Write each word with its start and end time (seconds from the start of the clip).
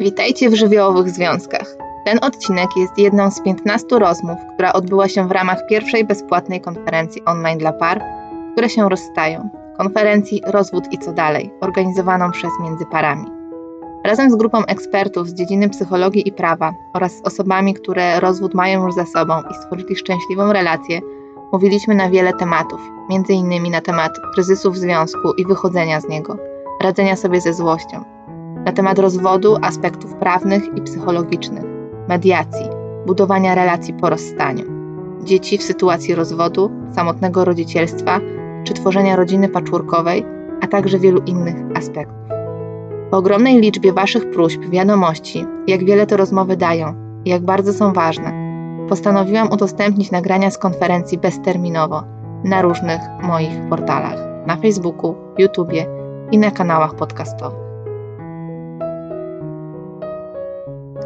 Witajcie 0.00 0.50
w 0.50 0.54
żywiołowych 0.54 1.10
związkach. 1.10 1.76
Ten 2.04 2.18
odcinek 2.22 2.68
jest 2.76 2.98
jedną 2.98 3.30
z 3.30 3.40
15 3.40 3.98
rozmów, 3.98 4.38
która 4.54 4.72
odbyła 4.72 5.08
się 5.08 5.28
w 5.28 5.30
ramach 5.30 5.66
pierwszej 5.66 6.04
bezpłatnej 6.04 6.60
konferencji 6.60 7.24
online 7.24 7.58
dla 7.58 7.72
par, 7.72 8.02
które 8.52 8.68
się 8.68 8.88
rozstają. 8.88 9.48
Konferencji 9.78 10.42
Rozwód 10.46 10.84
i 10.92 10.98
co 10.98 11.12
dalej, 11.12 11.50
organizowaną 11.60 12.30
przez 12.30 12.50
Międzyparami. 12.62 13.26
Razem 14.04 14.30
z 14.30 14.36
grupą 14.36 14.64
ekspertów 14.64 15.28
z 15.28 15.34
dziedziny 15.34 15.68
psychologii 15.68 16.28
i 16.28 16.32
prawa 16.32 16.74
oraz 16.94 17.12
z 17.12 17.22
osobami, 17.22 17.74
które 17.74 18.20
rozwód 18.20 18.54
mają 18.54 18.84
już 18.84 18.94
za 18.94 19.06
sobą 19.06 19.34
i 19.50 19.54
stworzyli 19.54 19.96
szczęśliwą 19.96 20.52
relację, 20.52 21.00
mówiliśmy 21.52 21.94
na 21.94 22.10
wiele 22.10 22.32
tematów, 22.32 22.80
m.in. 23.10 23.70
na 23.70 23.80
temat 23.80 24.12
kryzysu 24.34 24.70
w 24.70 24.76
związku 24.76 25.32
i 25.36 25.46
wychodzenia 25.46 26.00
z 26.00 26.08
niego, 26.08 26.36
radzenia 26.82 27.16
sobie 27.16 27.40
ze 27.40 27.54
złością, 27.54 28.04
na 28.64 28.72
temat 28.72 28.98
rozwodu, 28.98 29.56
aspektów 29.62 30.14
prawnych 30.14 30.76
i 30.76 30.82
psychologicznych, 30.82 31.64
mediacji, 32.08 32.66
budowania 33.06 33.54
relacji 33.54 33.94
po 33.94 34.10
rozstaniu, 34.10 34.64
dzieci 35.24 35.58
w 35.58 35.62
sytuacji 35.62 36.14
rozwodu, 36.14 36.70
samotnego 36.94 37.44
rodzicielstwa 37.44 38.20
czy 38.64 38.74
tworzenia 38.74 39.16
rodziny 39.16 39.48
patchworkowej, 39.48 40.26
a 40.60 40.66
także 40.66 40.98
wielu 40.98 41.22
innych 41.22 41.56
aspektów. 41.76 42.16
Po 43.10 43.16
ogromnej 43.16 43.60
liczbie 43.60 43.92
Waszych 43.92 44.30
próśb, 44.30 44.60
wiadomości, 44.60 45.46
jak 45.66 45.84
wiele 45.84 46.06
te 46.06 46.16
rozmowy 46.16 46.56
dają 46.56 46.94
i 47.24 47.30
jak 47.30 47.42
bardzo 47.42 47.72
są 47.72 47.92
ważne, 47.92 48.32
postanowiłam 48.88 49.52
udostępnić 49.52 50.10
nagrania 50.10 50.50
z 50.50 50.58
konferencji 50.58 51.18
bezterminowo 51.18 52.02
na 52.44 52.62
różnych 52.62 53.00
moich 53.22 53.68
portalach 53.70 54.32
na 54.46 54.56
Facebooku, 54.56 55.14
YouTubie 55.38 55.86
i 56.30 56.38
na 56.38 56.50
kanałach 56.50 56.94
podcastowych. 56.94 57.71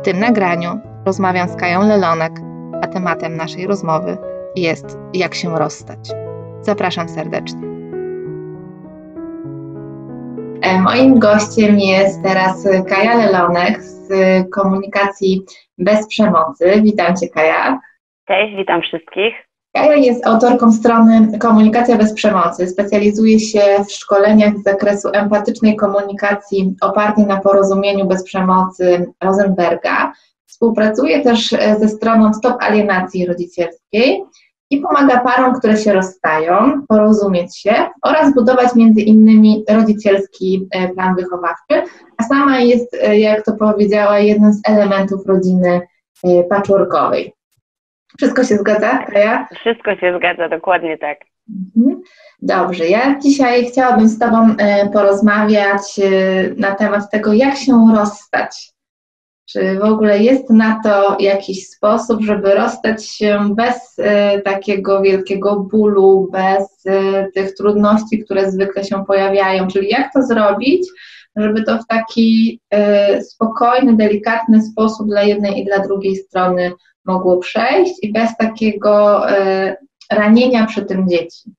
Tym 0.06 0.20
nagraniu 0.20 0.80
rozmawiam 1.06 1.48
z 1.48 1.56
Kają 1.56 1.88
Lelonek, 1.88 2.32
a 2.82 2.86
tematem 2.86 3.36
naszej 3.36 3.66
rozmowy 3.66 4.18
jest 4.56 4.98
jak 5.14 5.34
się 5.34 5.58
rozstać. 5.58 5.98
Zapraszam 6.60 7.08
serdecznie. 7.08 7.60
E, 10.62 10.80
moim 10.80 11.18
gościem 11.18 11.78
jest 11.78 12.22
teraz 12.22 12.68
Kaja 12.88 13.16
Lelonek 13.16 13.82
z 13.82 14.10
komunikacji 14.50 15.42
bez 15.78 16.08
przemocy. 16.08 16.82
Witam 16.82 17.16
Cię, 17.16 17.28
Kaja. 17.28 17.80
Cześć, 18.28 18.56
witam 18.56 18.82
wszystkich. 18.82 19.45
Kaja 19.76 19.94
jest 19.94 20.26
autorką 20.26 20.72
strony 20.72 21.38
Komunikacja 21.38 21.96
bez 21.96 22.12
przemocy. 22.12 22.68
Specjalizuje 22.68 23.40
się 23.40 23.60
w 23.88 23.92
szkoleniach 23.92 24.58
z 24.58 24.62
zakresu 24.62 25.08
empatycznej 25.12 25.76
komunikacji 25.76 26.74
opartej 26.80 27.26
na 27.26 27.40
porozumieniu 27.40 28.06
bez 28.06 28.24
przemocy 28.24 29.12
Rosenberga. 29.24 30.12
Współpracuje 30.46 31.22
też 31.22 31.52
e, 31.52 31.76
ze 31.80 31.88
stroną 31.88 32.34
Stop 32.34 32.56
Alienacji 32.60 33.26
Rodzicielskiej 33.26 34.22
i 34.70 34.78
pomaga 34.78 35.20
parom, 35.20 35.54
które 35.54 35.76
się 35.76 35.92
rozstają, 35.92 36.82
porozumieć 36.88 37.58
się 37.58 37.74
oraz 38.02 38.34
budować 38.34 38.74
między 38.74 39.00
innymi 39.00 39.64
rodzicielski 39.68 40.68
e, 40.70 40.88
plan 40.88 41.16
wychowawczy, 41.16 41.82
a 42.18 42.22
sama 42.22 42.60
jest, 42.60 42.94
e, 43.02 43.18
jak 43.18 43.44
to 43.44 43.52
powiedziała, 43.52 44.18
jednym 44.18 44.52
z 44.52 44.60
elementów 44.68 45.26
rodziny 45.26 45.80
patchworkowej. 46.48 47.36
Wszystko 48.18 48.44
się 48.44 48.56
zgadza, 48.56 48.98
Kaja? 48.98 49.48
Wszystko 49.60 49.96
się 49.96 50.18
zgadza, 50.18 50.48
dokładnie 50.48 50.98
tak. 50.98 51.18
Mhm. 51.76 52.02
Dobrze, 52.42 52.86
ja 52.86 53.18
dzisiaj 53.18 53.66
chciałabym 53.66 54.08
z 54.08 54.18
Tobą 54.18 54.54
e, 54.58 54.88
porozmawiać 54.90 55.98
e, 55.98 56.10
na 56.56 56.74
temat 56.74 57.10
tego, 57.10 57.32
jak 57.32 57.56
się 57.56 57.86
rozstać. 57.96 58.72
Czy 59.48 59.78
w 59.78 59.84
ogóle 59.84 60.18
jest 60.18 60.50
na 60.50 60.80
to 60.84 61.16
jakiś 61.20 61.68
sposób, 61.68 62.22
żeby 62.22 62.54
rozstać 62.54 63.08
się 63.08 63.54
bez 63.54 63.98
e, 63.98 64.40
takiego 64.40 65.02
wielkiego 65.02 65.56
bólu, 65.56 66.28
bez 66.32 66.84
tych 67.34 67.54
trudności, 67.54 68.24
które 68.24 68.50
zwykle 68.50 68.84
się 68.84 69.04
pojawiają? 69.04 69.68
Czyli 69.68 69.88
jak 69.88 70.12
to 70.12 70.22
zrobić, 70.22 70.88
żeby 71.36 71.62
to 71.62 71.78
w 71.78 71.86
taki 71.86 72.60
spokojny, 73.20 73.96
delikatny 73.96 74.62
sposób 74.62 75.06
dla 75.06 75.22
jednej 75.22 75.60
i 75.60 75.64
dla 75.64 75.78
drugiej 75.78 76.16
strony 76.16 76.72
mogło 77.06 77.38
przejść 77.38 78.04
i 78.04 78.12
bez 78.12 78.36
takiego 78.36 79.30
e, 79.30 79.76
ranienia 80.12 80.66
przy 80.66 80.84
tym 80.84 81.08
dzieci. 81.08 81.50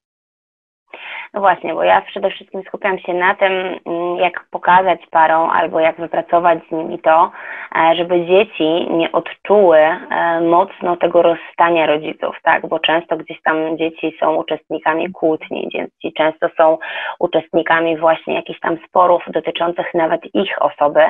No 1.33 1.41
właśnie, 1.41 1.73
bo 1.73 1.83
ja 1.83 2.01
przede 2.01 2.29
wszystkim 2.29 2.63
skupiam 2.67 2.99
się 2.99 3.13
na 3.13 3.35
tym, 3.35 3.51
mm, 3.51 4.17
jak 4.17 4.45
pokazać 4.51 4.99
parom 5.11 5.49
albo 5.49 5.79
jak 5.79 5.97
wypracować 5.97 6.59
z 6.69 6.71
nimi 6.71 6.99
to, 6.99 7.31
e, 7.75 7.95
żeby 7.95 8.25
dzieci 8.25 8.87
nie 8.91 9.11
odczuły 9.11 9.77
e, 9.77 10.41
mocno 10.41 10.97
tego 10.97 11.21
rozstania 11.21 11.85
rodziców, 11.85 12.35
tak? 12.43 12.67
Bo 12.67 12.79
często 12.79 13.17
gdzieś 13.17 13.41
tam 13.41 13.77
dzieci 13.77 14.13
są 14.19 14.35
uczestnikami 14.35 15.11
kłótni, 15.11 15.69
dzieci 15.71 16.13
często 16.17 16.47
są 16.57 16.77
uczestnikami 17.19 17.97
właśnie 17.97 18.33
jakichś 18.33 18.59
tam 18.59 18.77
sporów 18.87 19.23
dotyczących 19.27 19.93
nawet 19.93 20.35
ich 20.35 20.61
osoby. 20.61 21.01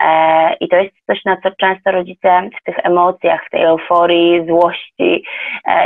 E, 0.00 0.54
I 0.60 0.68
to 0.68 0.76
jest 0.76 0.94
coś, 1.06 1.24
na 1.24 1.36
co 1.36 1.50
często 1.50 1.90
rodzice 1.90 2.50
w 2.60 2.64
tych 2.64 2.78
emocjach, 2.86 3.46
w 3.46 3.50
tej 3.50 3.62
euforii, 3.62 4.46
złości 4.46 5.24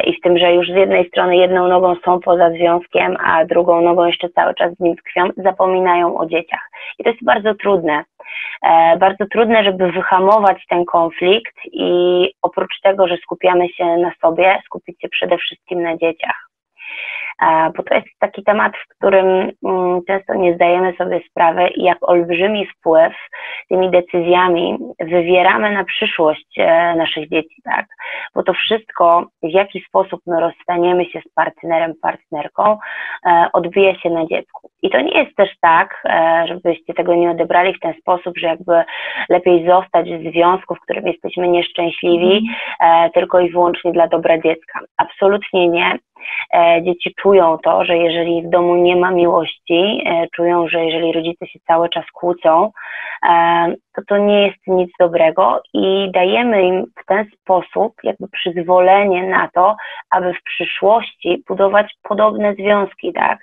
i 0.05 0.17
w 0.17 0.21
tym, 0.21 0.39
że 0.39 0.55
już 0.55 0.67
z 0.67 0.77
jednej 0.77 1.09
strony 1.09 1.37
jedną 1.37 1.69
nogą 1.69 1.95
są 2.05 2.21
poza 2.21 2.51
związkiem, 2.51 3.17
a 3.25 3.45
drugą 3.45 3.81
nogą 3.81 4.07
jeszcze 4.07 4.29
cały 4.29 4.55
czas 4.55 4.75
z 4.75 4.81
nim 4.81 4.97
tkwią, 4.97 5.29
zapominają 5.37 6.19
o 6.19 6.27
dzieciach. 6.27 6.71
I 6.99 7.05
to 7.05 7.11
jest 7.11 7.25
bardzo 7.25 7.55
trudne. 7.55 8.05
E, 8.63 8.97
bardzo 8.97 9.27
trudne, 9.27 9.65
żeby 9.65 9.93
wyhamować 9.93 10.67
ten 10.69 10.85
konflikt 10.85 11.55
i 11.73 12.31
oprócz 12.43 12.81
tego, 12.83 13.09
że 13.09 13.17
skupiamy 13.17 13.69
się 13.69 13.85
na 13.85 14.13
sobie, 14.21 14.63
skupić 14.65 15.01
się 15.01 15.09
przede 15.09 15.39
wszystkim 15.39 15.83
na 15.83 15.97
dzieciach 15.97 16.51
bo 17.77 17.83
to 17.83 17.95
jest 17.95 18.07
taki 18.19 18.45
temat, 18.45 18.73
w 18.77 18.97
którym 18.97 19.27
mm, 19.67 20.01
często 20.07 20.35
nie 20.35 20.55
zdajemy 20.55 20.93
sobie 20.99 21.21
sprawy, 21.31 21.69
jak 21.77 21.99
olbrzymi 22.01 22.67
wpływ 22.67 23.13
tymi 23.69 23.91
decyzjami 23.91 24.79
wywieramy 25.01 25.73
na 25.73 25.85
przyszłość 25.85 26.59
e, 26.59 26.95
naszych 26.95 27.29
dzieci, 27.29 27.63
tak? 27.65 27.87
Bo 28.35 28.43
to 28.43 28.53
wszystko, 28.53 29.27
w 29.43 29.51
jaki 29.51 29.81
sposób 29.81 30.21
my 30.27 30.41
rozstaniemy 30.41 31.05
się 31.05 31.21
z 31.21 31.35
partnerem, 31.35 31.93
partnerką, 32.03 32.79
e, 33.27 33.49
odbija 33.53 33.95
się 33.95 34.11
na 34.11 34.27
dziecku. 34.27 34.71
I 34.83 34.91
to 34.91 35.01
nie 35.01 35.23
jest 35.23 35.37
też 35.37 35.51
tak, 35.61 36.03
e, 36.05 36.45
żebyście 36.49 36.95
tego 36.95 37.15
nie 37.15 37.31
odebrali 37.31 37.75
w 37.75 37.81
ten 37.81 37.95
sposób, 38.01 38.39
że 38.39 38.47
jakby 38.47 38.85
lepiej 39.29 39.67
zostać 39.67 40.11
w 40.11 40.33
związku, 40.33 40.75
w 40.75 40.81
którym 40.81 41.07
jesteśmy 41.07 41.49
nieszczęśliwi, 41.49 42.49
mm. 42.81 43.11
tylko 43.11 43.41
i 43.41 43.51
wyłącznie 43.51 43.93
dla 43.93 44.09
dobra 44.09 44.39
dziecka. 44.39 44.81
Absolutnie 44.97 45.69
nie. 45.69 45.99
E, 46.55 46.83
dzieci 46.83 47.15
czują 47.15 47.59
to, 47.59 47.85
że 47.85 47.97
jeżeli 47.97 48.43
w 48.43 48.51
domu 48.51 48.77
nie 48.77 48.97
ma 48.97 49.11
miłości, 49.11 50.03
e, 50.07 50.27
czują, 50.37 50.69
że 50.69 50.85
jeżeli 50.85 51.13
rodzice 51.13 51.47
się 51.47 51.59
cały 51.67 51.89
czas 51.89 52.05
kłócą, 52.13 52.71
e, 53.29 53.75
to 53.95 54.03
to 54.09 54.19
nie 54.19 54.47
jest 54.47 54.67
nic 54.67 54.91
dobrego 55.01 55.63
i 55.75 56.11
dajemy 56.15 56.63
im 56.63 56.85
w 57.03 57.07
ten 57.07 57.27
sposób 57.41 57.95
jakby 58.03 58.29
przyzwolenie 58.29 59.23
na 59.23 59.49
to, 59.55 59.77
aby 60.11 60.35
w 60.35 60.43
przyszłości 60.43 61.45
budować 61.49 61.95
podobne 62.03 62.55
związki, 62.55 63.13
tak? 63.13 63.39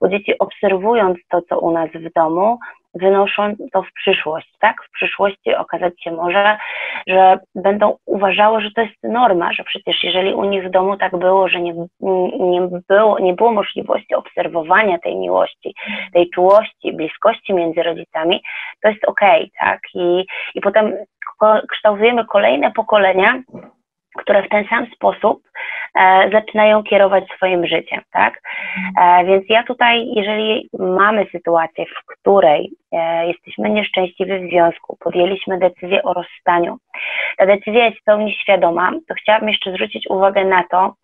Bo 0.00 0.08
dzieci 0.08 0.38
obserwując 0.38 1.18
to, 1.28 1.42
co 1.42 1.60
u 1.60 1.70
nas 1.70 1.90
w 1.90 2.12
domu, 2.12 2.58
wynoszą 2.94 3.54
to 3.72 3.82
w 3.82 3.92
przyszłość, 3.92 4.54
tak? 4.60 4.76
W 4.84 4.90
przyszłości 4.90 5.54
okazać 5.54 6.02
się 6.02 6.10
może, 6.10 6.58
że 7.06 7.38
będą 7.54 7.96
uważały, 8.06 8.60
że 8.60 8.70
to 8.70 8.80
jest 8.80 9.02
norma, 9.02 9.52
że 9.52 9.64
przecież 9.64 10.04
jeżeli 10.04 10.34
u 10.34 10.44
nich 10.44 10.64
w 10.64 10.70
domu 10.70 10.96
tak 10.96 11.16
było, 11.16 11.48
że 11.48 11.60
nie, 11.60 11.74
nie, 12.40 12.68
było, 12.88 13.18
nie 13.18 13.34
było 13.34 13.52
możliwości 13.52 14.14
obserwowania 14.14 14.98
tej 14.98 15.16
miłości, 15.16 15.74
tej 16.12 16.30
czułości, 16.30 16.92
bliskości 16.92 17.54
między 17.54 17.82
rodzicami, 17.82 18.42
to 18.82 18.88
jest 18.88 19.04
okej, 19.04 19.40
okay, 19.40 19.50
tak? 19.60 19.80
I, 19.94 20.26
I 20.54 20.60
potem 20.60 20.96
kształtujemy 21.70 22.24
kolejne 22.24 22.72
pokolenia, 22.72 23.42
które 24.18 24.42
w 24.42 24.48
ten 24.48 24.64
sam 24.64 24.86
sposób 24.94 25.42
e, 25.94 26.30
zaczynają 26.32 26.82
kierować 26.82 27.24
swoim 27.36 27.66
życiem, 27.66 28.00
tak? 28.12 28.40
E, 29.00 29.24
więc 29.24 29.44
ja 29.48 29.62
tutaj, 29.62 30.06
jeżeli 30.16 30.68
mamy 30.78 31.26
sytuację, 31.32 31.84
w 31.86 32.06
której 32.06 32.72
e, 32.92 33.26
jesteśmy 33.26 33.70
nieszczęśliwi 33.70 34.32
w 34.38 34.50
związku, 34.50 34.96
podjęliśmy 35.00 35.58
decyzję 35.58 36.02
o 36.02 36.12
rozstaniu, 36.12 36.78
ta 37.38 37.46
decyzja 37.46 37.84
jest 37.84 37.98
w 37.98 38.04
pełni 38.04 38.34
świadoma, 38.34 38.92
to 39.08 39.14
chciałabym 39.14 39.48
jeszcze 39.48 39.72
zwrócić 39.72 40.06
uwagę 40.10 40.44
na 40.44 40.64
to, 40.70 40.94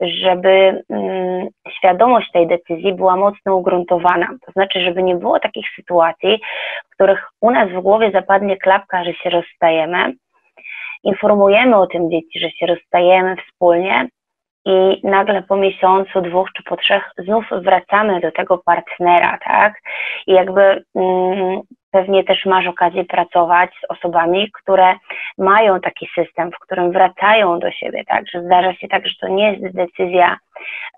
żeby 0.00 0.84
mm, 0.90 1.48
świadomość 1.78 2.30
tej 2.30 2.46
decyzji 2.46 2.94
była 2.94 3.16
mocno 3.16 3.56
ugruntowana. 3.56 4.28
To 4.46 4.52
znaczy, 4.52 4.80
żeby 4.80 5.02
nie 5.02 5.14
było 5.14 5.40
takich 5.40 5.66
sytuacji, 5.76 6.40
w 6.86 6.94
których 6.94 7.30
u 7.40 7.50
nas 7.50 7.70
w 7.70 7.80
głowie 7.80 8.10
zapadnie 8.10 8.56
klapka, 8.56 9.04
że 9.04 9.14
się 9.14 9.30
rozstajemy, 9.30 10.12
informujemy 11.04 11.76
o 11.76 11.86
tym 11.86 12.10
dzieci, 12.10 12.40
że 12.40 12.50
się 12.50 12.66
rozstajemy 12.66 13.36
wspólnie 13.36 14.08
i 14.66 15.00
nagle 15.04 15.42
po 15.42 15.56
miesiącu, 15.56 16.20
dwóch 16.20 16.48
czy 16.56 16.62
po 16.62 16.76
trzech 16.76 17.10
znów 17.18 17.44
wracamy 17.62 18.20
do 18.20 18.32
tego 18.32 18.58
partnera, 18.58 19.38
tak? 19.44 19.74
I 20.26 20.32
jakby 20.32 20.84
mm, 20.94 21.60
pewnie 21.94 22.24
też 22.24 22.46
masz 22.46 22.66
okazję 22.66 23.04
pracować 23.04 23.70
z 23.70 23.90
osobami, 23.90 24.50
które 24.52 24.94
mają 25.38 25.80
taki 25.80 26.08
system, 26.14 26.50
w 26.50 26.58
którym 26.58 26.92
wracają 26.92 27.58
do 27.58 27.70
siebie, 27.70 28.04
tak? 28.04 28.24
Że 28.28 28.42
zdarza 28.42 28.74
się 28.74 28.88
tak, 28.88 29.06
że 29.06 29.14
to 29.20 29.28
nie 29.28 29.52
jest 29.52 29.76
decyzja, 29.76 30.36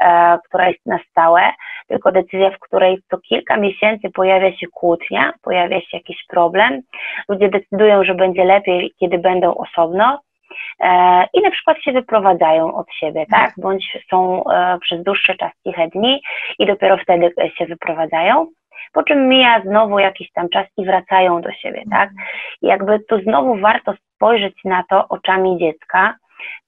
e, 0.01 0.39
która 0.49 0.69
jest 0.69 0.87
na 0.87 0.99
stałe, 1.11 1.43
tylko 1.89 2.13
decyzja, 2.13 2.51
w 2.51 2.59
której 2.59 2.99
co 3.11 3.19
kilka 3.19 3.57
miesięcy 3.57 4.11
pojawia 4.11 4.57
się 4.57 4.67
kłótnia, 4.67 5.33
pojawia 5.43 5.81
się 5.81 5.97
jakiś 5.97 6.25
problem. 6.29 6.81
Ludzie 7.29 7.49
decydują, 7.49 8.05
że 8.05 8.15
będzie 8.15 8.45
lepiej, 8.45 8.93
kiedy 9.01 9.19
będą 9.19 9.55
osobno, 9.55 10.21
e, 10.81 11.25
i 11.33 11.41
na 11.43 11.51
przykład 11.51 11.83
się 11.83 11.93
wyprowadzają 11.93 12.75
od 12.75 12.93
siebie, 12.93 13.27
tak? 13.31 13.53
Bądź 13.57 13.99
są 14.11 14.45
e, 14.45 14.79
przez 14.81 15.03
dłuższy 15.03 15.37
czas 15.37 15.53
ciche 15.65 15.89
dni 15.89 16.23
i 16.59 16.67
dopiero 16.67 16.97
wtedy 16.97 17.31
się 17.59 17.67
wyprowadzają 17.67 18.47
po 18.93 19.02
czym 19.02 19.28
mija 19.28 19.61
znowu 19.61 19.99
jakiś 19.99 20.32
tam 20.32 20.49
czas 20.49 20.67
i 20.76 20.84
wracają 20.84 21.40
do 21.40 21.52
siebie, 21.52 21.82
tak? 21.90 22.11
I 22.62 22.67
jakby 22.67 23.00
tu 23.00 23.20
znowu 23.20 23.56
warto 23.56 23.94
spojrzeć 24.14 24.55
na 24.64 24.84
to 24.90 25.08
oczami 25.08 25.58
dziecka, 25.58 26.14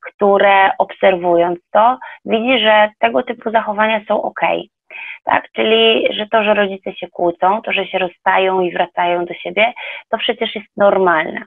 które 0.01 0.71
obserwując 0.79 1.59
to, 1.73 1.99
widzi, 2.25 2.59
że 2.59 2.91
tego 2.99 3.23
typu 3.23 3.51
zachowania 3.51 4.01
są 4.09 4.23
ok. 4.23 4.41
Tak, 5.25 5.45
czyli 5.53 6.09
że 6.11 6.27
to, 6.27 6.45
że 6.45 6.55
rodzice 6.55 6.93
się 6.93 7.09
kłócą, 7.09 7.63
to, 7.63 7.73
że 7.73 7.87
się 7.87 7.99
rozstają 7.99 8.61
i 8.61 8.73
wracają 8.73 9.25
do 9.25 9.35
siebie, 9.35 9.73
to 10.09 10.19
przecież 10.19 10.55
jest 10.55 10.69
normalne. 10.77 11.43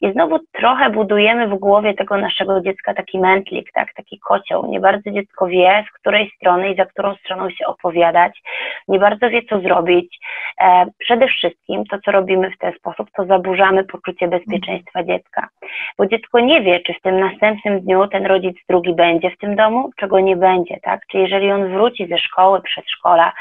I 0.00 0.12
znowu 0.12 0.38
trochę 0.52 0.90
budujemy 0.90 1.48
w 1.48 1.58
głowie 1.58 1.94
tego 1.94 2.16
naszego 2.16 2.60
dziecka 2.60 2.94
taki 2.94 3.18
mętlik, 3.18 3.72
tak, 3.72 3.94
taki 3.94 4.18
kocioł. 4.18 4.70
Nie 4.70 4.80
bardzo 4.80 5.10
dziecko 5.10 5.46
wie, 5.46 5.84
z 5.88 6.00
której 6.00 6.32
strony 6.36 6.70
i 6.70 6.76
za 6.76 6.86
którą 6.86 7.14
stroną 7.14 7.50
się 7.50 7.66
opowiadać. 7.66 8.42
Nie 8.88 8.98
bardzo 8.98 9.30
wie, 9.30 9.42
co 9.42 9.60
zrobić. 9.60 10.18
E, 10.60 10.86
przede 10.98 11.28
wszystkim 11.28 11.84
to, 11.84 11.98
co 12.04 12.10
robimy 12.10 12.50
w 12.50 12.58
ten 12.58 12.72
sposób, 12.72 13.08
to 13.16 13.24
zaburzamy 13.24 13.84
poczucie 13.84 14.28
bezpieczeństwa 14.28 15.04
dziecka. 15.04 15.48
Bo 15.98 16.06
dziecko 16.06 16.40
nie 16.40 16.62
wie, 16.62 16.80
czy 16.80 16.94
w 16.94 17.00
tym 17.00 17.20
następnym 17.20 17.80
dniu 17.80 18.06
ten 18.08 18.26
rodzic 18.26 18.56
drugi 18.68 18.94
będzie 18.94 19.30
w 19.30 19.38
tym 19.38 19.56
domu, 19.56 19.90
czego 19.96 20.20
nie 20.20 20.36
będzie, 20.36 20.76
tak? 20.82 21.00
Czy 21.10 21.18
jeżeli 21.18 21.52
on 21.52 21.72
wróci 21.72 22.06
ze 22.06 22.18
szkoły, 22.18 22.62
przedszkola, 22.62 23.32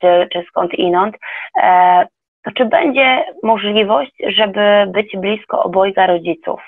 czy, 0.00 0.28
czy 0.32 0.44
skąd 0.48 0.74
inąd, 0.74 1.16
e, 1.62 2.06
to 2.44 2.50
czy 2.50 2.64
będzie 2.64 3.24
możliwość, 3.42 4.12
żeby 4.28 4.60
być 4.88 5.16
blisko 5.16 5.62
obojga 5.62 6.06
rodziców? 6.06 6.60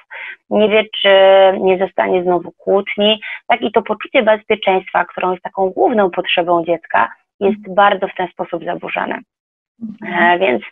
Nie 0.51 0.69
wie, 0.69 0.85
czy 1.01 1.09
nie 1.61 1.79
zostanie 1.79 2.23
znowu 2.23 2.53
kłótni, 2.53 3.21
tak 3.47 3.63
i 3.63 3.73
to 3.73 3.83
poczucie 3.83 4.23
bezpieczeństwa, 4.23 5.05
którą 5.05 5.31
jest 5.31 5.43
taką 5.43 5.71
główną 5.71 6.11
potrzebą 6.11 6.65
dziecka, 6.65 7.09
jest 7.41 7.75
bardzo 7.75 8.09
w 8.09 8.15
ten 8.15 8.29
sposób 8.29 8.65
zaburzane. 8.65 9.19
E, 10.07 10.39
więc 10.39 10.63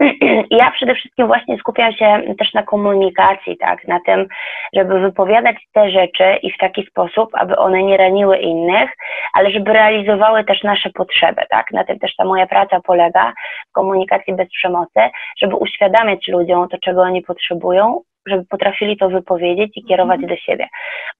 ja 0.60 0.70
przede 0.70 0.94
wszystkim 0.94 1.26
właśnie 1.26 1.58
skupiam 1.58 1.92
się 1.92 2.22
też 2.38 2.54
na 2.54 2.62
komunikacji, 2.62 3.56
tak, 3.56 3.88
na 3.88 4.00
tym, 4.00 4.26
żeby 4.72 5.00
wypowiadać 5.00 5.56
te 5.72 5.90
rzeczy 5.90 6.36
i 6.42 6.52
w 6.52 6.58
taki 6.58 6.86
sposób, 6.86 7.30
aby 7.32 7.56
one 7.56 7.82
nie 7.82 7.96
raniły 7.96 8.38
innych, 8.38 8.90
ale 9.32 9.50
żeby 9.50 9.72
realizowały 9.72 10.44
też 10.44 10.62
nasze 10.62 10.90
potrzeby, 10.90 11.42
tak. 11.50 11.70
Na 11.72 11.84
tym 11.84 11.98
też 11.98 12.16
ta 12.16 12.24
moja 12.24 12.46
praca 12.46 12.80
polega 12.80 13.32
w 13.70 13.72
komunikacji 13.72 14.34
bez 14.34 14.48
przemocy, 14.48 15.00
żeby 15.40 15.56
uświadamiać 15.56 16.28
ludziom 16.28 16.68
to, 16.68 16.78
czego 16.78 17.02
oni 17.02 17.22
potrzebują, 17.22 18.00
żeby 18.26 18.44
potrafili 18.44 18.96
to 18.96 19.08
wypowiedzieć 19.08 19.76
i 19.76 19.84
kierować 19.84 20.20
do 20.20 20.36
siebie. 20.36 20.68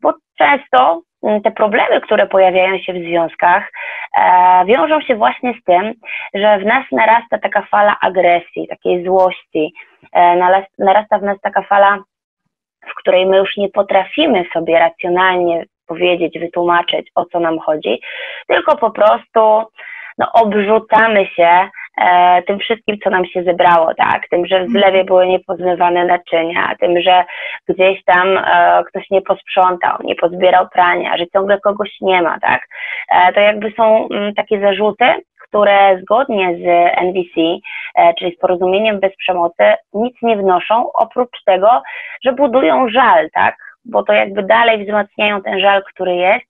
Bo 0.02 0.12
często 0.38 1.02
te 1.44 1.50
problemy, 1.50 2.00
które 2.00 2.26
pojawiają 2.26 2.78
się 2.78 2.92
w 2.92 3.04
związkach, 3.04 3.72
e, 4.18 4.64
wiążą 4.66 5.00
się 5.00 5.14
właśnie 5.14 5.54
z 5.60 5.64
tym, 5.64 5.94
że 6.34 6.58
w 6.58 6.64
nas 6.64 6.84
narasta 6.92 7.38
taka 7.38 7.62
fala 7.62 7.96
agresji, 8.00 8.68
takiej 8.68 9.04
złości, 9.04 9.72
e, 10.12 10.36
narasta 10.78 11.18
w 11.18 11.22
nas 11.22 11.40
taka 11.40 11.62
fala, 11.62 11.98
w 12.86 12.94
której 12.94 13.26
my 13.26 13.36
już 13.36 13.56
nie 13.56 13.68
potrafimy 13.68 14.44
sobie 14.52 14.78
racjonalnie 14.78 15.64
powiedzieć, 15.86 16.38
wytłumaczyć, 16.38 17.10
o 17.14 17.24
co 17.24 17.40
nam 17.40 17.58
chodzi, 17.58 18.00
tylko 18.48 18.76
po 18.76 18.90
prostu 18.90 19.40
no, 20.18 20.32
obrzucamy 20.32 21.26
się 21.26 21.68
e, 21.98 22.42
tym 22.42 22.58
wszystkim, 22.58 22.96
co 23.04 23.10
nam 23.10 23.24
się 23.24 23.42
zebrało, 23.42 23.94
tak? 23.94 24.28
Tym, 24.30 24.46
że 24.46 24.64
w 24.64 24.70
zlewie 24.70 25.04
były 25.04 25.26
niepozmywane 25.26 26.04
naczynia, 26.04 26.74
tym, 26.80 27.00
że 27.00 27.24
gdzieś 27.68 28.04
tam 28.04 28.38
e, 28.38 28.82
ktoś 28.88 29.10
nie 29.10 29.22
posprzątał, 29.22 29.96
nie 30.04 30.14
pozbierał 30.14 30.68
prania, 30.68 31.16
że 31.16 31.26
ciągle 31.26 31.60
kogoś 31.60 31.90
nie 32.00 32.22
ma, 32.22 32.40
tak? 32.40 32.60
E, 33.12 33.32
to 33.32 33.40
jakby 33.40 33.72
są 33.76 34.08
m, 34.10 34.16
mm, 34.16 34.34
takie 34.34 34.60
zarzuty, 34.60 35.04
które 35.48 36.00
zgodnie 36.02 36.54
z 36.54 36.64
NVC, 37.00 37.60
e, 37.94 38.14
czyli 38.14 38.36
z 38.36 38.38
porozumieniem 38.38 39.00
bez 39.00 39.16
przemocy, 39.16 39.74
nic 39.94 40.16
nie 40.22 40.36
wnoszą, 40.36 40.92
oprócz 40.92 41.44
tego, 41.44 41.82
że 42.24 42.32
budują 42.32 42.88
żal, 42.88 43.30
tak? 43.30 43.69
Bo 43.84 44.02
to 44.02 44.12
jakby 44.12 44.42
dalej 44.42 44.84
wzmacniają 44.84 45.42
ten 45.42 45.60
żal, 45.60 45.82
który 45.84 46.14
jest, 46.14 46.44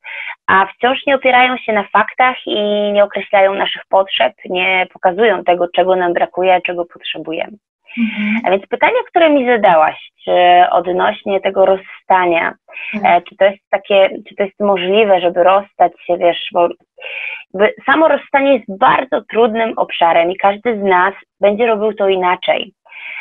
a 0.47 0.67
wciąż 0.67 1.06
nie 1.06 1.15
opierają 1.15 1.56
się 1.56 1.73
na 1.73 1.85
faktach 1.85 2.37
i 2.47 2.61
nie 2.93 3.05
określają 3.05 3.55
naszych 3.55 3.82
potrzeb, 3.88 4.32
nie 4.44 4.87
pokazują 4.93 5.44
tego, 5.44 5.69
czego 5.69 5.97
nam 5.97 6.12
brakuje, 6.12 6.61
czego 6.61 6.85
potrzebujemy. 6.85 7.56
Mhm. 7.99 8.41
A 8.44 8.50
więc 8.50 8.67
pytanie, 8.67 8.97
które 9.09 9.31
mi 9.31 9.47
zadałaś, 9.47 10.11
czy 10.25 10.32
odnośnie 10.71 11.41
tego 11.41 11.67
rozstania, 11.67 12.55
mhm. 12.94 13.23
Czy 13.23 13.37
to 13.37 13.44
jest 13.44 13.59
takie, 13.71 14.09
czy 14.29 14.35
to 14.35 14.43
jest 14.43 14.61
możliwe, 14.61 15.21
żeby 15.21 15.44
rozstać 15.44 15.93
się, 16.06 16.17
wiesz, 16.17 16.49
bo 16.53 16.69
samo 17.87 18.09
rozstanie 18.09 18.55
jest 18.55 18.79
bardzo 18.79 19.21
trudnym 19.31 19.73
obszarem 19.77 20.31
i 20.31 20.37
każdy 20.37 20.81
z 20.81 20.82
nas 20.82 21.15
będzie 21.41 21.67
robił 21.67 21.94
to 21.94 22.09
inaczej. 22.09 22.73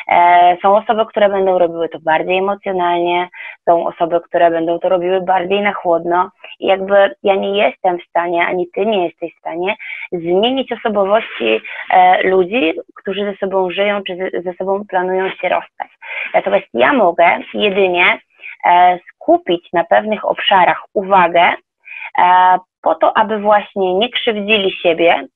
E, 0.08 0.56
są 0.62 0.76
osoby, 0.76 1.06
które 1.06 1.28
będą 1.28 1.58
robiły 1.58 1.88
to 1.88 1.98
bardziej 2.00 2.38
emocjonalnie, 2.38 3.28
są 3.68 3.86
osoby, 3.86 4.20
które 4.20 4.50
będą 4.50 4.78
to 4.78 4.88
robiły 4.88 5.20
bardziej 5.20 5.62
na 5.62 5.72
chłodno 5.72 6.30
i 6.60 6.66
jakby 6.66 7.14
ja 7.22 7.34
nie 7.34 7.58
jestem 7.58 7.98
w 7.98 8.04
stanie, 8.04 8.46
ani 8.46 8.68
ty 8.74 8.86
nie 8.86 9.04
jesteś 9.04 9.34
w 9.34 9.38
stanie 9.38 9.76
zmienić 10.12 10.72
osobowości 10.72 11.60
e, 11.90 12.22
ludzi, 12.28 12.72
którzy 12.96 13.24
ze 13.24 13.36
sobą 13.36 13.70
żyją, 13.70 14.02
czy 14.02 14.30
ze 14.44 14.52
sobą 14.54 14.84
planują 14.88 15.30
się 15.30 15.48
rozstać. 15.48 15.88
Natomiast 16.34 16.66
ja 16.74 16.92
mogę 16.92 17.38
jedynie 17.54 18.18
e, 18.64 18.98
skupić 19.08 19.72
na 19.72 19.84
pewnych 19.84 20.24
obszarach 20.24 20.82
uwagę 20.94 21.52
po 22.82 22.94
to, 22.94 23.16
aby 23.16 23.38
właśnie 23.38 23.94
nie 23.94 24.08
krzywdzili 24.08 24.72
siebie 24.72 25.26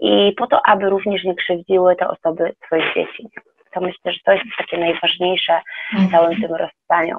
i 0.00 0.32
po 0.36 0.46
to, 0.46 0.66
aby 0.66 0.90
również 0.90 1.24
nie 1.24 1.34
krzywdziły 1.34 1.96
te 1.96 2.08
osoby 2.08 2.52
swoich 2.66 2.94
dzieci 2.94 3.28
to 3.78 3.86
myślę, 3.86 4.12
że 4.12 4.18
to 4.24 4.32
jest 4.32 4.44
takie 4.58 4.78
najważniejsze 4.78 5.60
w 5.98 6.10
całym 6.10 6.40
tym 6.40 6.54
rozstaniu. 6.54 7.16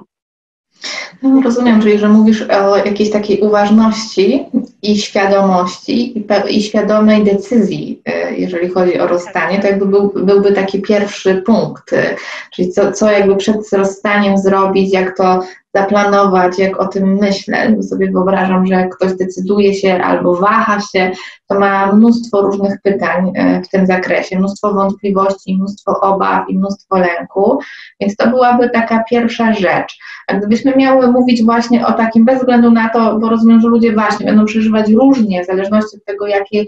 No, 1.22 1.42
rozumiem, 1.42 1.82
czyli 1.82 1.98
że 1.98 2.08
mówisz 2.08 2.42
o 2.42 2.76
jakiejś 2.76 3.10
takiej 3.10 3.40
uważności 3.40 4.46
i 4.82 4.98
świadomości 4.98 6.18
i, 6.18 6.26
i 6.48 6.62
świadomej 6.62 7.24
decyzji, 7.24 8.02
e, 8.06 8.34
jeżeli 8.34 8.68
chodzi 8.68 8.98
o 8.98 9.06
rozstanie, 9.06 9.58
to 9.58 9.66
jakby 9.66 9.86
był, 9.86 10.12
byłby 10.14 10.52
taki 10.52 10.82
pierwszy 10.82 11.42
punkt, 11.46 11.92
e, 11.92 12.16
czyli 12.50 12.72
co, 12.72 12.92
co 12.92 13.10
jakby 13.10 13.36
przed 13.36 13.72
rozstaniem 13.72 14.38
zrobić, 14.38 14.92
jak 14.92 15.16
to 15.16 15.40
zaplanować, 15.74 16.58
jak 16.58 16.80
o 16.80 16.88
tym 16.88 17.18
myślę. 17.20 17.82
Sobie 17.82 18.10
wyobrażam, 18.10 18.66
że 18.66 18.74
jak 18.74 18.96
ktoś 18.96 19.14
decyduje 19.14 19.74
się 19.74 19.94
albo 19.94 20.34
waha 20.34 20.80
się, 20.80 21.10
to 21.48 21.58
ma 21.58 21.92
mnóstwo 21.92 22.42
różnych 22.42 22.80
pytań 22.82 23.32
e, 23.34 23.62
w 23.62 23.68
tym 23.68 23.86
zakresie, 23.86 24.38
mnóstwo 24.38 24.74
wątpliwości, 24.74 25.56
mnóstwo 25.56 26.00
obaw 26.00 26.48
i 26.48 26.58
mnóstwo 26.58 26.98
lęku, 26.98 27.58
więc 28.00 28.16
to 28.16 28.30
byłaby 28.30 28.70
taka 28.70 29.04
pierwsza 29.10 29.52
rzecz. 29.52 29.98
A 30.26 30.34
gdybyśmy 30.34 30.76
miały 30.76 31.10
mówić 31.12 31.44
właśnie 31.44 31.86
o 31.86 31.92
takim, 31.92 32.24
bez 32.24 32.38
względu 32.38 32.70
na 32.70 32.88
to, 32.88 33.18
bo 33.18 33.28
rozumiem, 33.28 33.60
że 33.60 33.68
ludzie 33.68 33.92
właśnie 33.92 34.26
będą 34.26 34.44
przeżywać 34.44 34.90
różnie, 34.90 35.42
w 35.42 35.46
zależności 35.46 35.96
od 35.96 36.04
tego, 36.04 36.26
jakie 36.26 36.64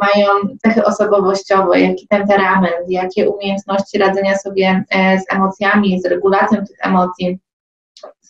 mają 0.00 0.28
cechy 0.62 0.84
osobowościowe, 0.84 1.80
jaki 1.80 2.06
temperament, 2.08 2.76
jakie 2.88 3.30
umiejętności 3.30 3.98
radzenia 3.98 4.38
sobie 4.38 4.84
e, 4.90 5.18
z 5.18 5.34
emocjami, 5.34 6.00
z 6.00 6.06
regulacją 6.06 6.58
tych 6.58 6.76
emocji, 6.82 7.38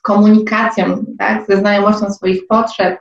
komunikacją, 0.07 0.85
tak, 1.19 1.47
ze 1.49 1.57
znajomością 1.57 2.11
swoich 2.11 2.47
potrzeb, 2.47 2.99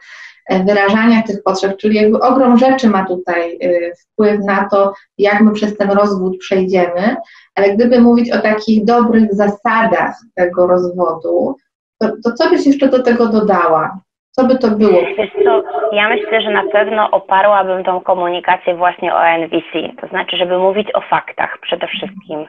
e, 0.50 0.64
wyrażania 0.64 1.24
tych 1.24 1.44
potrzeb, 1.44 1.78
czyli 1.78 1.96
jakby 1.96 2.20
ogrom 2.20 2.58
rzeczy 2.58 2.90
ma 2.90 3.06
tutaj 3.06 3.58
e, 3.62 3.70
wpływ 3.96 4.40
na 4.46 4.70
to, 4.72 4.94
jak 5.18 5.42
my 5.42 5.54
przez 5.54 5.78
ten 5.78 5.92
rozwód 5.92 6.38
przejdziemy, 6.38 7.16
ale 7.56 7.74
gdyby 7.74 8.02
mówić 8.02 8.32
o 8.32 8.40
takich 8.40 8.86
dobrych 8.86 9.34
zasadach 9.34 10.16
tego 10.36 10.68
rozwodu, 10.68 11.56
to, 12.00 12.08
to 12.24 12.32
co 12.32 12.50
byś 12.50 12.66
jeszcze 12.66 12.88
do 12.90 13.04
tego 13.04 13.28
dodała? 13.28 14.00
Co 14.32 14.44
by 14.44 14.58
to 14.58 14.68
było? 14.68 15.02
Co, 15.44 15.64
ja 15.92 16.10
myślę, 16.10 16.42
że 16.42 16.50
na 16.50 16.64
pewno 16.72 17.12
oparłabym 17.12 17.84
tą 17.84 18.02
komunikację 18.02 18.76
właśnie 18.76 19.16
o 19.16 19.28
NVC, 19.28 20.02
to 20.02 20.08
znaczy, 20.08 20.38
żeby 20.38 20.58
mówić 20.58 20.88
o 20.94 21.02
faktach 21.02 21.58
przede 21.62 21.88
wszystkim, 21.88 22.46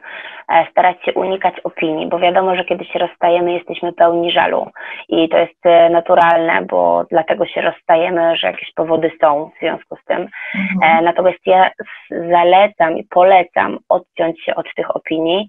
starać 0.70 1.04
się 1.04 1.12
unikać 1.12 1.60
opinii, 1.60 2.06
bo 2.06 2.18
wiadomo, 2.18 2.56
że 2.56 2.64
kiedy 2.64 2.84
się 2.84 2.98
rozstajemy, 2.98 3.52
jesteśmy 3.52 3.92
pełni 3.92 4.30
żalu 4.30 4.70
i 5.08 5.28
to 5.28 5.38
jest 5.38 5.66
e, 5.66 5.90
naturalne, 5.90 6.62
bo 6.62 7.04
dlatego 7.10 7.46
się 7.46 7.60
rozstajemy, 7.60 8.36
że 8.36 8.46
jakieś 8.46 8.72
powody 8.74 9.10
są 9.20 9.50
w 9.56 9.60
związku 9.60 9.96
z 9.96 10.04
tym. 10.04 10.28
Mhm. 10.54 11.04
Natomiast 11.04 11.38
ja 11.46 11.70
zalecam 12.10 12.98
i 12.98 13.04
polecam 13.04 13.78
odciąć 13.88 14.44
się 14.44 14.54
od 14.54 14.66
tych 14.76 14.96
opinii 14.96 15.48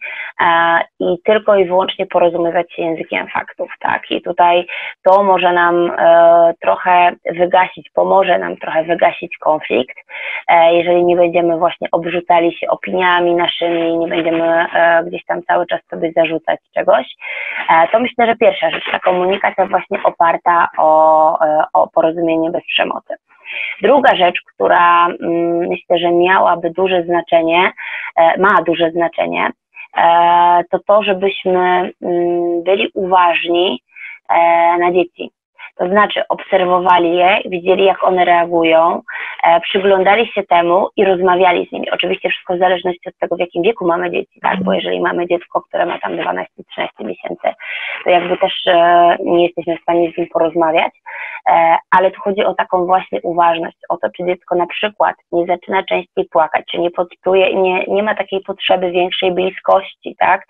i 0.99 1.17
tylko 1.25 1.55
i 1.55 1.65
wyłącznie 1.65 2.05
porozumiewać 2.05 2.73
się 2.73 2.81
językiem 2.81 3.27
faktów, 3.27 3.71
tak? 3.79 4.11
I 4.11 4.21
tutaj 4.21 4.65
to 5.03 5.23
może 5.23 5.53
nam 5.53 5.91
trochę 6.61 7.11
wygasić, 7.25 7.89
pomoże 7.93 8.39
nam 8.39 8.57
trochę 8.57 8.83
wygasić 8.83 9.37
konflikt, 9.37 9.97
jeżeli 10.71 11.05
nie 11.05 11.15
będziemy 11.15 11.57
właśnie 11.57 11.87
obrzucali 11.91 12.57
się 12.57 12.67
opiniami 12.67 13.35
naszymi, 13.35 13.97
nie 13.97 14.07
będziemy 14.07 14.67
e, 14.73 14.86
gdzieś 15.07 15.25
tam 15.25 15.43
cały 15.43 15.67
czas 15.67 15.81
sobie 15.89 16.11
zarzucać 16.15 16.59
czegoś, 16.73 17.05
e, 17.69 17.87
to 17.87 17.99
myślę, 17.99 18.25
że 18.25 18.35
pierwsza 18.35 18.69
rzecz, 18.69 18.91
ta 18.91 18.99
komunikacja 18.99 19.67
właśnie 19.67 20.03
oparta 20.03 20.67
o, 20.77 21.39
e, 21.45 21.63
o 21.73 21.87
porozumienie 21.87 22.51
bez 22.51 22.63
przemocy. 22.63 23.15
Druga 23.81 24.15
rzecz, 24.15 24.41
która 24.53 25.05
mm, 25.07 25.57
myślę, 25.57 25.97
że 25.97 26.11
miałaby 26.11 26.69
duże 26.69 27.03
znaczenie, 27.03 27.71
ma 28.37 28.61
duże 28.65 28.91
znaczenie, 28.91 29.49
to 30.71 30.79
to, 30.87 31.03
żebyśmy 31.03 31.91
mm, 32.01 32.63
byli 32.63 32.91
uważni 32.93 33.81
na 34.79 34.91
dzieci. 34.91 35.31
To 35.79 35.87
znaczy 35.87 36.21
obserwowali 36.29 37.15
je, 37.15 37.37
widzieli 37.45 37.85
jak 37.85 38.03
one 38.03 38.25
reagują, 38.25 39.01
e, 39.43 39.61
przyglądali 39.61 40.27
się 40.27 40.43
temu 40.43 40.87
i 40.95 41.05
rozmawiali 41.05 41.67
z 41.67 41.71
nimi. 41.71 41.91
Oczywiście 41.91 42.29
wszystko 42.29 42.55
w 42.55 42.59
zależności 42.59 43.09
od 43.09 43.17
tego, 43.17 43.35
w 43.35 43.39
jakim 43.39 43.63
wieku 43.63 43.87
mamy 43.87 44.11
dzieci, 44.11 44.39
tak? 44.41 44.63
Bo 44.63 44.73
jeżeli 44.73 45.01
mamy 45.01 45.27
dziecko, 45.27 45.61
które 45.61 45.85
ma 45.85 45.99
tam 45.99 46.11
12-13 46.15 46.45
miesięcy, 46.99 47.47
to 48.03 48.09
jakby 48.09 48.37
też 48.37 48.53
e, 48.67 49.17
nie 49.19 49.43
jesteśmy 49.45 49.77
w 49.77 49.81
stanie 49.81 50.11
z 50.11 50.17
nim 50.17 50.27
porozmawiać, 50.27 50.93
ale 51.91 52.11
tu 52.11 52.21
chodzi 52.21 52.43
o 52.43 52.53
taką 52.53 52.85
właśnie 52.85 53.21
uważność, 53.21 53.77
o 53.89 53.97
to, 53.97 54.07
czy 54.17 54.25
dziecko 54.25 54.55
na 54.55 54.67
przykład 54.67 55.15
nie 55.31 55.45
zaczyna 55.45 55.83
częściej 55.83 56.25
płakać, 56.31 56.65
czy 56.71 56.79
nie 56.79 56.91
podczuje, 56.91 57.55
nie, 57.55 57.85
nie 57.85 58.03
ma 58.03 58.15
takiej 58.15 58.41
potrzeby 58.41 58.91
większej 58.91 59.31
bliskości, 59.31 60.15
tak? 60.19 60.45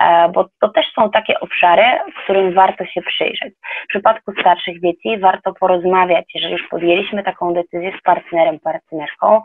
E, 0.00 0.28
bo 0.28 0.46
to 0.60 0.68
też 0.68 0.86
są 0.94 1.10
takie 1.10 1.40
obszary, 1.40 1.82
w 2.12 2.24
którym 2.24 2.54
warto 2.54 2.84
się 2.84 3.02
przyjrzeć. 3.02 3.54
W 3.84 3.88
przypadku 3.88 4.32
starszych 4.40 4.80
dzieci, 4.80 5.18
warto 5.18 5.52
porozmawiać. 5.52 6.24
Jeżeli 6.34 6.52
już 6.52 6.68
podjęliśmy 6.68 7.22
taką 7.22 7.54
decyzję 7.54 7.92
z 7.98 8.02
partnerem, 8.02 8.60
partnerką, 8.60 9.42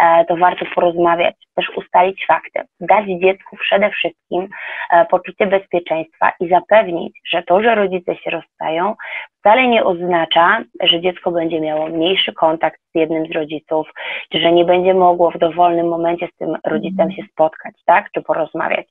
e, 0.00 0.24
to 0.24 0.36
warto 0.36 0.64
porozmawiać, 0.74 1.34
też 1.54 1.70
ustalić 1.76 2.26
fakty, 2.26 2.60
dać 2.80 3.06
dziecku 3.06 3.56
przede 3.56 3.90
wszystkim 3.90 4.48
e, 4.90 5.06
poczucie 5.06 5.46
bezpieczeństwa 5.46 6.32
i 6.40 6.48
zapewnić, 6.48 7.20
że 7.32 7.42
to, 7.42 7.62
że 7.62 7.74
rodzice 7.74 8.16
się 8.16 8.30
rozstają, 8.30 8.94
wcale 9.40 9.68
nie 9.68 9.84
oznacza, 9.84 10.62
że 10.82 11.00
dziecko 11.00 11.30
będzie 11.30 11.60
miało 11.60 11.86
mniejszy 11.86 12.32
kontakt 12.32 12.80
z 12.80 12.98
jednym 12.98 13.26
z 13.26 13.30
rodziców, 13.30 13.86
czy 14.32 14.40
że 14.40 14.52
nie 14.52 14.64
będzie 14.64 14.94
mogło 14.94 15.30
w 15.30 15.38
dowolnym 15.38 15.88
momencie 15.88 16.28
z 16.34 16.36
tym 16.36 16.56
rodzicem 16.64 17.12
się 17.12 17.22
spotkać, 17.32 17.74
tak, 17.86 18.10
czy 18.14 18.22
porozmawiać. 18.22 18.86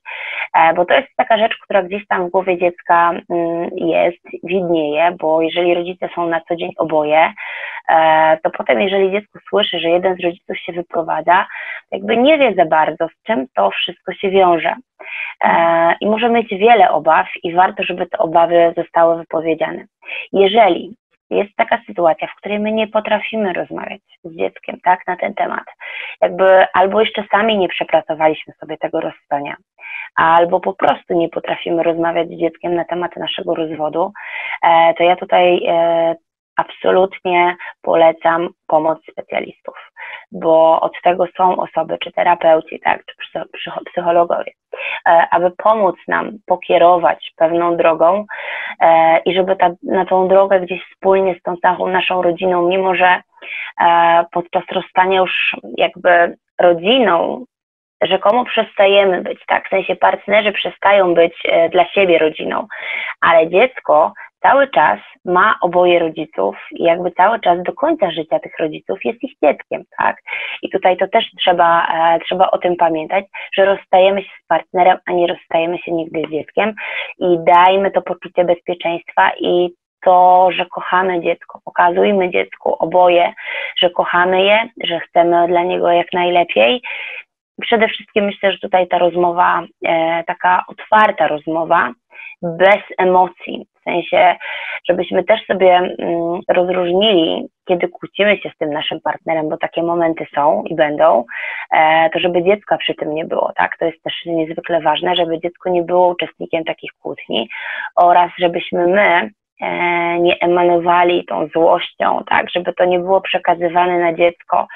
E, 0.54 0.74
bo 0.74 0.84
to 0.84 0.94
jest 0.94 1.08
taka 1.16 1.38
rzecz, 1.38 1.56
która 1.64 1.82
gdzieś 1.82 2.06
tam 2.06 2.26
w 2.26 2.30
głowie 2.30 2.58
dziecka 2.58 3.10
mm, 3.10 3.70
jest, 3.76 4.18
widnieje, 4.44 5.16
bo 5.20 5.42
jeżeli 5.42 5.74
rodzice 5.74 6.08
są 6.14 6.26
na 6.26 6.40
co 6.40 6.56
dzień 6.56 6.70
oboje, 6.78 7.32
e, 7.88 8.38
to 8.42 8.50
potem 8.50 8.80
jeżeli 8.80 9.10
dziecko 9.10 9.38
słyszy, 9.48 9.80
że 9.80 9.88
jeden 9.88 10.16
z 10.16 10.24
rodziców 10.24 10.58
się 10.58 10.72
wyprowadza, 10.72 11.46
jakby 11.92 12.16
nie 12.16 12.38
wie 12.38 12.54
za 12.54 12.64
bardzo, 12.66 13.08
z 13.08 13.22
czym 13.22 13.46
to 13.54 13.70
wszystko 13.70 14.12
się 14.12 14.30
wiąże. 14.30 14.74
E, 15.44 15.94
I 16.00 16.06
może 16.06 16.28
mieć 16.28 16.48
wiele 16.50 16.90
obaw 16.90 17.26
i 17.42 17.52
warto, 17.52 17.82
żeby 17.82 18.06
te 18.06 18.18
obawy 18.18 18.74
zostały 18.76 19.16
wypowiedziane. 19.16 19.84
Jeżeli 20.32 20.96
jest 21.30 21.56
taka 21.56 21.78
sytuacja, 21.86 22.28
w 22.28 22.36
której 22.36 22.60
my 22.60 22.72
nie 22.72 22.88
potrafimy 22.88 23.52
rozmawiać 23.52 24.00
z 24.24 24.36
dzieckiem, 24.36 24.80
tak, 24.84 25.06
na 25.06 25.16
ten 25.16 25.34
temat, 25.34 25.64
jakby 26.20 26.66
albo 26.74 27.00
jeszcze 27.00 27.24
sami 27.30 27.58
nie 27.58 27.68
przepracowaliśmy 27.68 28.54
sobie 28.60 28.76
tego 28.76 29.00
rozstania, 29.00 29.56
albo 30.14 30.60
po 30.60 30.72
prostu 30.72 31.14
nie 31.14 31.28
potrafimy 31.28 31.82
rozmawiać 31.82 32.28
z 32.28 32.40
dzieckiem 32.40 32.74
na 32.74 32.84
temat 32.84 33.16
naszego 33.16 33.54
rozwodu, 33.54 34.12
e, 34.62 34.94
to 34.94 35.04
ja 35.04 35.16
tutaj 35.16 35.66
e, 35.68 36.14
absolutnie 36.56 37.56
polecam 37.82 38.48
pomoc 38.66 38.98
specjalistów, 39.10 39.74
bo 40.32 40.80
od 40.80 40.92
tego 41.02 41.26
są 41.36 41.56
osoby, 41.56 41.98
czy 41.98 42.12
terapeuci, 42.12 42.80
tak, 42.80 43.02
czy 43.62 43.70
psychologowie, 43.90 44.52
e, 45.08 45.26
aby 45.30 45.50
pomóc 45.50 45.96
nam 46.08 46.30
pokierować 46.46 47.32
pewną 47.36 47.76
drogą 47.76 48.24
e, 48.80 49.18
i 49.18 49.34
żeby 49.34 49.56
ta, 49.56 49.70
na 49.82 50.04
tą 50.04 50.28
drogę 50.28 50.60
gdzieś 50.60 50.80
wspólnie 50.84 51.34
z 51.34 51.42
tą 51.42 51.56
całą 51.56 51.86
naszą 51.86 52.22
rodziną, 52.22 52.68
mimo 52.68 52.94
że 52.94 53.22
e, 53.80 54.24
podczas 54.32 54.62
rozstania 54.72 55.20
już 55.20 55.56
jakby 55.78 56.36
rodziną 56.60 57.44
rzekomo 58.02 58.44
przestajemy 58.44 59.22
być, 59.22 59.38
tak? 59.46 59.66
W 59.66 59.70
sensie 59.70 59.96
partnerzy 59.96 60.52
przestają 60.52 61.14
być 61.14 61.42
dla 61.72 61.88
siebie 61.88 62.18
rodziną, 62.18 62.66
ale 63.20 63.48
dziecko 63.48 64.12
cały 64.42 64.68
czas 64.68 64.98
ma 65.24 65.54
oboje 65.60 65.98
rodziców 65.98 66.56
i 66.70 66.82
jakby 66.84 67.10
cały 67.10 67.40
czas 67.40 67.62
do 67.62 67.72
końca 67.72 68.10
życia 68.10 68.38
tych 68.38 68.58
rodziców 68.58 68.98
jest 69.04 69.22
ich 69.22 69.32
dzieckiem, 69.42 69.82
tak? 69.98 70.16
I 70.62 70.70
tutaj 70.70 70.96
to 70.96 71.08
też 71.08 71.24
trzeba, 71.38 71.86
e, 71.86 72.20
trzeba 72.20 72.50
o 72.50 72.58
tym 72.58 72.76
pamiętać, 72.76 73.24
że 73.54 73.64
rozstajemy 73.64 74.22
się 74.22 74.30
z 74.44 74.46
partnerem, 74.46 74.98
a 75.06 75.12
nie 75.12 75.26
rozstajemy 75.26 75.78
się 75.78 75.92
nigdy 75.92 76.22
z 76.28 76.30
dzieckiem 76.30 76.74
i 77.18 77.38
dajmy 77.38 77.90
to 77.90 78.02
poczucie 78.02 78.44
bezpieczeństwa 78.44 79.30
i 79.40 79.70
to, 80.04 80.48
że 80.52 80.66
kochamy 80.66 81.20
dziecko, 81.20 81.60
pokazujmy 81.64 82.30
dziecku 82.30 82.74
oboje, 82.78 83.32
że 83.78 83.90
kochamy 83.90 84.42
je, 84.42 84.68
że 84.84 85.00
chcemy 85.00 85.46
dla 85.48 85.62
niego 85.62 85.90
jak 85.90 86.12
najlepiej. 86.12 86.82
Przede 87.60 87.88
wszystkim 87.88 88.24
myślę, 88.24 88.52
że 88.52 88.58
tutaj 88.58 88.88
ta 88.88 88.98
rozmowa, 88.98 89.62
e, 89.84 90.24
taka 90.24 90.64
otwarta 90.68 91.28
rozmowa, 91.28 91.92
bez 92.42 92.82
emocji, 92.98 93.66
w 93.80 93.82
sensie, 93.82 94.36
żebyśmy 94.88 95.24
też 95.24 95.46
sobie 95.46 95.76
mm, 95.76 96.40
rozróżnili, 96.48 97.48
kiedy 97.68 97.88
kłócimy 97.88 98.38
się 98.38 98.50
z 98.54 98.58
tym 98.58 98.72
naszym 98.72 99.00
partnerem, 99.00 99.48
bo 99.48 99.56
takie 99.56 99.82
momenty 99.82 100.26
są 100.34 100.62
i 100.66 100.74
będą, 100.74 101.24
e, 101.72 102.10
to 102.10 102.18
żeby 102.18 102.42
dziecka 102.42 102.76
przy 102.78 102.94
tym 102.94 103.14
nie 103.14 103.24
było, 103.24 103.52
tak? 103.56 103.78
To 103.78 103.84
jest 103.84 104.02
też 104.02 104.14
niezwykle 104.26 104.80
ważne, 104.80 105.16
żeby 105.16 105.40
dziecko 105.40 105.70
nie 105.70 105.82
było 105.82 106.08
uczestnikiem 106.08 106.64
takich 106.64 106.90
kłótni 107.02 107.48
oraz 107.96 108.30
żebyśmy 108.38 108.86
my 108.86 109.30
nie 110.20 110.38
emanowali 110.40 111.24
tą 111.24 111.48
złością, 111.48 112.22
tak, 112.28 112.50
żeby 112.50 112.72
to 112.72 112.84
nie 112.84 112.98
było 112.98 113.20
przekazywane 113.20 113.98
na 113.98 114.14
dziecko, 114.14 114.66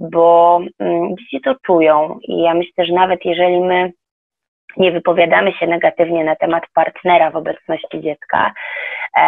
bo 0.00 0.60
mm, 0.78 1.16
dzieci 1.16 1.40
to 1.40 1.54
czują 1.66 2.18
i 2.22 2.42
ja 2.42 2.54
myślę, 2.54 2.84
że 2.84 2.92
nawet 2.92 3.24
jeżeli 3.24 3.60
my 3.60 3.92
nie 4.76 4.92
wypowiadamy 4.92 5.52
się 5.52 5.66
negatywnie 5.66 6.24
na 6.24 6.36
temat 6.36 6.64
partnera 6.74 7.30
w 7.30 7.36
obecności 7.36 8.00
dziecka, 8.00 8.52
e, 9.16 9.20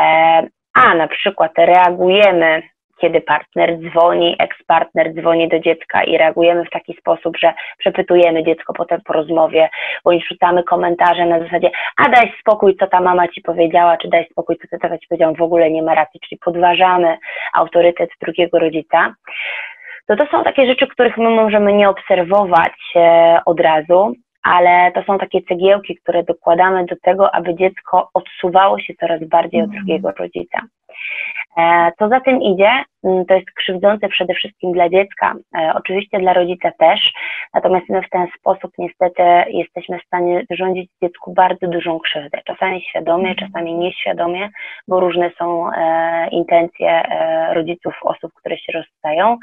a 0.75 0.95
na 0.95 1.09
przykład 1.09 1.53
reagujemy 1.57 2.63
kiedy 3.01 3.21
partner 3.21 3.79
dzwoni, 3.79 4.37
eks-partner 4.39 5.15
dzwoni 5.15 5.49
do 5.49 5.59
dziecka 5.59 6.05
i 6.05 6.19
reagujemy 6.19 6.65
w 6.65 6.71
taki 6.71 6.97
sposób, 7.01 7.37
że 7.37 7.53
przepytujemy 7.79 8.45
dziecko 8.45 8.73
potem 8.73 9.01
po 9.05 9.13
rozmowie, 9.13 9.69
bądź 10.05 10.29
rzucamy 10.29 10.63
komentarze 10.63 11.27
na 11.27 11.41
zasadzie, 11.41 11.71
a 11.97 12.09
daj 12.09 12.33
spokój, 12.41 12.77
co 12.77 12.87
ta 12.87 13.01
mama 13.01 13.29
ci 13.29 13.41
powiedziała, 13.41 13.97
czy 13.97 14.09
daj 14.09 14.27
spokój, 14.31 14.57
co 14.57 14.79
tata 14.79 14.99
ci 14.99 15.07
powiedział, 15.09 15.35
w 15.35 15.43
ogóle 15.43 15.71
nie 15.71 15.83
ma 15.83 15.95
racji, 15.95 16.21
czyli 16.21 16.39
podważamy 16.45 17.19
autorytet 17.55 18.11
drugiego 18.21 18.59
rodzica. 18.59 19.15
To 20.07 20.17
to 20.17 20.27
są 20.27 20.45
takie 20.45 20.67
rzeczy, 20.67 20.87
których 20.87 21.17
my 21.17 21.31
możemy 21.31 21.73
nie 21.73 21.89
obserwować 21.89 22.73
e, 22.97 23.41
od 23.47 23.61
razu, 23.61 24.15
ale 24.43 24.93
to 24.93 25.03
są 25.03 25.19
takie 25.19 25.43
cegiełki, 25.43 25.97
które 25.97 26.23
dokładamy 26.23 26.87
do 26.87 26.97
tego, 27.03 27.35
aby 27.35 27.55
dziecko 27.55 28.11
odsuwało 28.15 28.79
się 28.79 28.95
coraz 28.95 29.25
bardziej 29.25 29.61
od 29.61 29.67
mhm. 29.67 29.85
drugiego 29.85 30.11
rodzica. 30.11 30.61
E, 31.57 31.93
co 31.99 32.09
za 32.09 32.21
tym 32.21 32.43
idzie, 32.43 32.71
mm, 33.05 33.27
to 33.27 33.35
jest 33.35 33.51
krzywdzące 33.51 34.09
przede 34.09 34.35
wszystkim 34.35 34.73
dla 34.73 34.89
dziecka, 34.89 35.35
e, 35.59 35.73
oczywiście 35.75 36.19
dla 36.19 36.33
rodzica 36.33 36.71
też, 36.79 37.13
natomiast 37.55 37.89
my 37.89 38.03
w 38.03 38.11
ten 38.11 38.27
sposób 38.39 38.73
niestety 38.79 39.23
jesteśmy 39.49 39.99
w 39.99 40.07
stanie 40.07 40.43
wyrządzić 40.51 40.91
dziecku 41.03 41.35
bardzo 41.35 41.67
dużą 41.69 41.99
krzywdę, 41.99 42.39
czasami 42.45 42.83
świadomie, 42.83 43.31
mhm. 43.31 43.49
czasami 43.49 43.75
nieświadomie, 43.75 44.49
bo 44.89 45.01
różne 45.01 45.31
są 45.39 45.73
e, 45.73 46.29
intencje 46.29 47.03
rodziców, 47.53 47.95
osób, 48.03 48.33
które 48.35 48.59
się 48.59 48.73
rozstają, 48.73 49.37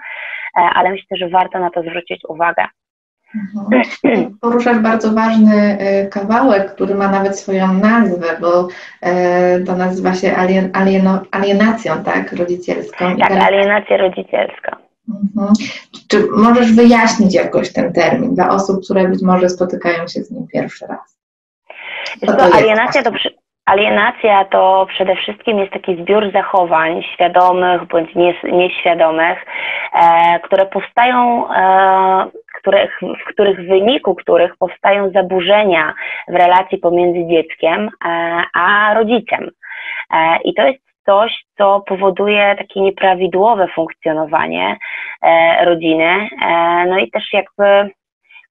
ale 0.54 0.90
myślę, 0.90 1.18
że 1.18 1.30
warto 1.30 1.60
na 1.60 1.70
to 1.70 1.82
zwrócić 1.82 2.22
uwagę. 2.30 2.66
Mhm. 3.36 4.38
Poruszasz 4.42 4.80
bardzo 4.80 5.14
ważny 5.14 5.78
y, 6.06 6.10
kawałek, 6.10 6.76
który 6.76 6.96
ma 6.96 7.08
nawet 7.08 7.40
swoją 7.40 7.74
nazwę, 7.74 8.28
bo 8.42 8.68
y, 8.68 9.64
to 9.66 9.76
nazywa 9.76 10.14
się 10.14 10.36
alien, 10.36 10.70
alieno, 10.74 11.22
alienacją, 11.32 12.04
tak, 12.04 12.34
rodzicielską. 12.34 13.18
Tak, 13.18 13.32
alienacja 13.32 13.98
rodzicielska. 13.98 14.78
Mhm. 15.10 15.54
Czy 16.08 16.28
możesz 16.38 16.74
wyjaśnić 16.74 17.36
jakoś 17.36 17.74
ten 17.74 17.94
termin 17.94 18.36
dla 18.36 18.50
osób, 18.50 18.84
które 18.84 19.08
być 19.08 19.22
może 19.22 19.50
spotykają 19.50 20.08
się 20.08 20.24
z 20.24 20.32
nim 20.32 20.48
pierwszy 20.54 20.86
raz? 20.88 21.18
To, 22.26 22.34
to 22.34 22.56
alienacja 22.56 23.04
to, 23.04 23.12
przy, 23.12 23.30
Alienacja 23.68 24.46
to 24.46 24.88
przede 24.90 25.16
wszystkim 25.16 25.60
jest 25.60 25.74
taki 25.74 25.96
zbiór 25.96 26.32
zachowań 26.32 27.04
świadomych 27.14 27.88
bądź 27.88 28.10
nieświadomych, 28.44 29.46
e, 29.94 30.40
które 30.40 30.66
powstają, 30.66 31.50
e, 31.52 32.28
których, 32.68 33.00
w 33.02 33.34
których 33.34 33.68
wyniku 33.68 34.16
których 34.16 34.58
powstają 34.58 35.12
zaburzenia 35.12 35.94
w 36.28 36.36
relacji 36.36 36.78
pomiędzy 36.78 37.34
dzieckiem 37.34 37.90
e, 38.06 38.42
a 38.54 38.94
rodzicem. 38.94 39.52
E, 40.14 40.38
I 40.44 40.54
to 40.54 40.68
jest 40.68 40.80
coś, 41.06 41.46
co 41.58 41.84
powoduje 41.88 42.56
takie 42.58 42.82
nieprawidłowe 42.82 43.68
funkcjonowanie 43.68 44.78
e, 45.22 45.66
rodziny, 45.66 46.30
no 46.88 46.98
i 47.00 47.12
też 47.12 47.34
jakby 47.34 47.90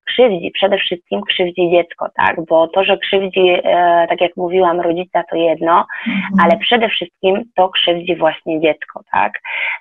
krzywdzi, 0.07 0.51
przede 0.51 0.77
wszystkim 0.77 1.21
krzywdzi 1.21 1.69
dziecko, 1.71 2.07
tak? 2.15 2.45
Bo 2.45 2.67
to, 2.67 2.83
że 2.83 2.97
krzywdzi, 2.97 3.49
e, 3.63 4.05
tak 4.09 4.21
jak 4.21 4.37
mówiłam, 4.37 4.81
rodzica 4.81 5.23
to 5.29 5.35
jedno, 5.35 5.85
mhm. 6.07 6.33
ale 6.43 6.57
przede 6.57 6.89
wszystkim 6.89 7.43
to 7.55 7.69
krzywdzi 7.69 8.15
właśnie 8.15 8.61
dziecko, 8.61 9.01
tak? 9.11 9.33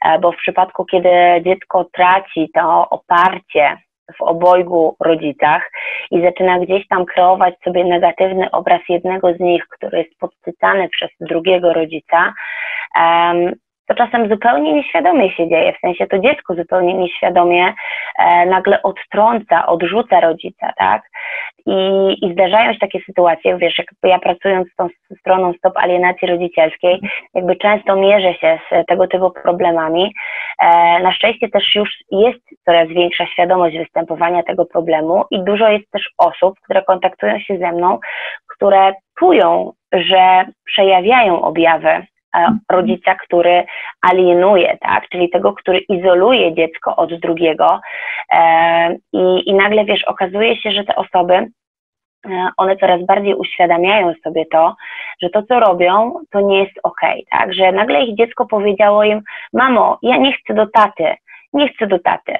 E, 0.05 0.19
bo 0.19 0.33
w 0.33 0.37
przypadku, 0.37 0.85
kiedy 0.85 1.11
dziecko 1.45 1.85
traci 1.93 2.51
to 2.55 2.89
oparcie 2.91 3.77
w 4.19 4.23
obojgu 4.23 4.97
rodzicach 5.01 5.71
i 6.11 6.23
zaczyna 6.23 6.59
gdzieś 6.59 6.89
tam 6.89 7.05
kreować 7.05 7.55
sobie 7.65 7.85
negatywny 7.85 8.51
obraz 8.51 8.81
jednego 8.89 9.35
z 9.35 9.41
nich, 9.41 9.67
który 9.69 9.99
jest 9.99 10.19
podsycany 10.19 10.89
przez 10.89 11.11
drugiego 11.21 11.73
rodzica, 11.73 12.35
to 13.89 13.95
czasem 13.95 14.29
zupełnie 14.29 14.73
nieświadomie 14.73 15.31
się 15.31 15.49
dzieje, 15.49 15.73
w 15.73 15.81
sensie 15.81 16.07
to 16.07 16.19
dziecko 16.19 16.55
zupełnie 16.55 16.95
nieświadomie 16.95 17.75
e, 18.19 18.47
nagle 18.47 18.83
odtrąca, 18.83 19.67
odrzuca 19.67 20.21
rodzica, 20.21 20.73
tak? 20.77 21.03
I, 21.67 22.17
I 22.27 22.33
zdarzają 22.33 22.73
się 22.73 22.79
takie 22.79 23.01
sytuacje, 23.01 23.59
wiesz, 23.59 23.79
jakby 23.79 24.09
ja 24.09 24.19
pracując 24.19 24.69
z 24.73 24.77
tą 24.77 24.89
stroną 25.21 25.53
stop 25.53 25.77
alienacji 25.77 26.29
rodzicielskiej, 26.29 27.01
jakby 27.35 27.57
często 27.57 27.97
mierzę 27.97 28.35
się 28.35 28.59
z 28.71 28.87
tego 28.87 29.07
typu 29.07 29.31
problemami. 29.31 30.15
E, 30.63 31.01
na 31.03 31.13
szczęście 31.13 31.49
też 31.49 31.75
już 31.75 31.91
jest 32.11 32.41
coraz 32.65 32.89
większa 32.89 33.27
świadomość 33.27 33.79
występowania 33.79 34.43
tego 34.43 34.67
problemu 34.67 35.25
i 35.31 35.45
dużo 35.45 35.69
jest 35.69 35.91
też 35.91 36.11
osób, 36.19 36.55
które 36.65 36.83
kontaktują 36.83 37.39
się 37.39 37.59
ze 37.59 37.73
mną, 37.73 37.99
które 38.57 38.93
czują, 39.19 39.73
że 39.93 40.45
przejawiają 40.65 41.43
objawy. 41.43 42.07
Rodzica, 42.71 43.15
który 43.15 43.65
alienuje, 44.03 44.79
tak, 44.81 45.09
czyli 45.09 45.31
tego, 45.31 45.53
który 45.53 45.79
izoluje 45.79 46.55
dziecko 46.55 46.97
od 46.97 47.15
drugiego 47.15 47.81
e, 48.33 48.97
i, 49.13 49.51
i 49.51 49.55
nagle, 49.55 49.85
wiesz, 49.85 50.05
okazuje 50.05 50.57
się, 50.57 50.71
że 50.71 50.85
te 50.85 50.97
osoby 50.97 51.35
e, 51.35 51.49
one 52.57 52.77
coraz 52.77 53.07
bardziej 53.07 53.35
uświadamiają 53.35 54.13
sobie 54.25 54.47
to, 54.47 54.75
że 55.23 55.31
to, 55.31 55.43
co 55.43 55.61
robią, 55.61 56.15
to 56.31 56.41
nie 56.41 56.59
jest 56.59 56.79
ok, 56.83 57.01
tak? 57.31 57.55
Że 57.55 57.73
nagle 57.73 58.05
ich 58.05 58.17
dziecko 58.17 58.47
powiedziało 58.47 59.05
im, 59.05 59.23
mamo, 59.53 59.99
ja 60.03 60.17
nie 60.17 60.33
chcę 60.33 60.55
do 60.55 60.67
taty, 60.67 61.15
nie 61.53 61.69
chcę 61.69 61.87
do 61.87 61.99
taty. 61.99 62.37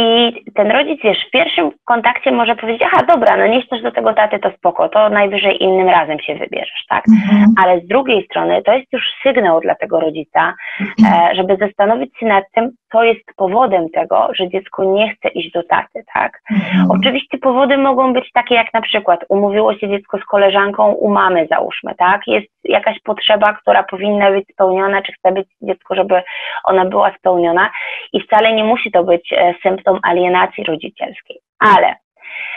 I 0.00 0.32
ten 0.54 0.70
rodzic, 0.70 1.00
wiesz, 1.04 1.18
w 1.28 1.30
pierwszym 1.30 1.70
kontakcie 1.84 2.32
może 2.32 2.56
powiedzieć, 2.56 2.82
aha, 2.86 3.02
dobra, 3.08 3.36
no 3.36 3.46
nie 3.46 3.62
chcesz 3.62 3.82
do 3.82 3.92
tego 3.92 4.14
taty, 4.14 4.38
to 4.38 4.50
spoko, 4.50 4.88
to 4.88 5.08
najwyżej 5.08 5.62
innym 5.62 5.88
razem 5.88 6.20
się 6.20 6.34
wybierzesz, 6.34 6.84
tak? 6.88 7.04
Mhm. 7.08 7.54
Ale 7.62 7.80
z 7.80 7.86
drugiej 7.86 8.24
strony 8.24 8.62
to 8.62 8.72
jest 8.72 8.92
już 8.92 9.02
sygnał 9.22 9.60
dla 9.60 9.74
tego 9.74 10.00
rodzica, 10.00 10.54
mhm. 10.80 11.30
e, 11.30 11.34
żeby 11.34 11.56
zastanowić 11.56 12.18
się 12.18 12.26
nad 12.26 12.44
tym, 12.54 12.70
co 12.92 13.04
jest 13.04 13.20
powodem 13.36 13.90
tego, 13.90 14.28
że 14.34 14.48
dziecko 14.48 14.84
nie 14.84 15.14
chce 15.14 15.28
iść 15.28 15.52
do 15.52 15.62
taty, 15.62 16.04
tak? 16.14 16.40
Mhm. 16.50 16.90
Oczywiście 16.90 17.38
powody 17.38 17.78
mogą 17.78 18.12
być 18.12 18.32
takie 18.32 18.54
jak 18.54 18.74
na 18.74 18.80
przykład 18.80 19.24
umówiło 19.28 19.74
się 19.74 19.88
dziecko 19.88 20.18
z 20.18 20.24
koleżanką 20.24 20.92
u 20.92 21.10
mamy, 21.10 21.46
załóżmy, 21.50 21.94
tak? 21.94 22.20
Jest 22.26 22.46
jakaś 22.64 23.00
potrzeba, 23.00 23.52
która 23.52 23.82
powinna 23.82 24.30
być 24.30 24.48
spełniona, 24.52 25.02
czy 25.02 25.12
chce 25.12 25.32
być 25.32 25.48
dziecko, 25.62 25.94
żeby 25.94 26.22
ona 26.64 26.84
była 26.84 27.12
spełniona 27.18 27.70
i 28.12 28.20
wcale 28.20 28.52
nie 28.52 28.64
musi 28.64 28.90
to 28.90 29.04
być 29.04 29.32
e, 29.32 29.54
alienacji 30.02 30.64
rodzicielskiej. 30.64 31.40
Ale 31.58 31.94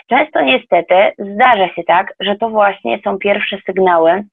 często 0.10 0.42
niestety 0.42 0.96
zdarza 1.18 1.68
się 1.70 1.84
tak, 1.84 2.14
że 2.20 2.36
to 2.36 2.50
właśnie 2.50 3.00
są 3.04 3.18
pierwsze 3.18 3.58
sygnały, 3.66 4.24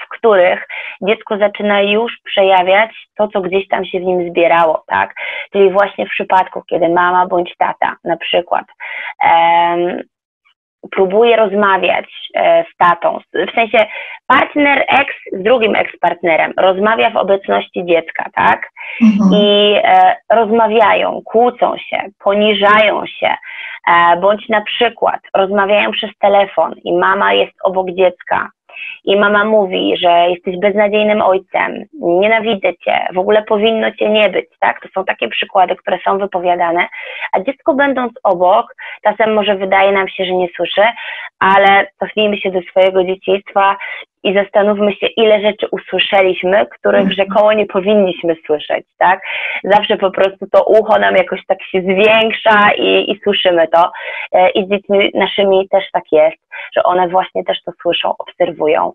w 0.00 0.08
których 0.08 0.66
dziecko 1.02 1.38
zaczyna 1.38 1.82
już 1.82 2.12
przejawiać 2.24 2.90
to, 3.16 3.28
co 3.28 3.40
gdzieś 3.40 3.68
tam 3.68 3.84
się 3.84 4.00
w 4.00 4.02
nim 4.02 4.30
zbierało, 4.30 4.84
tak? 4.86 5.14
Czyli 5.52 5.70
właśnie 5.70 6.06
w 6.06 6.10
przypadku, 6.10 6.62
kiedy 6.62 6.88
mama 6.88 7.26
bądź 7.26 7.56
tata 7.56 7.96
na 8.04 8.16
przykład 8.16 8.64
um, 9.24 10.02
próbuje 10.90 11.36
rozmawiać 11.36 12.06
e, 12.34 12.64
z 12.64 12.76
tatą, 12.76 13.18
w 13.34 13.54
sensie 13.54 13.86
partner 14.26 14.84
ex 14.88 15.14
z 15.32 15.42
drugim 15.42 15.76
ex-partnerem 15.76 16.52
rozmawia 16.56 17.10
w 17.10 17.16
obecności 17.16 17.84
dziecka, 17.84 18.24
tak? 18.34 18.70
Mhm. 19.02 19.30
I 19.42 19.74
e, 19.84 20.16
rozmawiają, 20.30 21.20
kłócą 21.24 21.76
się, 21.78 21.98
poniżają 22.24 23.06
się, 23.06 23.34
e, 23.88 24.16
bądź 24.20 24.48
na 24.48 24.60
przykład 24.60 25.20
rozmawiają 25.34 25.90
przez 25.90 26.10
telefon 26.18 26.74
i 26.84 26.96
mama 26.96 27.32
jest 27.32 27.54
obok 27.62 27.90
dziecka 27.90 28.50
i 29.04 29.16
mama 29.16 29.44
mówi, 29.44 29.96
że 29.96 30.10
jesteś 30.30 30.56
beznadziejnym 30.58 31.22
ojcem, 31.22 31.84
nienawidzę 32.00 32.74
cię, 32.84 33.06
w 33.14 33.18
ogóle 33.18 33.42
powinno 33.42 33.90
cię 33.90 34.10
nie 34.10 34.28
być, 34.28 34.46
tak? 34.60 34.80
To 34.80 34.88
są 34.94 35.04
takie 35.04 35.28
przykłady, 35.28 35.76
które 35.76 35.98
są 36.04 36.18
wypowiadane, 36.18 36.88
a 37.32 37.40
dziecko 37.40 37.74
będąc 37.74 38.12
obok, 38.22 38.74
czasem 39.04 39.34
może 39.34 39.56
wydaje 39.56 39.92
nam 39.92 40.08
się, 40.08 40.24
że 40.24 40.32
nie 40.32 40.48
słyszy, 40.56 40.82
ale 41.38 41.86
cofnijmy 41.98 42.38
się 42.38 42.50
do 42.50 42.60
swojego 42.62 43.04
dzieciństwa 43.04 43.76
i 44.24 44.34
zastanówmy 44.34 44.92
się, 44.92 45.06
ile 45.06 45.40
rzeczy 45.40 45.66
usłyszeliśmy, 45.70 46.66
których 46.66 47.00
mhm. 47.00 47.16
rzekomo 47.16 47.52
nie 47.52 47.66
powinniśmy 47.66 48.36
słyszeć, 48.46 48.86
tak? 48.98 49.20
Zawsze 49.64 49.96
po 49.96 50.10
prostu 50.10 50.46
to 50.52 50.64
ucho 50.64 50.98
nam 50.98 51.16
jakoś 51.16 51.46
tak 51.46 51.62
się 51.62 51.80
zwiększa 51.80 52.70
i, 52.78 53.10
i 53.10 53.20
słyszymy 53.24 53.68
to. 53.68 53.90
E, 54.32 54.50
I 54.50 54.66
z 54.66 54.70
dziećmi 54.70 55.10
naszymi 55.14 55.68
też 55.68 55.84
tak 55.92 56.04
jest, 56.12 56.36
że 56.76 56.82
one 56.82 57.08
właśnie 57.08 57.44
też 57.44 57.62
to 57.62 57.72
słyszą, 57.82 58.14
obserwują. 58.18 58.92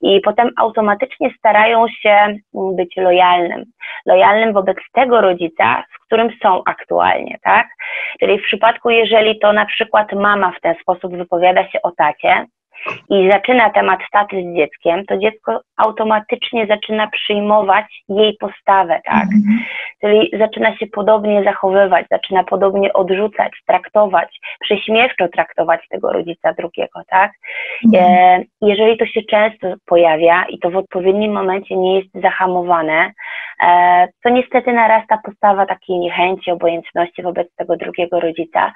I 0.00 0.20
potem 0.20 0.50
automatycznie 0.56 1.30
starają 1.38 1.86
się 1.88 2.36
być 2.54 2.96
lojalnym. 2.96 3.64
Lojalnym 4.06 4.52
wobec 4.52 4.76
tego 4.92 5.20
rodzica, 5.20 5.84
z 5.94 6.06
którym 6.06 6.28
są 6.42 6.62
aktualnie, 6.66 7.38
tak? 7.42 7.68
Czyli 8.20 8.38
w 8.38 8.42
przypadku, 8.42 8.90
jeżeli 8.90 9.38
to 9.38 9.52
na 9.52 9.66
przykład 9.66 10.12
mama 10.12 10.52
w 10.58 10.60
ten 10.60 10.74
sposób 10.82 11.16
wypowiada 11.16 11.68
się 11.68 11.82
o 11.82 11.90
tacie, 11.90 12.46
i 13.10 13.30
zaczyna 13.30 13.70
temat 13.70 14.00
taty 14.12 14.36
z 14.42 14.56
dzieckiem, 14.56 15.06
to 15.06 15.18
dziecko 15.18 15.60
automatycznie 15.80 16.66
zaczyna 16.66 17.06
przyjmować 17.06 17.86
jej 18.08 18.36
postawę, 18.40 19.00
tak? 19.04 19.22
Mhm. 19.22 19.58
Czyli 20.00 20.30
zaczyna 20.38 20.76
się 20.76 20.86
podobnie 20.86 21.44
zachowywać, 21.44 22.06
zaczyna 22.10 22.44
podobnie 22.44 22.92
odrzucać, 22.92 23.52
traktować, 23.66 24.40
prześmiewczo 24.60 25.28
traktować 25.28 25.80
tego 25.88 26.12
rodzica 26.12 26.52
drugiego, 26.52 27.00
tak? 27.08 27.32
Mhm. 27.84 28.04
E, 28.04 28.44
jeżeli 28.62 28.98
to 28.98 29.06
się 29.06 29.20
często 29.30 29.74
pojawia 29.86 30.44
i 30.44 30.58
to 30.58 30.70
w 30.70 30.76
odpowiednim 30.76 31.32
momencie 31.32 31.76
nie 31.76 31.98
jest 31.98 32.08
zahamowane, 32.14 33.12
e, 33.62 34.08
to 34.22 34.30
niestety 34.30 34.72
narasta 34.72 35.18
postawa 35.24 35.66
takiej 35.66 35.98
niechęci, 35.98 36.50
obojętności 36.50 37.22
wobec 37.22 37.54
tego 37.56 37.76
drugiego 37.76 38.20
rodzica. 38.20 38.72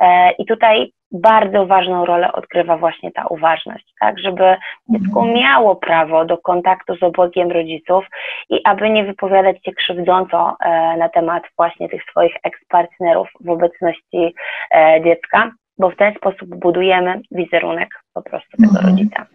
E, 0.00 0.30
I 0.32 0.46
tutaj 0.46 0.92
bardzo 1.12 1.66
ważną 1.66 2.04
rolę 2.04 2.32
odgrywa 2.32 2.76
właśnie 2.76 3.12
ta 3.12 3.26
uważność, 3.26 3.94
tak, 4.00 4.18
żeby 4.18 4.56
dziecko 4.88 5.20
mhm. 5.20 5.34
miało 5.34 5.76
prawo 5.76 6.24
do 6.24 6.37
kontaktu 6.42 6.96
z 6.96 7.02
obojgiem 7.02 7.50
rodziców 7.50 8.04
i 8.50 8.60
aby 8.64 8.90
nie 8.90 9.04
wypowiadać 9.04 9.56
się 9.64 9.72
krzywdząco 9.72 10.56
e, 10.60 10.96
na 10.96 11.08
temat 11.08 11.42
właśnie 11.56 11.88
tych 11.88 12.02
swoich 12.10 12.34
ekspartnerów 12.44 13.28
w 13.40 13.50
obecności 13.50 14.34
e, 14.74 15.00
dziecka, 15.04 15.52
bo 15.78 15.90
w 15.90 15.96
ten 15.96 16.14
sposób 16.14 16.48
budujemy 16.48 17.20
wizerunek 17.30 17.88
po 18.14 18.22
prostu 18.22 18.56
tego 18.56 18.70
mhm. 18.70 18.86
rodzica. 18.86 19.26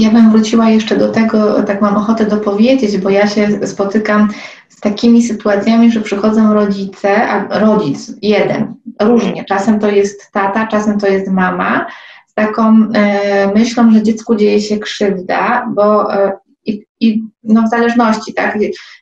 Ja 0.00 0.10
bym 0.10 0.30
wróciła 0.30 0.68
jeszcze 0.68 0.96
do 0.96 1.12
tego, 1.12 1.62
tak 1.62 1.80
mam 1.80 1.96
ochotę 1.96 2.26
dopowiedzieć, 2.26 2.98
bo 2.98 3.10
ja 3.10 3.26
się 3.26 3.66
spotykam 3.66 4.28
z 4.68 4.80
takimi 4.80 5.22
sytuacjami, 5.22 5.90
że 5.90 6.00
przychodzą 6.00 6.54
rodzice, 6.54 7.28
a 7.28 7.58
rodzic 7.58 8.12
jeden, 8.22 8.74
różnie, 9.00 9.44
czasem 9.44 9.80
to 9.80 9.88
jest 9.88 10.32
tata, 10.32 10.66
czasem 10.66 11.00
to 11.00 11.06
jest 11.06 11.30
mama, 11.30 11.86
taką 12.34 12.88
e, 12.94 13.52
myślą, 13.54 13.92
że 13.92 14.02
dziecku 14.02 14.34
dzieje 14.36 14.60
się 14.60 14.78
krzywda, 14.78 15.66
bo 15.74 16.14
e, 16.14 16.32
i, 16.66 16.84
i 17.00 17.22
no 17.42 17.62
w 17.62 17.70
zależności, 17.70 18.34
tak, 18.34 18.58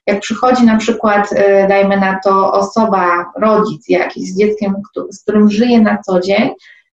jak 0.06 0.20
przychodzi 0.20 0.64
na 0.64 0.76
przykład, 0.76 1.32
e, 1.32 1.68
dajmy 1.68 1.96
na 1.96 2.20
to 2.24 2.52
osoba, 2.52 3.32
rodzic 3.40 3.88
jakiś 3.88 4.24
z 4.24 4.38
dzieckiem, 4.38 4.74
z 5.10 5.22
którym 5.22 5.50
żyje 5.50 5.80
na 5.80 5.98
co 6.06 6.20
dzień, 6.20 6.50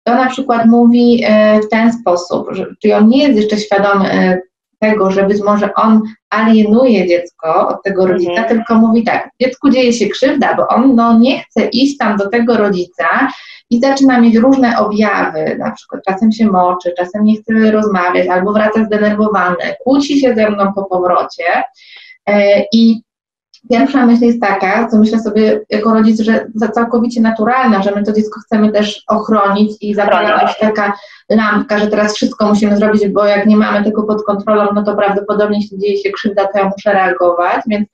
to 0.04 0.16
na 0.16 0.30
przykład 0.30 0.66
mówi 0.66 1.26
w 1.66 1.70
ten 1.70 1.94
sposób, 1.94 2.48
że, 2.52 2.66
czyli 2.82 2.94
on 2.94 3.08
nie 3.08 3.24
jest 3.24 3.40
jeszcze 3.40 3.58
świadomy 3.58 4.42
tego, 4.80 5.12
że 5.12 5.24
być 5.24 5.42
może 5.42 5.74
on 5.74 6.02
alienuje 6.30 7.08
dziecko 7.08 7.68
od 7.68 7.84
tego 7.84 8.08
rodzica, 8.08 8.32
mhm. 8.32 8.48
tylko 8.48 8.76
mówi 8.76 9.04
tak, 9.04 9.30
dziecku 9.42 9.70
dzieje 9.70 9.94
się 9.94 10.08
krzywda, 10.08 10.56
bo 10.56 10.68
on 10.68 10.96
no, 10.96 11.20
nie 11.20 11.44
chce 11.44 11.66
iść 11.66 11.98
tam 11.98 12.18
do 12.18 12.30
tego 12.30 12.58
rodzica 12.58 13.30
i 13.74 13.80
zaczyna 13.80 14.22
mieć 14.22 14.36
różne 14.36 14.78
objawy, 14.78 15.56
na 15.60 15.72
przykład 15.72 16.02
czasem 16.08 16.32
się 16.32 16.48
moczy, 16.48 16.94
czasem 16.98 17.24
nie 17.24 17.36
chce 17.36 17.72
rozmawiać, 17.72 18.28
albo 18.28 18.54
wraca 18.54 18.84
zdenerwowany, 18.84 19.76
kłóci 19.84 20.20
się 20.20 20.36
ze 20.36 20.50
mną 20.50 20.74
po 20.74 20.84
powrocie. 20.84 21.44
E, 22.28 22.64
i 22.74 23.02
Pierwsza 23.70 24.06
myśl 24.06 24.24
jest 24.24 24.42
taka, 24.42 24.88
co 24.88 24.98
myślę 24.98 25.20
sobie 25.20 25.62
jako 25.70 25.94
rodzic, 25.94 26.22
że 26.22 26.48
całkowicie 26.74 27.22
naturalna, 27.22 27.84
że 27.84 27.92
my 27.96 28.04
to 28.04 28.14
dziecko 28.14 28.40
chcemy 28.40 28.72
też 28.72 29.04
ochronić 29.08 29.78
i 29.82 29.96
zapala 29.96 30.54
taka 30.60 30.94
lampka, 31.30 31.80
że 31.80 31.88
teraz 31.88 32.16
wszystko 32.16 32.48
musimy 32.48 32.78
zrobić, 32.78 33.08
bo 33.08 33.26
jak 33.26 33.46
nie 33.46 33.58
mamy 33.58 33.84
tego 33.84 34.04
pod 34.04 34.24
kontrolą, 34.24 34.68
no 34.76 34.84
to 34.84 34.96
prawdopodobnie 34.96 35.58
jeśli 35.58 35.80
dzieje 35.80 35.98
się 35.98 36.12
krzywda, 36.12 36.48
to 36.48 36.60
ja 36.60 36.66
muszę 36.66 36.94
reagować, 36.94 37.62
więc, 37.68 37.88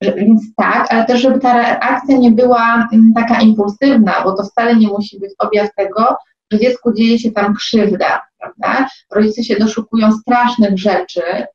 więc 0.00 0.42
tak, 0.56 0.86
ale 0.90 1.04
też 1.04 1.20
żeby 1.20 1.38
ta 1.38 1.54
reakcja 1.54 2.16
nie 2.16 2.30
była 2.30 2.88
mm, 2.92 3.12
taka 3.14 3.40
impulsywna, 3.40 4.12
bo 4.24 4.32
to 4.32 4.44
wcale 4.44 4.76
nie 4.76 4.88
musi 4.88 5.20
być 5.20 5.30
objaw 5.38 5.74
tego, 5.74 6.16
że 6.52 6.58
dziecku 6.58 6.92
dzieje 6.92 7.18
się 7.18 7.30
tam 7.30 7.54
krzywda, 7.54 8.22
prawda? 8.38 8.88
Rodzice 9.10 9.44
się 9.44 9.56
doszukują 9.56 10.12
strasznych 10.12 10.78
rzeczy 10.78 11.22
y, 11.22 11.46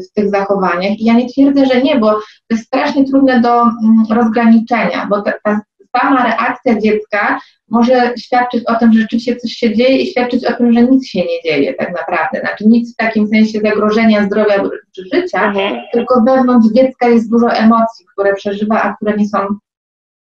w 0.00 0.12
tych 0.12 0.30
zachowaniach 0.30 0.98
i 0.98 1.04
ja 1.04 1.14
nie 1.14 1.28
twierdzę, 1.28 1.66
że 1.66 1.82
nie, 1.82 1.98
bo 1.98 2.12
to 2.12 2.20
jest 2.50 2.66
strasznie 2.66 3.04
trudne 3.04 3.40
do 3.40 3.62
mm, 3.62 3.72
rozgraniczenia, 4.10 5.06
bo 5.10 5.22
ta, 5.22 5.32
ta 5.44 5.60
sama 5.96 6.24
reakcja 6.24 6.80
dziecka 6.80 7.40
może 7.68 8.12
świadczyć 8.18 8.64
o 8.66 8.74
tym, 8.74 8.92
że 8.92 9.00
rzeczywiście 9.00 9.36
coś 9.36 9.52
się 9.52 9.74
dzieje 9.74 9.96
i 9.96 10.10
świadczyć 10.10 10.44
o 10.44 10.52
tym, 10.52 10.72
że 10.72 10.82
nic 10.82 11.06
się 11.06 11.20
nie 11.20 11.42
dzieje 11.44 11.74
tak 11.74 11.92
naprawdę. 11.92 12.40
Znaczy 12.40 12.64
nic 12.66 12.94
w 12.94 12.96
takim 12.96 13.28
sensie 13.28 13.60
zagrożenia 13.60 14.24
zdrowia 14.24 14.62
czy 14.94 15.02
życia, 15.14 15.44
mhm. 15.44 15.76
tylko 15.92 16.22
wewnątrz 16.26 16.68
dziecka 16.74 17.08
jest 17.08 17.30
dużo 17.30 17.52
emocji, 17.52 18.06
które 18.12 18.34
przeżywa, 18.34 18.82
a 18.82 18.94
które 18.94 19.16
nie 19.16 19.28
są 19.28 19.38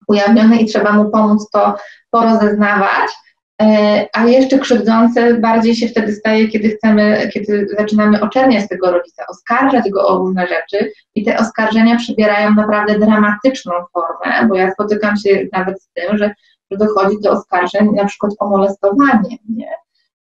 ujawnione 0.09 0.57
i 0.57 0.67
trzeba 0.67 0.93
mu 0.93 1.11
pomóc 1.11 1.51
to 1.51 1.77
porozeznawać 2.11 3.11
a 4.13 4.25
jeszcze 4.27 4.59
krzywdzące 4.59 5.35
bardziej 5.35 5.77
się 5.77 5.89
wtedy 5.89 6.13
staje, 6.13 6.49
kiedy 6.49 6.69
chcemy, 6.69 7.31
kiedy 7.35 7.69
zaczynamy 7.79 8.21
oczerniać 8.21 8.69
tego 8.69 8.91
rodzica, 8.91 9.25
oskarżać 9.29 9.91
go 9.91 10.09
o 10.09 10.19
różne 10.19 10.47
rzeczy 10.47 10.93
i 11.15 11.25
te 11.25 11.39
oskarżenia 11.39 11.97
przybierają 11.97 12.55
naprawdę 12.55 12.99
dramatyczną 12.99 13.73
formę, 13.93 14.49
bo 14.49 14.55
ja 14.55 14.73
spotykam 14.73 15.17
się 15.17 15.47
nawet 15.53 15.83
z 15.83 15.89
tym, 15.95 16.19
że, 16.19 16.35
że 16.71 16.79
dochodzi 16.79 17.17
do 17.21 17.31
oskarżeń 17.31 17.91
na 17.95 18.05
przykład 18.05 18.33
o 18.39 18.49
molestowanie, 18.49 19.37
nie? 19.49 19.71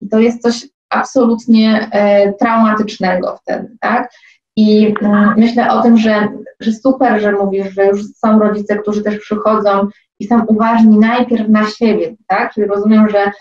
I 0.00 0.08
to 0.08 0.18
jest 0.18 0.42
coś 0.42 0.66
absolutnie 0.90 1.88
e, 1.92 2.32
traumatycznego 2.32 3.38
wtedy, 3.42 3.76
tak? 3.80 4.12
I 4.56 4.94
mm, 5.00 5.34
myślę 5.36 5.72
o 5.72 5.82
tym, 5.82 5.98
że, 5.98 6.28
że 6.60 6.72
super, 6.72 7.20
że 7.20 7.32
mówisz, 7.32 7.74
że 7.74 7.86
już 7.86 8.00
są 8.04 8.38
rodzice, 8.38 8.78
którzy 8.78 9.02
też 9.02 9.18
przychodzą 9.18 9.88
i 10.18 10.26
są 10.26 10.44
uważni 10.44 10.98
najpierw 10.98 11.48
na 11.48 11.66
siebie, 11.66 12.14
tak? 12.26 12.54
Czyli 12.54 12.66
rozumiem, 12.66 13.08
że 13.08 13.32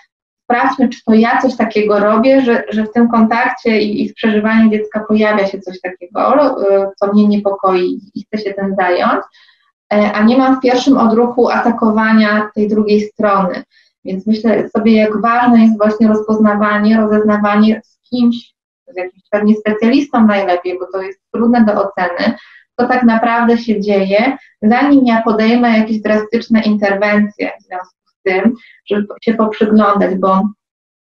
sprawdźmy, 0.43 0.89
czy 0.89 1.03
to 1.05 1.13
ja 1.13 1.41
coś 1.41 1.55
takiego 1.55 1.99
robię, 1.99 2.41
że, 2.41 2.63
że 2.69 2.83
w 2.83 2.91
tym 2.91 3.09
kontakcie 3.09 3.81
i, 3.81 4.03
i 4.03 4.09
w 4.09 4.13
przeżywaniu 4.13 4.69
dziecka 4.69 4.99
pojawia 5.07 5.47
się 5.47 5.59
coś 5.59 5.81
takiego, 5.81 6.45
y, 6.61 6.87
co 6.99 7.13
mnie 7.13 7.27
niepokoi 7.27 7.99
i 8.15 8.23
chcę 8.23 8.43
się 8.43 8.53
tym 8.53 8.75
zająć, 8.79 9.21
e, 9.93 10.11
a 10.13 10.23
nie 10.23 10.37
mam 10.37 10.57
w 10.57 10.61
pierwszym 10.61 10.97
odruchu 10.97 11.49
atakowania 11.49 12.49
tej 12.55 12.67
drugiej 12.67 13.01
strony. 13.01 13.63
Więc 14.05 14.27
myślę 14.27 14.69
sobie, 14.69 14.95
jak 14.95 15.21
ważne 15.21 15.59
jest 15.59 15.77
właśnie 15.77 16.07
rozpoznawanie, 16.07 16.97
rozeznawanie 16.97 17.81
z 17.83 18.09
kimś, 18.09 18.53
z 18.93 18.97
jakimś 18.97 19.23
pewnie 19.29 19.55
specjalistą 19.55 20.27
najlepiej, 20.27 20.79
bo 20.79 20.87
to 20.93 21.01
jest 21.01 21.19
trudne 21.33 21.65
do 21.65 21.73
oceny, 21.73 22.35
co 22.79 22.87
tak 22.87 23.03
naprawdę 23.03 23.57
się 23.57 23.81
dzieje, 23.81 24.37
zanim 24.61 25.05
ja 25.05 25.21
podejmę 25.21 25.77
jakieś 25.77 26.01
drastyczne 26.01 26.61
interwencje 26.61 27.51
w 27.59 27.63
związku 27.63 27.95
z 28.05 28.21
tym, 28.23 28.53
żeby 28.89 29.07
się 29.21 29.33
poprzyglądać, 29.33 30.15
bo 30.15 30.49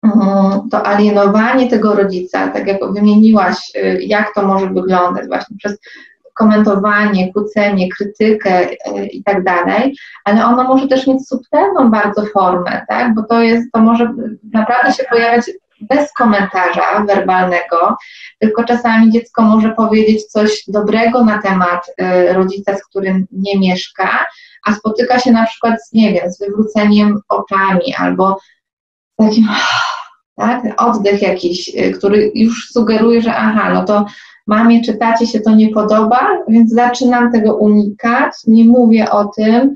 mm, 0.02 0.68
to 0.70 0.86
alienowanie 0.86 1.70
tego 1.70 1.94
rodzica, 1.94 2.48
tak 2.48 2.66
jak 2.66 2.92
wymieniłaś, 2.92 3.56
y, 3.76 4.02
jak 4.02 4.34
to 4.34 4.46
może 4.46 4.66
wyglądać 4.66 5.26
właśnie 5.26 5.56
przez 5.56 5.78
komentowanie, 6.34 7.32
kłócenie, 7.32 7.88
krytykę 7.88 8.70
y, 8.70 9.06
i 9.06 9.24
tak 9.24 9.44
dalej, 9.44 9.96
ale 10.24 10.46
ono 10.46 10.64
może 10.64 10.88
też 10.88 11.06
mieć 11.06 11.28
subtelną 11.28 11.90
bardzo 11.90 12.26
formę, 12.26 12.84
tak, 12.88 13.14
bo 13.14 13.22
to 13.22 13.42
jest, 13.42 13.72
to 13.72 13.80
może 13.80 14.14
naprawdę 14.52 14.92
się 14.92 15.04
pojawiać 15.10 15.50
bez 15.88 16.12
komentarza 16.12 17.04
werbalnego, 17.06 17.96
tylko 18.38 18.64
czasami 18.64 19.12
dziecko 19.12 19.42
może 19.42 19.70
powiedzieć 19.70 20.24
coś 20.24 20.64
dobrego 20.68 21.24
na 21.24 21.42
temat 21.42 21.88
y, 21.88 22.32
rodzica, 22.32 22.76
z 22.76 22.84
którym 22.84 23.26
nie 23.32 23.58
mieszka, 23.58 24.26
a 24.66 24.74
spotyka 24.74 25.18
się 25.18 25.32
na 25.32 25.46
przykład 25.46 25.74
z, 25.86 25.92
nie 25.92 26.12
wiem, 26.12 26.32
z 26.32 26.38
wywróceniem 26.38 27.20
oczami 27.28 27.94
albo 27.98 28.38
takim 29.16 29.48
tak, 30.36 30.62
oddech 30.76 31.22
jakiś, 31.22 31.68
y, 31.68 31.92
który 31.92 32.32
już 32.34 32.70
sugeruje, 32.70 33.22
że 33.22 33.36
aha, 33.36 33.70
no 33.74 33.84
to 33.84 34.06
mamie 34.46 34.84
czy 34.84 34.94
tacie 34.94 35.26
się 35.26 35.40
to 35.40 35.54
nie 35.54 35.68
podoba, 35.68 36.28
więc 36.48 36.72
zaczynam 36.72 37.32
tego 37.32 37.56
unikać, 37.56 38.32
nie 38.46 38.64
mówię 38.64 39.10
o 39.10 39.24
tym, 39.24 39.74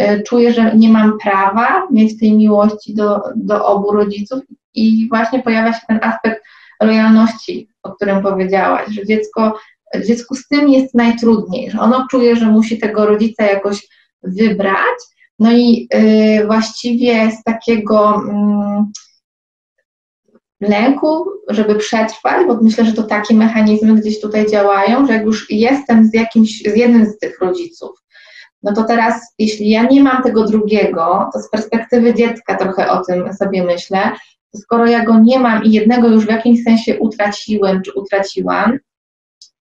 y, 0.00 0.22
czuję, 0.26 0.52
że 0.52 0.76
nie 0.76 0.88
mam 0.88 1.18
prawa 1.18 1.82
mieć 1.90 2.20
tej 2.20 2.32
miłości 2.32 2.94
do, 2.94 3.20
do 3.36 3.66
obu 3.66 3.92
rodziców 3.92 4.40
i 4.50 4.55
właśnie 5.08 5.42
pojawia 5.42 5.72
się 5.72 5.80
ten 5.88 6.00
aspekt 6.02 6.42
lojalności, 6.82 7.68
o 7.82 7.92
którym 7.92 8.22
powiedziałaś, 8.22 8.88
że 8.88 9.06
dziecko, 9.06 9.58
dziecku 10.06 10.34
z 10.34 10.48
tym 10.48 10.68
jest 10.68 10.94
najtrudniej, 10.94 11.70
że 11.70 11.80
ono 11.80 12.06
czuje, 12.10 12.36
że 12.36 12.46
musi 12.46 12.78
tego 12.78 13.06
rodzica 13.06 13.44
jakoś 13.44 13.88
wybrać, 14.22 14.98
no 15.38 15.52
i 15.52 15.88
y, 15.94 16.46
właściwie 16.46 17.30
z 17.30 17.42
takiego 17.42 18.22
y, 20.60 20.68
lęku, 20.68 21.24
żeby 21.48 21.74
przetrwać, 21.74 22.46
bo 22.46 22.58
myślę, 22.62 22.84
że 22.84 22.92
to 22.92 23.02
takie 23.02 23.34
mechanizmy 23.34 23.94
gdzieś 23.94 24.20
tutaj 24.20 24.50
działają, 24.50 25.06
że 25.06 25.12
jak 25.12 25.24
już 25.24 25.50
jestem 25.50 26.06
z 26.06 26.14
jakimś, 26.14 26.62
z 26.62 26.76
jednym 26.76 27.06
z 27.06 27.18
tych 27.18 27.40
rodziców, 27.40 27.90
no 28.62 28.72
to 28.72 28.84
teraz, 28.84 29.34
jeśli 29.38 29.70
ja 29.70 29.82
nie 29.82 30.02
mam 30.02 30.22
tego 30.22 30.44
drugiego, 30.44 31.30
to 31.32 31.40
z 31.40 31.50
perspektywy 31.50 32.14
dziecka 32.14 32.56
trochę 32.56 32.90
o 32.90 33.04
tym 33.04 33.34
sobie 33.34 33.64
myślę, 33.64 34.12
skoro 34.56 34.86
ja 34.86 35.04
go 35.04 35.18
nie 35.18 35.38
mam 35.38 35.64
i 35.64 35.72
jednego 35.72 36.08
już 36.08 36.26
w 36.26 36.30
jakimś 36.30 36.62
sensie 36.62 36.98
utraciłem 36.98 37.82
czy 37.82 37.92
utraciłam, 37.92 38.78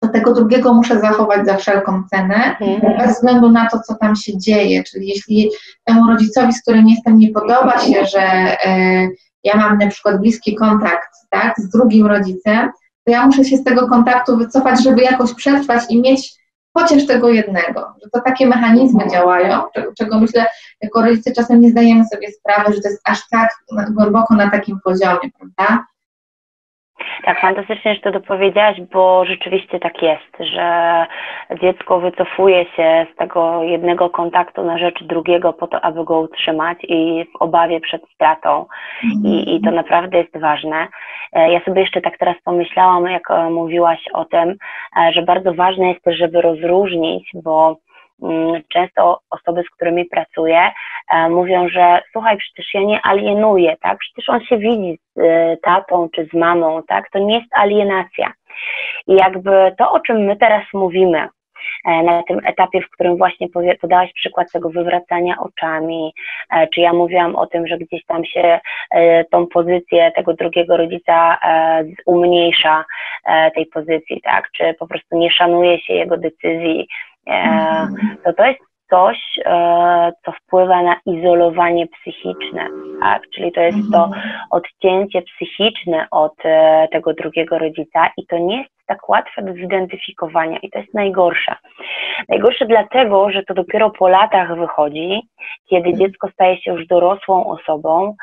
to 0.00 0.08
tego 0.08 0.34
drugiego 0.34 0.74
muszę 0.74 1.00
zachować 1.00 1.46
za 1.46 1.56
wszelką 1.56 2.02
cenę, 2.10 2.56
mhm. 2.60 2.98
bez 2.98 3.16
względu 3.16 3.50
na 3.50 3.68
to, 3.70 3.78
co 3.86 3.94
tam 3.94 4.16
się 4.16 4.38
dzieje. 4.38 4.84
Czyli 4.84 5.08
jeśli 5.08 5.50
temu 5.84 6.08
rodzicowi, 6.10 6.52
z 6.52 6.62
którym 6.62 6.88
jestem, 6.88 7.18
nie 7.18 7.32
podoba 7.32 7.78
się, 7.78 8.06
że 8.06 8.22
e, 8.22 9.08
ja 9.44 9.56
mam 9.56 9.78
na 9.78 9.86
przykład 9.86 10.20
bliski 10.20 10.54
kontakt 10.54 11.08
tak, 11.30 11.54
z 11.58 11.70
drugim 11.70 12.06
rodzicem, 12.06 12.70
to 13.04 13.12
ja 13.12 13.26
muszę 13.26 13.44
się 13.44 13.56
z 13.56 13.64
tego 13.64 13.88
kontaktu 13.88 14.36
wycofać, 14.36 14.84
żeby 14.84 15.02
jakoś 15.02 15.34
przetrwać 15.34 15.82
i 15.88 16.00
mieć 16.00 16.43
chociaż 16.74 17.06
tego 17.06 17.28
jednego, 17.28 17.94
że 18.02 18.10
to 18.10 18.20
takie 18.20 18.46
mechanizmy 18.46 19.08
działają, 19.10 19.62
czego 19.98 20.20
myślę, 20.20 20.46
jako 20.80 21.02
rodzice 21.02 21.32
czasem 21.32 21.60
nie 21.60 21.70
zdajemy 21.70 22.04
sobie 22.06 22.28
sprawy, 22.30 22.72
że 22.72 22.80
to 22.80 22.88
jest 22.88 23.00
aż 23.04 23.28
tak 23.28 23.50
głęboko 23.90 24.34
na 24.34 24.50
takim 24.50 24.80
poziomie, 24.84 25.30
prawda? 25.38 25.86
Tak, 27.24 27.40
fantastycznie, 27.40 27.94
że 27.94 28.00
to 28.00 28.10
dopowiedziałaś, 28.10 28.80
bo 28.80 29.24
rzeczywiście 29.24 29.80
tak 29.80 30.02
jest, 30.02 30.50
że 30.52 31.06
dziecko 31.60 32.00
wycofuje 32.00 32.64
się 32.64 33.06
z 33.12 33.16
tego 33.16 33.62
jednego 33.62 34.10
kontaktu 34.10 34.64
na 34.64 34.78
rzecz 34.78 35.04
drugiego 35.04 35.52
po 35.52 35.66
to, 35.66 35.80
aby 35.80 36.04
go 36.04 36.20
utrzymać 36.20 36.78
i 36.82 37.24
w 37.32 37.42
obawie 37.42 37.80
przed 37.80 38.02
stratą. 38.14 38.66
I, 39.24 39.56
i 39.56 39.60
to 39.60 39.70
naprawdę 39.70 40.18
jest 40.18 40.38
ważne. 40.38 40.88
E, 41.32 41.52
ja 41.52 41.60
sobie 41.64 41.80
jeszcze 41.80 42.00
tak 42.00 42.18
teraz 42.18 42.36
pomyślałam, 42.44 43.06
jak 43.06 43.30
e, 43.30 43.50
mówiłaś 43.50 44.04
o 44.12 44.24
tym, 44.24 44.56
e, 44.96 45.12
że 45.12 45.22
bardzo 45.22 45.54
ważne 45.54 45.88
jest 45.88 46.04
też, 46.04 46.18
żeby 46.18 46.40
rozróżnić, 46.40 47.30
bo 47.34 47.76
często 48.68 49.20
osoby, 49.30 49.62
z 49.62 49.70
którymi 49.70 50.04
pracuję, 50.04 50.70
mówią, 51.30 51.68
że 51.68 52.02
słuchaj, 52.12 52.36
przecież 52.36 52.74
ja 52.74 52.80
nie 52.80 53.00
alienuję, 53.02 53.76
tak? 53.80 53.98
Przecież 53.98 54.28
on 54.28 54.40
się 54.40 54.58
widzi 54.58 54.98
z 55.16 55.60
tatą 55.60 56.08
czy 56.14 56.28
z 56.32 56.32
mamą, 56.32 56.82
tak? 56.88 57.10
To 57.10 57.18
nie 57.18 57.38
jest 57.38 57.50
alienacja. 57.52 58.32
I 59.06 59.14
jakby 59.14 59.74
to, 59.78 59.92
o 59.92 60.00
czym 60.00 60.16
my 60.16 60.36
teraz 60.36 60.64
mówimy, 60.74 61.28
E, 61.84 62.02
na 62.02 62.22
tym 62.22 62.40
etapie, 62.46 62.80
w 62.80 62.90
którym 62.90 63.16
właśnie 63.16 63.48
podałaś 63.80 64.12
przykład 64.12 64.52
tego 64.52 64.70
wywracania 64.70 65.34
oczami, 65.38 66.12
e, 66.50 66.68
czy 66.68 66.80
ja 66.80 66.92
mówiłam 66.92 67.36
o 67.36 67.46
tym, 67.46 67.66
że 67.66 67.78
gdzieś 67.78 68.04
tam 68.04 68.24
się 68.24 68.60
e, 68.90 69.24
tą 69.24 69.46
pozycję 69.46 70.12
tego 70.16 70.34
drugiego 70.34 70.76
rodzica 70.76 71.38
umniejsza 72.06 72.84
tej 73.54 73.66
pozycji, 73.66 74.20
tak, 74.20 74.50
czy 74.52 74.74
po 74.78 74.86
prostu 74.86 75.18
nie 75.18 75.30
szanuje 75.30 75.80
się 75.80 75.94
jego 75.94 76.16
decyzji. 76.16 76.88
To 78.24 78.32
to 78.32 78.44
jest 78.44 78.60
coś, 78.90 79.18
co 80.24 80.32
wpływa 80.32 80.82
na 80.82 80.96
izolowanie 81.06 81.86
psychiczne, 81.86 82.68
tak? 83.00 83.22
Czyli 83.34 83.52
to 83.52 83.60
jest 83.60 83.78
to 83.92 84.04
mhm. 84.04 84.22
odcięcie 84.50 85.22
psychiczne 85.22 86.06
od 86.10 86.34
tego 86.92 87.14
drugiego 87.14 87.58
rodzica 87.58 88.10
i 88.16 88.26
to 88.26 88.38
nie 88.38 88.58
jest 88.58 88.74
tak 88.86 89.08
łatwe 89.08 89.42
do 89.42 89.52
zidentyfikowania 89.52 90.58
i 90.58 90.70
to 90.70 90.78
jest 90.78 90.94
najgorsze. 90.94 91.54
Najgorsze 92.28 92.66
dlatego, 92.66 93.30
że 93.30 93.42
to 93.42 93.54
dopiero 93.54 93.90
po 93.90 94.08
latach 94.08 94.58
wychodzi, 94.58 95.22
kiedy 95.70 95.88
mhm. 95.88 95.98
dziecko 95.98 96.28
staje 96.32 96.60
się 96.60 96.72
już 96.72 96.86
dorosłą 96.86 97.46
osobą 97.46 98.08
e, 98.08 98.14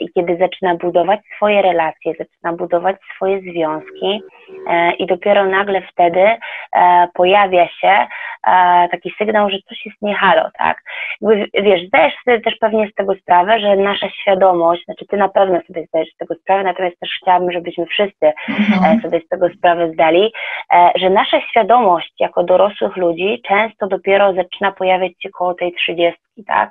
i 0.00 0.08
kiedy 0.14 0.36
zaczyna 0.36 0.74
budować 0.74 1.20
swoje 1.36 1.62
relacje, 1.62 2.12
zaczyna 2.18 2.52
budować 2.52 2.96
swoje 3.14 3.40
związki 3.40 4.22
e, 4.68 4.92
i 4.92 5.06
dopiero 5.06 5.44
nagle 5.44 5.82
wtedy 5.92 6.20
e, 6.20 7.08
pojawia 7.14 7.68
się 7.68 8.06
e, 8.46 8.88
taki 8.90 9.12
sygnał, 9.18 9.50
że 9.50 9.58
coś 9.68 9.86
jest 9.86 10.02
niehalo, 10.02 10.50
tak? 10.58 10.82
Jakby, 11.20 11.62
wiesz, 11.62 11.86
zdajesz 11.86 12.14
sobie 12.24 12.40
też 12.40 12.54
pewnie 12.60 12.88
z 12.88 12.94
tego 12.94 13.14
sprawę, 13.14 13.60
że 13.60 13.76
nasza 13.76 14.10
świadomość, 14.10 14.84
znaczy 14.84 15.06
ty 15.06 15.16
na 15.16 15.28
pewno 15.28 15.60
sobie 15.66 15.86
zdajesz 15.86 16.08
z 16.14 16.16
tego 16.16 16.34
sprawę, 16.34 16.64
natomiast 16.64 17.00
też 17.00 17.10
chciałabym, 17.22 17.52
żebyśmy 17.52 17.86
wszyscy 17.86 18.32
mhm. 18.48 18.98
E, 18.98 19.02
sobie 19.02 19.20
z 19.20 19.28
tego 19.28 19.48
sprawę 19.48 19.92
zdali, 19.92 20.32
e, 20.72 20.90
że 20.96 21.10
nasza 21.10 21.40
świadomość 21.40 22.12
jako 22.20 22.44
dorosłych 22.44 22.96
ludzi 22.96 23.42
często 23.48 23.86
dopiero 23.86 24.32
zaczyna 24.32 24.72
pojawiać 24.72 25.12
się 25.22 25.30
koło 25.30 25.54
tej 25.54 25.72
trzydziestki, 25.72 26.44
tak? 26.46 26.70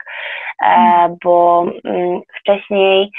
E. 0.64 1.16
Bo 1.24 1.66
mm, 1.86 2.22
wcześniej, 2.68 3.12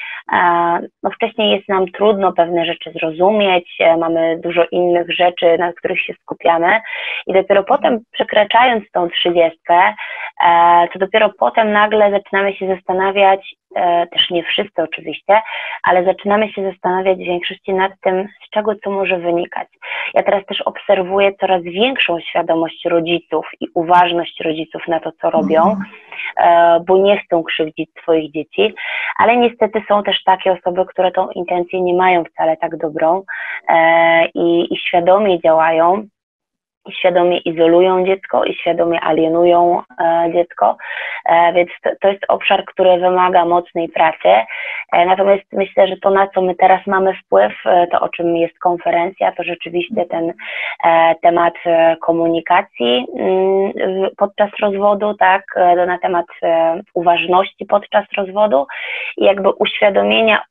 no 1.02 1.10
wcześniej 1.10 1.50
jest 1.50 1.68
nam 1.68 1.86
trudno 1.86 2.32
pewne 2.32 2.66
rzeczy 2.66 2.92
zrozumieć, 2.92 3.78
mamy 3.98 4.40
dużo 4.42 4.64
innych 4.72 5.06
rzeczy, 5.12 5.58
na 5.58 5.72
których 5.72 6.00
się 6.00 6.14
skupiamy 6.22 6.80
i 7.26 7.32
dopiero 7.32 7.64
potem 7.64 8.00
przekraczając 8.12 8.84
tą 8.92 9.08
trzydziestkę, 9.08 9.94
to 10.92 10.98
dopiero 10.98 11.30
potem 11.38 11.72
nagle 11.72 12.10
zaczynamy 12.10 12.54
się 12.54 12.66
zastanawiać, 12.66 13.54
E, 13.67 13.67
też 14.12 14.30
nie 14.30 14.42
wszyscy 14.42 14.82
oczywiście, 14.82 15.40
ale 15.82 16.04
zaczynamy 16.04 16.52
się 16.52 16.70
zastanawiać 16.70 17.18
w 17.18 17.26
większości 17.26 17.74
nad 17.74 17.92
tym, 18.00 18.28
z 18.46 18.50
czego 18.50 18.74
to 18.82 18.90
może 18.90 19.18
wynikać. 19.18 19.68
Ja 20.14 20.22
teraz 20.22 20.46
też 20.46 20.60
obserwuję 20.60 21.32
coraz 21.40 21.62
większą 21.62 22.20
świadomość 22.20 22.84
rodziców 22.84 23.46
i 23.60 23.66
uważność 23.74 24.40
rodziców 24.40 24.82
na 24.88 25.00
to, 25.00 25.12
co 25.20 25.30
robią, 25.30 25.62
mhm. 25.62 25.84
e, 26.36 26.80
bo 26.86 26.98
nie 26.98 27.18
chcą 27.18 27.42
krzywdzić 27.42 27.90
swoich 28.02 28.32
dzieci, 28.32 28.74
ale 29.18 29.36
niestety 29.36 29.82
są 29.88 30.02
też 30.02 30.24
takie 30.24 30.52
osoby, 30.52 30.86
które 30.86 31.10
tą 31.10 31.30
intencję 31.30 31.80
nie 31.80 31.94
mają 31.94 32.24
wcale 32.24 32.56
tak 32.56 32.76
dobrą 32.76 33.22
e, 33.68 34.26
i, 34.26 34.74
i 34.74 34.76
świadomie 34.76 35.40
działają 35.40 36.06
świadomie 36.90 37.38
izolują 37.38 38.06
dziecko 38.06 38.44
i 38.44 38.54
świadomie 38.54 39.00
alienują 39.00 39.82
e, 40.00 40.32
dziecko, 40.32 40.76
e, 41.26 41.52
więc 41.52 41.70
to, 41.82 41.90
to, 42.00 42.08
jest 42.08 42.24
obszar, 42.28 42.64
który 42.64 42.98
wymaga 42.98 43.44
mocnej 43.44 43.88
pracy. 43.88 44.28
E, 44.92 45.06
natomiast 45.06 45.42
myślę, 45.52 45.88
że 45.88 45.96
to, 45.96 46.10
na 46.10 46.28
co 46.28 46.42
my 46.42 46.54
teraz 46.54 46.86
mamy 46.86 47.14
wpływ, 47.14 47.52
to 47.90 48.00
o 48.00 48.08
czym 48.08 48.36
jest 48.36 48.58
konferencja, 48.58 49.32
to 49.32 49.42
rzeczywiście 49.42 50.06
ten 50.06 50.32
temat 51.22 51.54
komunikacji 52.00 53.06
mm, 53.18 53.72
podczas 54.16 54.50
rozwodu, 54.60 55.14
tak, 55.14 55.42
na 55.86 55.98
temat 55.98 56.26
uważności 56.94 57.66
podczas 57.66 58.04
rozwodu 58.16 58.66
i 59.16 59.24
jakby 59.24 59.50
uświadomienia 59.50 60.42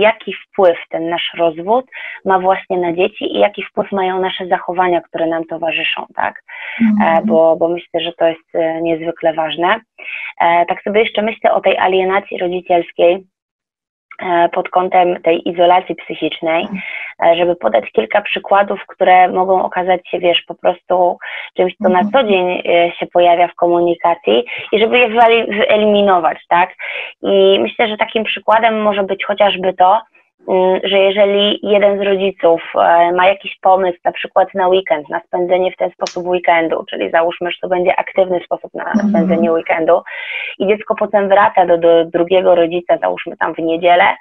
jaki 0.00 0.34
wpływ 0.34 0.78
ten 0.90 1.08
nasz 1.08 1.30
rozwód 1.38 1.86
ma 2.24 2.38
właśnie 2.38 2.78
na 2.78 2.92
dzieci 2.92 3.36
i 3.36 3.38
jaki 3.38 3.62
wpływ 3.62 3.92
mają 3.92 4.20
nasze 4.20 4.46
zachowania, 4.46 5.00
które 5.00 5.26
nam 5.26 5.44
towarzyszą, 5.44 6.06
tak? 6.14 6.42
Mhm. 6.80 7.26
Bo, 7.26 7.56
bo 7.56 7.68
myślę, 7.68 8.00
że 8.00 8.12
to 8.12 8.26
jest 8.26 8.54
e, 8.54 8.82
niezwykle 8.82 9.34
ważne. 9.34 9.80
E, 10.40 10.66
tak 10.66 10.82
sobie 10.82 11.00
jeszcze 11.00 11.22
myślę 11.22 11.52
o 11.52 11.60
tej 11.60 11.78
alienacji 11.78 12.38
rodzicielskiej, 12.38 13.24
E, 13.33 13.33
pod 14.52 14.68
kątem 14.68 15.22
tej 15.22 15.48
izolacji 15.48 15.94
psychicznej, 15.94 16.66
e, 17.24 17.36
żeby 17.36 17.56
podać 17.56 17.84
kilka 17.92 18.22
przykładów, 18.22 18.80
które 18.86 19.28
mogą 19.28 19.64
okazać 19.64 20.08
się, 20.08 20.18
wiesz, 20.18 20.42
po 20.42 20.54
prostu 20.54 21.18
czymś, 21.56 21.76
co 21.82 21.88
na 21.88 22.00
mhm. 22.00 22.10
co 22.12 22.30
dzień 22.30 22.50
e, 22.50 22.92
się 22.92 23.06
pojawia 23.06 23.48
w 23.48 23.54
komunikacji 23.54 24.44
i 24.72 24.78
żeby 24.78 24.98
je 24.98 25.08
wyeliminować, 25.08 26.38
tak? 26.48 26.74
I 27.22 27.58
myślę, 27.60 27.88
że 27.88 27.96
takim 27.96 28.24
przykładem 28.24 28.82
może 28.82 29.02
być 29.02 29.24
chociażby 29.24 29.72
to, 29.72 30.00
że 30.84 30.98
jeżeli 30.98 31.58
jeden 31.62 31.98
z 31.98 32.02
rodziców 32.02 32.62
e, 32.74 33.12
ma 33.12 33.26
jakiś 33.26 33.58
pomysł, 33.60 33.98
na 34.04 34.12
przykład 34.12 34.54
na 34.54 34.68
weekend, 34.68 35.08
na 35.08 35.20
spędzenie 35.20 35.72
w 35.72 35.76
ten 35.76 35.90
sposób 35.90 36.26
weekendu, 36.26 36.84
czyli 36.90 37.10
załóżmy, 37.10 37.50
że 37.50 37.58
to 37.60 37.68
będzie 37.68 37.96
aktywny 37.96 38.40
sposób 38.44 38.74
na 38.74 38.84
mhm. 38.84 39.08
spędzenie 39.08 39.52
weekendu 39.52 40.02
i 40.58 40.66
dziecko 40.66 40.94
potem 40.94 41.28
wraca 41.28 41.66
do, 41.66 41.78
do 41.78 42.04
drugiego 42.04 42.54
rodzica, 42.54 42.98
załóżmy 42.98 43.36
tam 43.36 43.54
w 43.54 43.58
niedzielę 43.58 44.16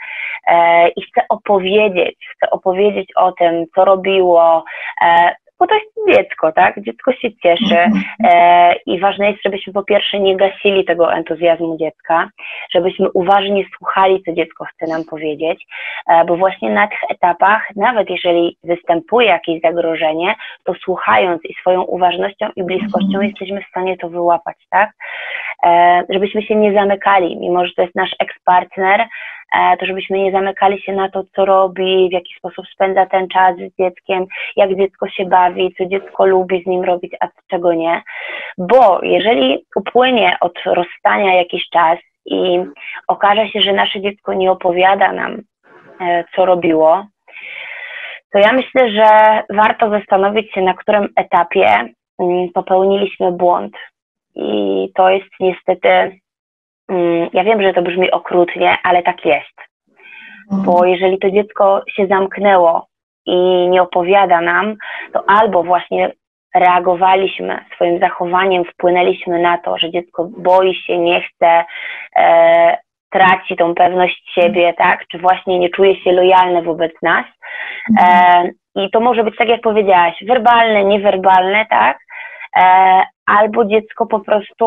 e, 0.48 0.88
i 0.90 1.02
chce 1.02 1.22
opowiedzieć, 1.30 2.18
chce 2.36 2.50
opowiedzieć 2.50 3.10
o 3.16 3.32
tym, 3.32 3.66
co 3.76 3.86
robiło, 3.86 4.64
e, 5.02 5.36
bo 5.64 5.68
to 5.68 5.76
jest 5.76 6.18
dziecko, 6.18 6.52
tak? 6.52 6.82
Dziecko 6.82 7.14
się 7.14 7.30
cieszy 7.44 7.80
mhm. 7.80 8.04
e, 8.24 8.76
i 8.86 9.00
ważne 9.00 9.32
jest, 9.32 9.44
żebyśmy 9.44 9.74
po 9.74 9.84
pierwsze 9.84 10.20
nie 10.20 10.38
gasili 10.38 10.86
tego 10.86 11.14
entuzjazmu 11.14 11.78
dziecka, 11.78 12.30
żebyśmy 12.74 13.12
uważnie 13.12 13.66
słuchali, 13.78 14.24
co 14.24 14.34
dziecko 14.34 14.66
chce 14.66 14.88
nam 14.88 15.04
powiedzieć, 15.04 15.66
e, 16.08 16.26
bo 16.26 16.38
właśnie 16.38 16.70
na 16.70 16.88
tych 16.88 17.00
etapach, 17.10 17.68
nawet 17.76 18.10
jeżeli 18.10 18.58
występuje 18.64 19.28
jakieś 19.28 19.62
zagrożenie, 19.62 20.36
to 20.64 20.74
słuchając 20.74 21.46
i 21.46 21.54
swoją 21.54 21.82
uważnością 21.82 22.50
i 22.56 22.64
bliskością 22.64 23.08
mhm. 23.08 23.24
jesteśmy 23.24 23.62
w 23.62 23.70
stanie 23.70 23.98
to 23.98 24.10
wyłapać, 24.10 24.58
tak? 24.70 24.92
E, 25.66 26.04
żebyśmy 26.10 26.42
się 26.42 26.56
nie 26.56 26.74
zamykali, 26.74 27.38
mimo 27.38 27.66
że 27.66 27.74
to 27.76 27.82
jest 27.82 27.96
nasz 27.96 28.16
ekspartner, 28.20 29.08
to 29.80 29.86
żebyśmy 29.86 30.20
nie 30.20 30.32
zamykali 30.32 30.82
się 30.82 30.94
na 30.94 31.10
to, 31.10 31.24
co 31.36 31.46
robi, 31.46 32.10
w 32.10 32.14
jaki 32.14 32.34
sposób 32.38 32.66
spędza 32.68 33.06
ten 33.06 33.28
czas 33.28 33.56
z 33.58 33.78
dzieckiem, 33.80 34.26
jak 34.56 34.76
dziecko 34.76 35.08
się 35.10 35.26
bawi, 35.26 35.76
co 35.78 35.86
dziecko 35.86 36.26
lubi 36.26 36.64
z 36.64 36.68
nim 36.68 36.84
robić, 36.84 37.14
a 37.20 37.28
czego 37.50 37.74
nie. 37.74 38.02
Bo 38.58 39.00
jeżeli 39.04 39.66
upłynie 39.76 40.38
od 40.42 40.54
rozstania 40.66 41.36
jakiś 41.36 41.70
czas 41.70 42.00
i 42.26 42.60
okaże 43.08 43.48
się, 43.48 43.62
że 43.62 43.74
nasze 43.74 44.02
dziecko 44.02 44.34
nie 44.34 44.52
opowiada 44.52 45.12
nam, 45.12 45.42
e, 46.02 46.24
co 46.36 46.46
robiło, 46.46 47.06
to 48.34 48.40
ja 48.40 48.54
myślę, 48.54 48.92
że 48.92 49.44
warto 49.50 49.90
zastanowić 49.90 50.52
się, 50.54 50.62
na 50.62 50.74
którym 50.74 51.10
etapie 51.16 51.94
mm, 52.20 52.50
popełniliśmy 52.54 53.32
błąd. 53.32 53.74
I 54.36 54.90
to 54.96 55.10
jest 55.10 55.30
niestety 55.40 56.20
ja 57.34 57.44
wiem, 57.44 57.62
że 57.62 57.74
to 57.74 57.82
brzmi 57.82 58.12
okrutnie, 58.12 58.78
ale 58.84 59.04
tak 59.04 59.26
jest. 59.26 59.56
Bo 60.52 60.72
mhm. 60.72 60.90
jeżeli 60.90 61.20
to 61.20 61.32
dziecko 61.32 61.82
się 61.96 62.08
zamknęło 62.08 62.88
i 63.26 63.68
nie 63.70 63.82
opowiada 63.82 64.42
nam, 64.42 64.76
to 65.14 65.24
albo 65.28 65.64
właśnie 65.64 66.12
reagowaliśmy 66.56 67.66
swoim 67.76 68.00
zachowaniem, 68.00 68.66
wpłynęliśmy 68.66 69.40
na 69.40 69.58
to, 69.58 69.78
że 69.78 69.92
dziecko 69.92 70.28
boi 70.38 70.76
się, 70.76 70.98
nie 70.98 71.22
chce, 71.22 71.64
e, 72.16 72.78
traci 73.10 73.56
tą 73.56 73.76
pewność 73.76 74.32
siebie, 74.36 74.74
tak? 74.74 75.08
Czy 75.08 75.18
właśnie 75.18 75.60
nie 75.60 75.70
czuje 75.70 75.96
się 75.96 76.12
lojalne 76.12 76.62
wobec 76.62 76.92
nas. 77.02 77.26
E, 77.26 78.04
mhm. 78.04 78.52
I 78.76 78.90
to 78.92 79.00
może 79.00 79.24
być 79.24 79.38
tak, 79.38 79.48
jak 79.48 79.62
powiedziałaś, 79.62 80.24
werbalne, 80.28 80.84
niewerbalne, 80.84 81.66
tak? 81.70 81.98
E, 82.56 83.04
albo 83.26 83.66
dziecko 83.66 84.06
po 84.06 84.20
prostu 84.20 84.66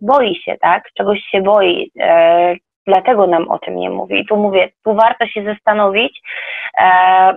boi 0.00 0.34
się, 0.34 0.56
tak? 0.60 0.84
Czegoś 0.96 1.20
się 1.30 1.42
boi, 1.42 1.90
e, 2.00 2.54
dlatego 2.86 3.26
nam 3.26 3.48
o 3.48 3.58
tym 3.58 3.76
nie 3.76 3.90
mówi. 3.90 4.20
I 4.20 4.26
tu 4.26 4.36
mówię, 4.36 4.68
tu 4.84 4.94
warto 4.94 5.26
się 5.26 5.44
zastanowić, 5.44 6.20
e, 6.80 7.36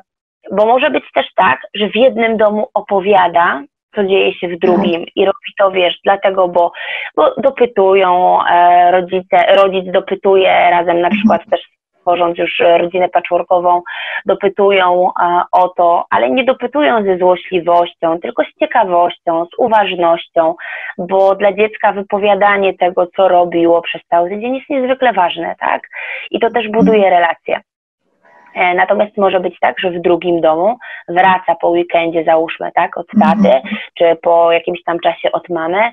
bo 0.51 0.65
może 0.65 0.89
być 0.89 1.03
też 1.13 1.25
tak, 1.35 1.61
że 1.75 1.89
w 1.89 1.95
jednym 1.95 2.37
domu 2.37 2.67
opowiada, 2.73 3.63
co 3.95 4.03
dzieje 4.03 4.33
się 4.33 4.47
w 4.47 4.59
drugim 4.59 5.05
i 5.15 5.25
robi 5.25 5.53
to, 5.59 5.71
wiesz, 5.71 5.99
dlatego, 6.03 6.47
bo, 6.47 6.71
bo 7.15 7.33
dopytują 7.37 8.39
rodzice, 8.91 9.55
rodzic 9.55 9.91
dopytuje 9.91 10.69
razem 10.69 11.01
na 11.01 11.09
przykład 11.09 11.41
też 11.51 11.76
tworząc 12.07 12.37
już 12.37 12.59
rodzinę 12.59 13.09
patchworkową, 13.09 13.81
dopytują 14.25 15.11
o 15.51 15.69
to, 15.69 16.05
ale 16.09 16.29
nie 16.29 16.43
dopytują 16.43 17.03
ze 17.03 17.17
złośliwością, 17.17 18.19
tylko 18.19 18.43
z 18.43 18.59
ciekawością, 18.59 19.45
z 19.45 19.59
uważnością, 19.59 20.55
bo 20.97 21.35
dla 21.35 21.53
dziecka 21.53 21.91
wypowiadanie 21.91 22.73
tego, 22.73 23.07
co 23.15 23.27
robiło 23.27 23.81
przez 23.81 24.01
cały 24.09 24.29
tydzień 24.29 24.55
jest 24.55 24.69
niezwykle 24.69 25.13
ważne, 25.13 25.55
tak? 25.59 25.81
I 26.31 26.39
to 26.39 26.49
też 26.49 26.67
buduje 26.67 27.09
relacje. 27.09 27.59
E, 28.55 28.73
natomiast 28.75 29.17
może 29.17 29.39
być 29.39 29.59
tak, 29.59 29.79
że 29.79 29.91
w 29.91 30.01
drugim 30.01 30.41
domu 30.41 30.77
wraca 31.07 31.55
po 31.61 31.69
weekendzie, 31.69 32.23
załóżmy, 32.23 32.71
tak, 32.75 32.97
od 32.97 33.07
taty, 33.19 33.55
mhm. 33.55 33.75
czy 33.97 34.17
po 34.21 34.51
jakimś 34.51 34.83
tam 34.83 34.99
czasie 34.99 35.31
od 35.31 35.49
mamy 35.49 35.91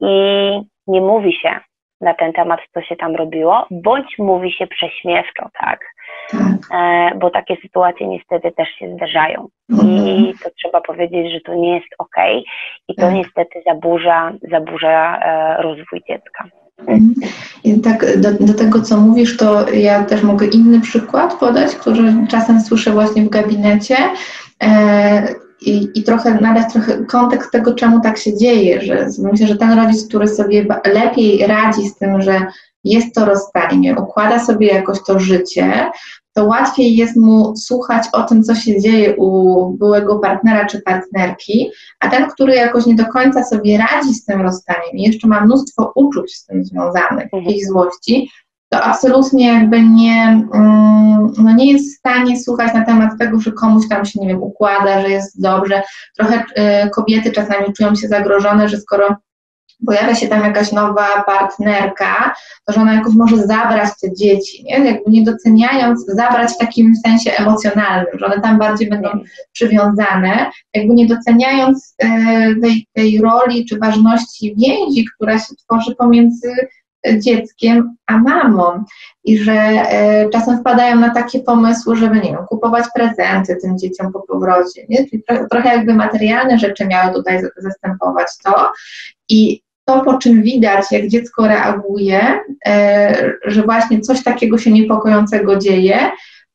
i 0.00 0.60
nie 0.86 1.00
mówi 1.00 1.32
się 1.32 1.69
na 2.00 2.14
ten 2.14 2.32
temat, 2.32 2.60
co 2.74 2.82
się 2.82 2.96
tam 2.96 3.16
robiło, 3.16 3.66
bądź 3.70 4.18
mówi 4.18 4.52
się 4.52 4.66
prześmiewczo, 4.66 5.48
tak? 5.60 5.80
tak. 6.30 6.78
E, 6.80 7.10
bo 7.18 7.30
takie 7.30 7.56
sytuacje 7.62 8.08
niestety 8.08 8.52
też 8.52 8.68
się 8.68 8.94
zdarzają. 8.94 9.48
Mhm. 9.70 9.90
I 9.96 10.34
to 10.42 10.50
trzeba 10.58 10.80
powiedzieć, 10.80 11.32
że 11.32 11.40
to 11.40 11.54
nie 11.54 11.74
jest 11.74 11.88
ok 11.98 12.16
i 12.88 12.94
to 12.94 13.02
tak. 13.02 13.14
niestety 13.14 13.62
zaburza, 13.66 14.32
zaburza 14.50 15.18
e, 15.18 15.62
rozwój 15.62 16.02
dziecka. 16.08 16.44
Mhm. 16.78 17.14
I 17.64 17.80
tak 17.80 18.20
do, 18.20 18.32
do, 18.32 18.54
tego, 18.54 18.82
co 18.82 18.96
mówisz, 18.96 19.36
to 19.36 19.70
ja 19.70 20.04
też 20.04 20.22
mogę 20.22 20.46
inny 20.46 20.80
przykład 20.80 21.34
podać, 21.34 21.74
który 21.74 22.02
czasem 22.30 22.60
słyszę 22.60 22.90
właśnie 22.90 23.22
w 23.22 23.28
gabinecie. 23.28 23.96
I, 25.62 25.88
i 25.94 26.02
trochę 26.02 26.34
nadać 26.34 26.72
trochę 26.72 27.04
kontekst 27.04 27.50
tego, 27.50 27.74
czemu 27.74 28.00
tak 28.00 28.18
się 28.18 28.36
dzieje, 28.36 28.82
że 28.82 29.08
myślę, 29.18 29.46
że 29.46 29.56
ten 29.56 29.72
rodzic, 29.72 30.08
który 30.08 30.28
sobie 30.28 30.66
lepiej 30.84 31.46
radzi 31.46 31.88
z 31.88 31.96
tym, 31.96 32.22
że 32.22 32.46
jest 32.84 33.14
to 33.14 33.24
rozstanie, 33.24 33.96
układa 33.96 34.44
sobie 34.44 34.66
jakoś 34.66 34.98
to 35.06 35.20
życie, 35.20 35.90
to 36.34 36.44
łatwiej 36.44 36.96
jest 36.96 37.16
mu 37.16 37.56
słuchać 37.56 38.04
o 38.12 38.22
tym, 38.22 38.42
co 38.42 38.54
się 38.54 38.80
dzieje 38.80 39.16
u 39.16 39.70
byłego 39.70 40.18
partnera 40.18 40.66
czy 40.66 40.82
partnerki, 40.82 41.70
a 42.00 42.08
ten, 42.08 42.26
który 42.26 42.54
jakoś 42.54 42.86
nie 42.86 42.94
do 42.94 43.06
końca 43.06 43.44
sobie 43.44 43.78
radzi 43.78 44.14
z 44.14 44.24
tym 44.24 44.40
rozstaniem 44.40 44.92
i 44.92 45.02
jeszcze 45.02 45.28
ma 45.28 45.40
mnóstwo 45.40 45.92
uczuć 45.94 46.34
z 46.34 46.46
tym 46.46 46.64
związanych, 46.64 47.24
mhm. 47.24 47.42
jakiejś 47.42 47.66
złości, 47.66 48.30
to 48.70 48.82
absolutnie 48.82 49.46
jakby 49.46 49.82
nie, 49.82 50.46
mm, 50.54 51.32
no 51.38 51.52
nie 51.54 51.72
jest 51.72 51.94
w 51.94 51.98
stanie 51.98 52.40
słuchać 52.40 52.74
na 52.74 52.84
temat 52.84 53.18
tego, 53.18 53.40
że 53.40 53.52
komuś 53.52 53.88
tam 53.88 54.04
się, 54.04 54.20
nie 54.20 54.28
wiem, 54.28 54.42
układa, 54.42 55.02
że 55.02 55.10
jest 55.10 55.40
dobrze. 55.40 55.82
Trochę 56.18 56.44
y, 56.86 56.90
kobiety 56.90 57.32
czasami 57.32 57.72
czują 57.72 57.94
się 57.94 58.08
zagrożone, 58.08 58.68
że 58.68 58.76
skoro 58.76 59.16
pojawia 59.86 60.14
się 60.14 60.28
tam 60.28 60.44
jakaś 60.44 60.72
nowa 60.72 61.24
partnerka, 61.26 62.34
to 62.64 62.72
że 62.72 62.80
ona 62.80 62.94
jakoś 62.94 63.14
może 63.14 63.36
zabrać 63.36 63.88
te 64.02 64.14
dzieci, 64.14 64.64
nie? 64.64 64.78
Jakby 64.78 65.10
nie 65.10 65.24
doceniając, 65.24 66.06
zabrać 66.06 66.52
w 66.52 66.58
takim 66.58 66.92
sensie 67.06 67.32
emocjonalnym, 67.32 68.18
że 68.18 68.26
one 68.26 68.40
tam 68.40 68.58
bardziej 68.58 68.90
będą 68.90 69.08
przywiązane, 69.52 70.50
jakby 70.74 70.94
nie 70.94 71.06
doceniając 71.06 71.94
y, 72.04 72.06
tej, 72.62 72.86
tej 72.92 73.20
roli 73.20 73.66
czy 73.66 73.78
ważności 73.78 74.54
więzi, 74.58 75.04
która 75.14 75.38
się 75.38 75.54
tworzy 75.64 75.94
pomiędzy 75.94 76.52
dzieckiem, 77.18 77.96
a 78.06 78.18
mamą. 78.18 78.84
I 79.24 79.38
że 79.38 79.52
e, 79.52 80.28
czasem 80.28 80.60
wpadają 80.60 80.96
na 80.96 81.10
takie 81.10 81.40
pomysły, 81.40 81.96
żeby, 81.96 82.16
nie 82.16 82.30
wiem, 82.30 82.46
kupować 82.48 82.84
prezenty 82.94 83.56
tym 83.62 83.78
dzieciom 83.78 84.12
po 84.12 84.20
powrocie. 84.20 84.86
Nie? 84.88 85.08
Czyli 85.08 85.22
trochę 85.50 85.68
jakby 85.68 85.94
materialne 85.94 86.58
rzeczy 86.58 86.86
miały 86.86 87.14
tutaj 87.14 87.40
zastępować 87.56 88.26
to. 88.44 88.72
I 89.28 89.62
to, 89.84 90.00
po 90.00 90.18
czym 90.18 90.42
widać, 90.42 90.84
jak 90.90 91.08
dziecko 91.08 91.48
reaguje, 91.48 92.40
e, 92.66 93.32
że 93.44 93.62
właśnie 93.62 94.00
coś 94.00 94.22
takiego 94.22 94.58
się 94.58 94.72
niepokojącego 94.72 95.56
dzieje, 95.56 96.10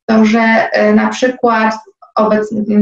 to 0.06 0.26
że 0.26 0.40
e, 0.40 0.94
na 0.94 1.10
przykład 1.10 1.74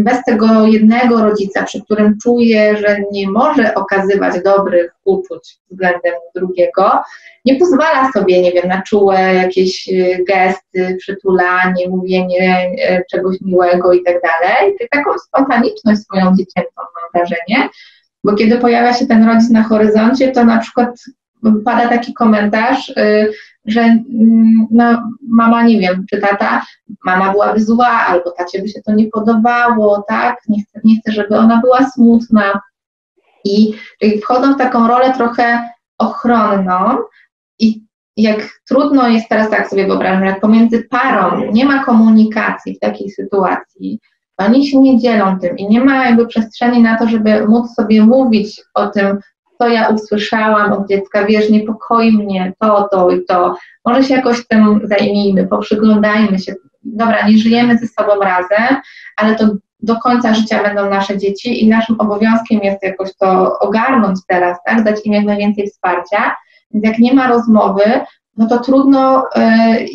bez 0.04 0.24
tego 0.24 0.68
jednego 0.68 1.24
rodzica, 1.24 1.64
przy 1.64 1.84
którym 1.84 2.18
czuje, 2.24 2.78
że 2.78 2.98
nie 3.12 3.30
może 3.30 3.76
okazywać 3.76 4.44
dobrych 4.44 4.92
uczuć 5.06 5.58
względem 5.70 6.14
drugiego, 6.36 7.02
nie 7.46 7.56
pozwala 7.56 8.12
sobie, 8.12 8.42
nie 8.42 8.52
wiem, 8.52 8.68
na 8.68 8.82
czułe 8.82 9.34
jakieś 9.34 9.88
y, 9.88 10.24
gesty, 10.28 10.98
przytulanie, 11.00 11.90
mówienie 11.90 12.72
y, 12.72 13.04
czegoś 13.12 13.42
miłego 13.42 13.94
i 13.94 14.04
tak 14.04 14.16
dalej. 14.22 14.76
Taką 14.92 15.10
spontaniczność 15.28 16.02
swoją 16.02 16.36
dziecięcą 16.36 16.72
mam 16.78 17.12
wrażenie, 17.14 17.70
bo 18.24 18.36
kiedy 18.36 18.58
pojawia 18.58 18.94
się 18.94 19.08
ten 19.08 19.28
rodzic 19.28 19.50
na 19.50 19.64
horyzoncie, 19.64 20.32
to 20.32 20.46
na 20.46 20.58
przykład 20.58 20.90
pada 21.66 21.90
taki 21.90 22.14
komentarz, 22.14 22.90
y, 22.90 23.32
że 23.66 23.82
mm, 23.82 24.68
no, 24.72 25.12
mama, 25.30 25.64
nie 25.64 25.80
wiem, 25.80 26.06
czy 26.10 26.22
tata, 26.22 26.66
mama 27.06 27.32
byłaby 27.32 27.62
zła, 27.62 28.06
albo 28.08 28.32
tacie 28.32 28.62
by 28.62 28.68
się 28.68 28.82
to 28.82 28.92
nie 28.92 29.08
podobało, 29.08 30.04
tak? 30.08 30.38
Nie 30.48 30.64
chcę, 30.64 30.80
nie 30.84 31.00
chcę 31.00 31.12
żeby 31.12 31.38
ona 31.38 31.62
była 31.62 31.90
smutna. 31.90 32.62
I 33.46 33.74
czyli 34.02 34.22
wchodzą 34.22 34.54
w 34.54 34.58
taką 34.58 34.88
rolę 34.88 35.14
trochę 35.14 35.70
ochronną 35.98 36.98
i 37.60 37.84
jak 38.18 38.50
trudno 38.68 39.08
jest 39.08 39.30
teraz 39.30 39.50
tak 39.50 39.70
sobie 39.70 39.88
wyobrażam, 39.88 40.26
jak 40.26 40.42
pomiędzy 40.42 40.84
parą 40.90 41.52
nie 41.52 41.66
ma 41.66 41.84
komunikacji 41.84 42.76
w 42.76 42.80
takiej 42.80 43.12
sytuacji, 43.12 44.00
oni 44.38 44.68
się 44.68 44.80
nie 44.80 45.00
dzielą 45.00 45.40
tym 45.40 45.58
i 45.58 45.68
nie 45.68 45.84
ma 45.84 46.06
jakby 46.06 46.28
przestrzeni 46.28 46.82
na 46.82 46.98
to, 46.98 47.08
żeby 47.08 47.48
móc 47.48 47.74
sobie 47.74 48.06
mówić 48.06 48.62
o 48.74 48.88
tym, 48.88 49.20
co 49.58 49.68
ja 49.68 49.90
usłyszałam 49.90 50.74
od 50.74 50.88
dziecka, 50.88 51.26
wiesz, 51.26 51.50
niepokoi 51.50 52.12
mnie 52.12 52.54
to, 52.60 52.88
to 52.92 53.10
i 53.10 53.26
to. 53.26 53.56
Może 53.86 54.04
się 54.04 54.14
jakoś 54.14 54.48
tym 54.48 54.82
zajmijmy, 54.84 55.48
poprzyglądajmy 55.48 56.40
się. 56.40 56.54
Dobra, 56.84 57.28
nie 57.28 57.38
żyjemy 57.38 57.78
ze 57.78 57.88
sobą 57.88 58.20
razem, 58.22 58.82
ale 59.18 59.36
to 59.36 59.48
do 59.80 59.96
końca 59.96 60.34
życia 60.34 60.64
będą 60.64 60.90
nasze 60.90 61.18
dzieci 61.18 61.64
i 61.64 61.70
naszym 61.70 62.00
obowiązkiem 62.00 62.60
jest 62.64 62.84
jakoś 62.84 63.16
to 63.16 63.60
ogarnąć 63.60 64.20
teraz, 64.28 64.58
tak? 64.66 64.84
Dać 64.84 65.06
im 65.06 65.14
jak 65.14 65.26
najwięcej 65.26 65.68
wsparcia. 65.68 66.36
Więc 66.72 66.86
jak 66.86 67.00
nie 67.00 67.14
ma 67.14 67.28
rozmowy, 67.28 67.84
no 68.38 68.48
to 68.48 68.60
trudno 68.60 69.24
y, 69.24 69.30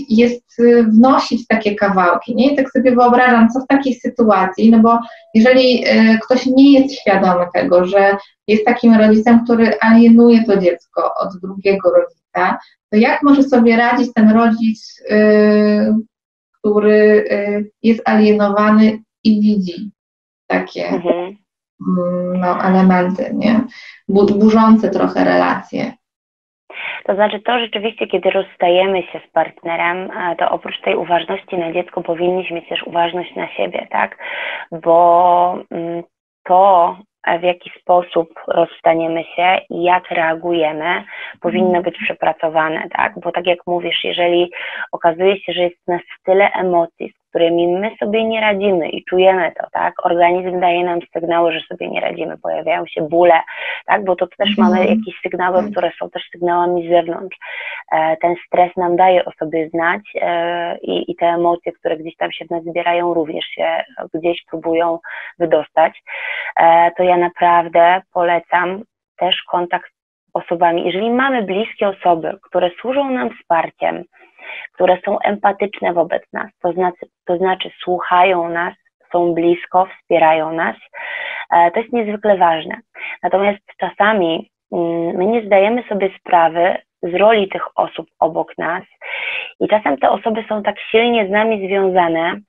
jest 0.08 0.48
wnosić 0.88 1.46
takie 1.46 1.74
kawałki, 1.74 2.34
nie? 2.34 2.52
I 2.52 2.56
tak 2.56 2.70
sobie 2.70 2.94
wyobrażam, 2.94 3.48
co 3.48 3.60
w 3.60 3.66
takiej 3.66 3.94
sytuacji, 3.94 4.70
no 4.70 4.78
bo 4.78 4.98
jeżeli 5.34 5.88
y, 5.88 6.18
ktoś 6.24 6.46
nie 6.46 6.80
jest 6.80 6.94
świadomy 6.94 7.46
tego, 7.54 7.84
że 7.84 8.16
jest 8.46 8.64
takim 8.64 8.94
rodzicem, 8.94 9.44
który 9.44 9.78
alienuje 9.80 10.44
to 10.44 10.56
dziecko 10.56 11.14
od 11.20 11.28
drugiego 11.42 11.90
rodzica, 11.90 12.58
to 12.90 12.98
jak 12.98 13.22
może 13.22 13.42
sobie 13.42 13.76
radzić 13.76 14.12
ten 14.14 14.30
rodzic, 14.30 15.02
który 16.52 17.28
jest 17.82 18.08
alienowany 18.08 19.02
i 19.24 19.40
widzi 19.40 19.90
takie 20.46 20.88
mhm. 20.88 21.36
Mm, 21.86 22.40
no, 22.40 22.62
elementy, 22.64 23.30
nie? 23.34 23.60
Burzące 24.08 24.90
trochę 24.90 25.24
relacje. 25.24 25.92
To 27.04 27.14
znaczy 27.14 27.40
to 27.40 27.58
rzeczywiście, 27.58 28.06
kiedy 28.06 28.30
rozstajemy 28.30 29.02
się 29.02 29.20
z 29.28 29.32
partnerem, 29.32 30.10
to 30.38 30.50
oprócz 30.50 30.80
tej 30.80 30.96
uważności 30.96 31.58
na 31.58 31.72
dziecko 31.72 32.02
powinniśmy 32.02 32.56
mieć 32.56 32.68
też 32.68 32.82
uważność 32.82 33.34
na 33.36 33.48
siebie, 33.48 33.86
tak? 33.90 34.18
Bo 34.72 35.58
mm, 35.70 36.02
to, 36.44 36.96
w 37.40 37.42
jaki 37.42 37.70
sposób 37.80 38.28
rozstaniemy 38.48 39.24
się 39.24 39.58
i 39.70 39.82
jak 39.82 40.10
reagujemy, 40.10 41.04
powinno 41.40 41.66
mhm. 41.66 41.84
być 41.84 41.98
przepracowane, 42.04 42.88
tak? 42.96 43.12
Bo 43.20 43.32
tak 43.32 43.46
jak 43.46 43.58
mówisz, 43.66 44.04
jeżeli 44.04 44.50
okazuje 44.92 45.40
się, 45.40 45.52
że 45.52 45.62
jest 45.62 45.88
nas 45.88 46.00
tyle 46.24 46.50
emocji, 46.52 47.12
z 47.28 47.30
którymi 47.30 47.68
my 47.68 47.90
sobie 47.98 48.24
nie 48.24 48.40
radzimy 48.40 48.88
i 48.88 49.04
czujemy 49.04 49.52
to, 49.60 49.66
tak? 49.72 50.06
Organizm 50.06 50.60
daje 50.60 50.84
nam 50.84 50.98
sygnały, 51.12 51.52
że 51.52 51.60
sobie 51.60 51.88
nie 51.88 52.00
radzimy, 52.00 52.38
pojawiają 52.38 52.86
się 52.86 53.08
bóle, 53.08 53.40
tak? 53.86 54.04
Bo 54.04 54.16
to 54.16 54.26
też 54.26 54.48
mhm. 54.48 54.68
mamy 54.68 54.80
jakieś 54.80 55.20
sygnały, 55.22 55.62
tak. 55.62 55.70
które 55.70 55.90
są 55.98 56.10
też 56.10 56.22
sygnałami 56.32 56.88
z 56.88 56.90
zewnątrz. 56.90 57.36
E, 57.92 58.16
ten 58.16 58.34
stres 58.46 58.76
nam 58.76 58.96
daje 58.96 59.24
o 59.24 59.32
sobie 59.32 59.68
znać 59.68 60.00
e, 60.14 60.78
i, 60.78 61.10
i 61.10 61.16
te 61.16 61.26
emocje, 61.26 61.72
które 61.72 61.96
gdzieś 61.96 62.16
tam 62.16 62.32
się 62.32 62.44
w 62.44 62.50
nas 62.50 62.64
zbierają, 62.64 63.14
również 63.14 63.44
się 63.44 63.84
gdzieś 64.14 64.44
próbują 64.50 64.98
wydostać. 65.38 66.02
E, 66.56 66.90
to 66.96 67.02
ja 67.02 67.16
naprawdę 67.16 68.02
polecam 68.12 68.82
też 69.18 69.42
kontakt 69.50 69.90
z 69.90 70.30
osobami. 70.32 70.86
Jeżeli 70.86 71.10
mamy 71.10 71.42
bliskie 71.42 71.88
osoby, 71.88 72.38
które 72.42 72.70
służą 72.80 73.10
nam 73.10 73.30
wsparciem, 73.36 74.04
które 74.74 74.98
są 75.04 75.18
empatyczne 75.18 75.92
wobec 75.92 76.22
nas, 76.32 76.50
to 76.62 76.72
znaczy, 76.72 77.06
to 77.26 77.36
znaczy 77.36 77.70
słuchają 77.82 78.48
nas, 78.48 78.74
są 79.12 79.34
blisko, 79.34 79.86
wspierają 79.86 80.52
nas. 80.52 80.76
E, 81.52 81.70
to 81.70 81.80
jest 81.80 81.92
niezwykle 81.92 82.36
ważne. 82.36 82.80
Natomiast 83.22 83.58
czasami 83.80 84.50
mm, 84.72 85.16
my 85.16 85.26
nie 85.26 85.46
zdajemy 85.46 85.82
sobie 85.88 86.10
sprawy 86.18 86.76
z 87.02 87.14
roli 87.14 87.48
tych 87.48 87.78
osób 87.78 88.06
obok 88.18 88.58
nas 88.58 88.82
i 89.60 89.68
czasem 89.68 89.98
te 89.98 90.10
osoby 90.10 90.44
są 90.48 90.62
tak 90.62 90.80
silnie 90.80 91.26
z 91.26 91.30
nami 91.30 91.68
związane, 91.68 92.40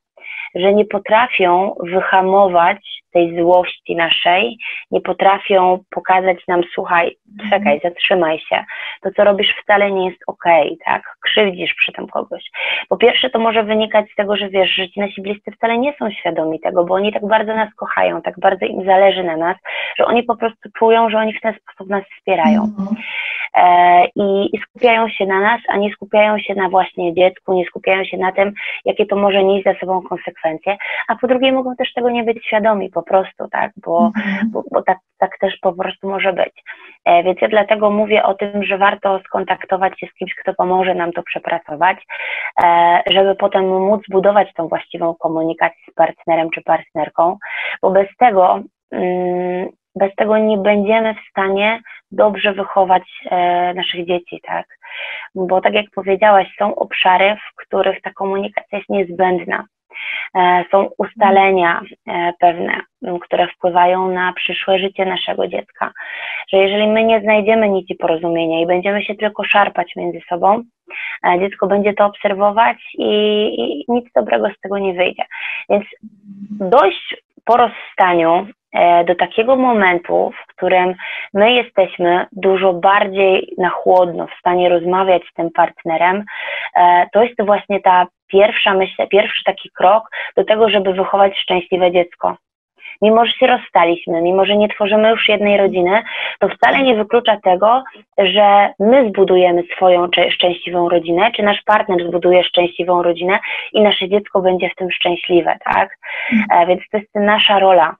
że 0.55 0.73
nie 0.73 0.85
potrafią 0.85 1.75
wyhamować 1.79 2.77
tej 3.11 3.37
złości 3.41 3.95
naszej, 3.95 4.57
nie 4.91 5.01
potrafią 5.01 5.79
pokazać 5.89 6.37
nam, 6.47 6.61
słuchaj, 6.73 7.17
czekaj, 7.49 7.73
mhm. 7.73 7.79
zatrzymaj 7.83 8.39
się, 8.39 8.63
to 9.01 9.09
co 9.11 9.23
robisz 9.23 9.55
wcale 9.63 9.91
nie 9.91 10.05
jest 10.05 10.19
okej, 10.27 10.65
okay, 10.65 10.77
tak, 10.85 11.03
krzywdzisz 11.21 11.73
przy 11.73 11.91
tym 11.91 12.07
kogoś. 12.07 12.43
Po 12.89 12.97
pierwsze 12.97 13.29
to 13.29 13.39
może 13.39 13.63
wynikać 13.63 14.05
z 14.11 14.15
tego, 14.15 14.37
że 14.37 14.49
wiesz, 14.49 14.71
że 14.71 14.89
ci 14.89 14.99
nasi 14.99 15.21
bliscy 15.21 15.51
wcale 15.51 15.77
nie 15.77 15.93
są 15.99 16.11
świadomi 16.11 16.59
tego, 16.59 16.85
bo 16.85 16.93
oni 16.93 17.13
tak 17.13 17.27
bardzo 17.27 17.55
nas 17.55 17.69
kochają, 17.75 18.21
tak 18.21 18.39
bardzo 18.39 18.65
im 18.65 18.85
zależy 18.85 19.23
na 19.23 19.37
nas, 19.37 19.57
że 19.97 20.05
oni 20.05 20.23
po 20.23 20.35
prostu 20.35 20.69
czują, 20.77 21.09
że 21.09 21.17
oni 21.17 21.33
w 21.33 21.41
ten 21.41 21.53
sposób 21.53 21.89
nas 21.89 22.03
wspierają. 22.17 22.63
Mhm. 22.63 22.95
E, 23.55 24.05
i, 24.15 24.55
i 24.55 24.59
skupiają 24.59 25.09
się 25.09 25.25
na 25.25 25.39
nas, 25.39 25.61
a 25.67 25.77
nie 25.77 25.91
skupiają 25.91 26.39
się 26.39 26.55
na 26.55 26.69
właśnie 26.69 27.13
dziecku, 27.13 27.53
nie 27.53 27.65
skupiają 27.65 28.03
się 28.03 28.17
na 28.17 28.31
tym, 28.31 28.53
jakie 28.85 29.05
to 29.05 29.15
może 29.15 29.43
nieść 29.43 29.63
za 29.63 29.73
sobą 29.73 30.01
konsekwencje, 30.01 30.77
a 31.07 31.15
po 31.15 31.27
drugie 31.27 31.51
mogą 31.51 31.75
też 31.75 31.93
tego 31.93 32.09
nie 32.09 32.23
być 32.23 32.45
świadomi 32.45 32.89
po 32.99 33.03
prostu, 33.03 33.47
tak, 33.51 33.71
bo, 33.85 34.11
mhm. 34.15 34.51
bo, 34.51 34.63
bo 34.71 34.81
tak, 34.81 34.97
tak 35.17 35.37
też 35.39 35.57
po 35.61 35.73
prostu 35.73 36.09
może 36.09 36.33
być. 36.33 36.63
E, 37.05 37.23
więc 37.23 37.41
ja 37.41 37.47
dlatego 37.47 37.89
mówię 37.89 38.23
o 38.23 38.33
tym, 38.33 38.63
że 38.63 38.77
warto 38.77 39.19
skontaktować 39.19 39.99
się 39.99 40.07
z 40.07 40.13
kimś, 40.13 40.35
kto 40.35 40.53
pomoże 40.53 40.95
nam 40.95 41.11
to 41.11 41.23
przepracować, 41.23 41.97
e, 42.63 43.01
żeby 43.07 43.35
potem 43.35 43.65
móc 43.67 44.01
budować 44.09 44.53
tą 44.53 44.67
właściwą 44.67 45.15
komunikację 45.15 45.83
z 45.91 45.93
partnerem 45.93 46.49
czy 46.49 46.61
partnerką, 46.61 47.37
bo 47.81 47.91
bez 47.91 48.07
tego 48.17 48.59
mm, 48.91 49.69
bez 49.95 50.15
tego 50.15 50.37
nie 50.37 50.57
będziemy 50.57 51.13
w 51.13 51.29
stanie 51.29 51.81
dobrze 52.11 52.53
wychować 52.53 53.03
e, 53.25 53.73
naszych 53.73 54.07
dzieci, 54.07 54.41
tak? 54.43 54.65
Bo 55.35 55.61
tak 55.61 55.73
jak 55.73 55.85
powiedziałaś, 55.95 56.47
są 56.59 56.75
obszary, 56.75 57.35
w 57.35 57.55
których 57.55 58.01
ta 58.01 58.13
komunikacja 58.13 58.77
jest 58.77 58.89
niezbędna. 58.89 59.65
E, 60.35 60.65
są 60.71 60.89
ustalenia 60.97 61.81
e, 62.07 62.33
pewne, 62.39 62.81
które 63.21 63.47
wpływają 63.47 64.11
na 64.11 64.33
przyszłe 64.33 64.79
życie 64.79 65.05
naszego 65.05 65.47
dziecka. 65.47 65.91
Że 66.53 66.57
jeżeli 66.57 66.87
my 66.87 67.03
nie 67.03 67.21
znajdziemy 67.21 67.69
nici 67.69 67.95
porozumienia 67.95 68.61
i 68.61 68.67
będziemy 68.67 69.03
się 69.03 69.15
tylko 69.15 69.43
szarpać 69.43 69.95
między 69.95 70.19
sobą, 70.29 70.63
e, 71.27 71.39
dziecko 71.39 71.67
będzie 71.67 71.93
to 71.93 72.05
obserwować 72.05 72.77
i, 72.93 73.11
i 73.61 73.85
nic 73.87 74.05
dobrego 74.15 74.49
z 74.49 74.59
tego 74.61 74.77
nie 74.77 74.93
wyjdzie. 74.93 75.23
Więc 75.69 75.85
dość 76.59 77.15
po 77.45 77.57
rozstaniu 77.57 78.47
do 79.05 79.15
takiego 79.15 79.55
momentu, 79.55 80.31
w 80.43 80.55
którym 80.55 80.95
my 81.33 81.53
jesteśmy 81.53 82.25
dużo 82.31 82.73
bardziej 82.73 83.53
na 83.57 83.69
chłodno 83.69 84.27
w 84.27 84.39
stanie 84.39 84.69
rozmawiać 84.69 85.23
z 85.31 85.33
tym 85.33 85.51
partnerem, 85.51 86.23
to 87.13 87.23
jest 87.23 87.45
właśnie 87.45 87.79
ta 87.79 88.07
pierwsza 88.27 88.73
myśl, 88.73 89.07
pierwszy 89.07 89.43
taki 89.45 89.69
krok 89.69 90.09
do 90.35 90.43
tego, 90.43 90.69
żeby 90.69 90.93
wychować 90.93 91.37
szczęśliwe 91.37 91.91
dziecko. 91.91 92.37
Mimo, 93.01 93.25
że 93.25 93.31
się 93.31 93.47
rozstaliśmy, 93.47 94.21
mimo, 94.21 94.45
że 94.45 94.57
nie 94.57 94.69
tworzymy 94.69 95.09
już 95.09 95.29
jednej 95.29 95.57
rodziny, 95.57 96.01
to 96.39 96.49
wcale 96.49 96.83
nie 96.83 96.95
wyklucza 96.95 97.37
tego, 97.43 97.83
że 98.17 98.69
my 98.79 99.09
zbudujemy 99.09 99.63
swoją 99.75 100.07
szczęśliwą 100.29 100.89
rodzinę, 100.89 101.31
czy 101.35 101.43
nasz 101.43 101.61
partner 101.61 102.07
zbuduje 102.07 102.43
szczęśliwą 102.43 103.03
rodzinę 103.03 103.39
i 103.73 103.81
nasze 103.81 104.09
dziecko 104.09 104.41
będzie 104.41 104.69
w 104.69 104.75
tym 104.75 104.91
szczęśliwe, 104.91 105.57
tak? 105.63 105.97
E, 106.51 106.65
więc 106.65 106.81
to 106.91 106.97
jest 106.97 107.15
nasza 107.15 107.59
rola. 107.59 107.95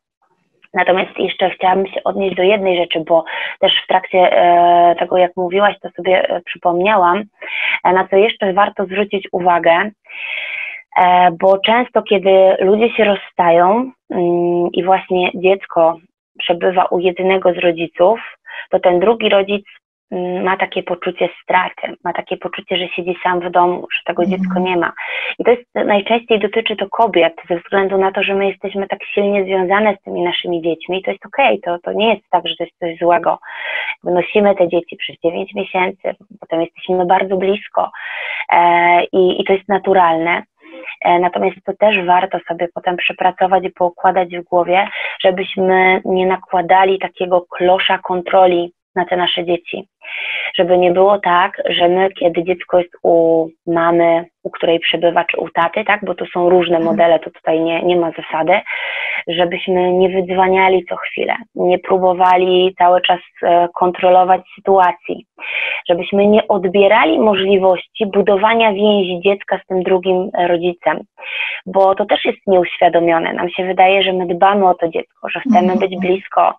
Natomiast 0.74 1.18
jeszcze 1.18 1.50
chciałabym 1.50 1.88
się 1.88 2.04
odnieść 2.04 2.36
do 2.36 2.44
jednej 2.44 2.78
rzeczy, 2.78 3.04
bo 3.08 3.24
też 3.60 3.74
w 3.84 3.88
trakcie 3.88 4.18
e, 4.18 4.96
tego, 5.00 5.18
jak 5.18 5.32
mówiłaś, 5.36 5.76
to 5.82 5.90
sobie 5.90 6.30
e, 6.30 6.42
przypomniałam, 6.42 7.24
e, 7.84 7.94
na 7.94 8.08
co 8.08 8.16
jeszcze 8.16 8.54
warto 8.54 8.86
zwrócić 8.86 9.28
uwagę, 9.32 9.92
bo 11.40 11.58
często, 11.58 12.02
kiedy 12.02 12.30
ludzie 12.60 12.90
się 12.90 13.04
rozstają 13.04 13.92
mm, 14.10 14.68
i 14.74 14.84
właśnie 14.84 15.32
dziecko 15.36 15.98
przebywa 16.40 16.86
u 16.86 17.00
jednego 17.00 17.54
z 17.54 17.58
rodziców, 17.58 18.20
to 18.70 18.80
ten 18.80 19.00
drugi 19.00 19.30
rodzic 19.30 19.66
ma 20.44 20.58
takie 20.58 20.84
poczucie 20.84 21.30
straty, 21.44 21.96
ma 22.04 22.14
takie 22.14 22.38
poczucie, 22.38 22.78
że 22.78 22.88
siedzi 22.88 23.16
sam 23.24 23.40
w 23.40 23.52
domu, 23.52 23.88
że 23.96 24.00
tego 24.06 24.24
mm. 24.24 24.32
dziecko 24.32 24.60
nie 24.60 24.78
ma. 24.78 24.92
I 25.40 25.44
to 25.44 25.52
jest 25.52 25.64
najczęściej 25.76 26.40
dotyczy 26.40 26.76
to 26.76 26.90
kobiet, 26.90 27.34
ze 27.50 27.58
względu 27.58 27.98
na 27.98 28.12
to, 28.12 28.24
że 28.24 28.36
my 28.36 28.48
jesteśmy 28.48 28.88
tak 28.88 29.00
silnie 29.14 29.44
związane 29.44 29.96
z 29.96 30.04
tymi 30.04 30.22
naszymi 30.22 30.62
dziećmi. 30.62 31.00
I 31.00 31.04
to 31.04 31.12
jest 31.12 31.26
okej, 31.26 31.60
okay, 31.60 31.78
to, 31.78 31.84
to 31.84 31.94
nie 31.94 32.14
jest 32.14 32.30
tak, 32.30 32.48
że 32.48 32.56
to 32.56 32.64
jest 32.64 32.80
coś 32.80 32.98
złego. 32.98 33.40
Nosimy 34.04 34.56
te 34.56 34.68
dzieci 34.68 34.98
przez 34.98 35.16
9 35.24 35.54
miesięcy, 35.56 36.16
potem 36.40 36.62
jesteśmy 36.62 37.06
bardzo 37.06 37.38
blisko 37.38 37.92
e, 38.52 39.04
i, 39.04 39.42
i 39.42 39.46
to 39.46 39.54
jest 39.54 39.70
naturalne. 39.70 40.44
E, 41.06 41.20
natomiast 41.20 41.58
to 41.66 41.74
też 41.74 42.06
warto 42.06 42.40
sobie 42.48 42.68
potem 42.74 42.98
przepracować 42.98 43.64
i 43.64 43.70
poukładać 43.70 44.38
w 44.38 44.44
głowie, 44.44 44.88
żebyśmy 45.24 46.02
nie 46.06 46.26
nakładali 46.26 47.00
takiego 47.00 47.42
klosza 47.42 47.98
kontroli 47.98 48.74
na 48.96 49.06
te 49.06 49.18
nasze 49.18 49.46
dzieci. 49.46 49.88
Żeby 50.58 50.78
nie 50.78 50.92
było 50.92 51.20
tak, 51.20 51.62
że 51.70 51.90
my, 51.90 52.10
kiedy 52.12 52.44
dziecko 52.44 52.78
jest 52.80 52.92
u 53.04 53.48
mamy, 53.68 54.26
u 54.44 54.50
której 54.50 54.80
przebywa, 54.80 55.24
czy 55.24 55.38
u 55.38 55.50
taty, 55.50 55.84
tak, 55.84 56.06
bo 56.06 56.16
to 56.16 56.26
są 56.26 56.50
różne 56.50 56.78
mhm. 56.78 56.96
modele, 56.96 57.20
to 57.20 57.30
tutaj 57.30 57.60
nie, 57.60 57.84
nie 57.84 57.96
ma 57.96 58.12
zasady, 58.12 58.60
żebyśmy 59.28 59.94
nie 59.94 60.10
wydzwaniali 60.10 60.86
co 60.86 60.96
chwilę, 60.96 61.36
nie 61.56 61.80
próbowali 61.80 62.76
cały 62.78 63.02
czas 63.02 63.20
e, 63.44 63.68
kontrolować 63.76 64.42
sytuacji, 64.56 65.26
żebyśmy 65.90 66.28
nie 66.28 66.48
odbierali 66.48 67.20
możliwości 67.20 68.06
budowania 68.06 68.74
więzi 68.74 69.22
dziecka 69.24 69.60
z 69.64 69.68
tym 69.68 69.84
drugim 69.84 70.30
rodzicem, 70.48 71.00
bo 71.66 71.96
to 71.96 72.06
też 72.06 72.26
jest 72.26 72.40
nieuświadomione. 72.48 73.34
Nam 73.34 73.50
się 73.50 73.66
wydaje, 73.66 74.04
że 74.04 74.14
my 74.14 74.26
dbamy 74.26 74.68
o 74.68 74.74
to 74.74 74.88
dziecko, 74.88 75.30
że 75.30 75.40
chcemy 75.40 75.74
być 75.76 75.94
mhm. 75.94 76.00
blisko. 76.00 76.54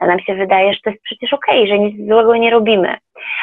Nam 0.00 0.20
się 0.20 0.34
wydaje, 0.34 0.72
że 0.72 0.80
to 0.84 0.90
jest 0.90 1.02
przecież 1.02 1.32
okej, 1.32 1.58
okay, 1.58 1.68
że 1.68 1.78
nic 1.78 2.08
złego 2.08 2.36
nie 2.36 2.50
robimy. 2.50 2.85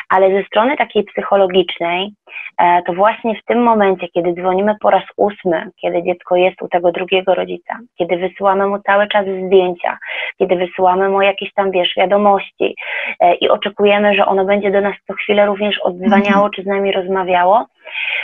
Ale 0.10 0.32
ze 0.32 0.44
strony 0.44 0.78
takiej 0.78 1.04
psychologicznej, 1.04 2.12
e, 2.58 2.82
to 2.82 2.94
właśnie 2.94 3.36
w 3.36 3.46
tym 3.46 3.64
momencie, 3.64 4.08
kiedy 4.08 4.34
dzwonimy 4.34 4.76
po 4.82 4.90
raz 4.90 5.04
ósmy, 5.18 5.70
kiedy 5.82 6.04
dziecko 6.04 6.36
jest 6.36 6.62
u 6.62 6.68
tego 6.68 6.92
drugiego 6.92 7.36
rodzica, 7.36 7.80
kiedy 7.98 8.18
wysyłamy 8.18 8.68
mu 8.68 8.80
cały 8.80 9.08
czas 9.08 9.26
zdjęcia, 9.46 9.98
kiedy 10.38 10.56
wysyłamy 10.56 11.10
mu 11.10 11.22
jakieś 11.22 11.54
tam, 11.54 11.72
wiesz, 11.72 11.94
wiadomości 11.98 12.76
e, 13.20 13.36
i 13.36 13.50
oczekujemy, 13.50 14.16
że 14.16 14.26
ono 14.26 14.46
będzie 14.46 14.72
do 14.72 14.82
nas 14.82 14.96
co 15.08 15.14
chwilę 15.14 15.46
również 15.46 15.80
odzwaniało, 15.80 16.50
czy 16.50 16.64
z 16.64 16.66
nami 16.66 16.92
rozmawiało, 16.92 17.66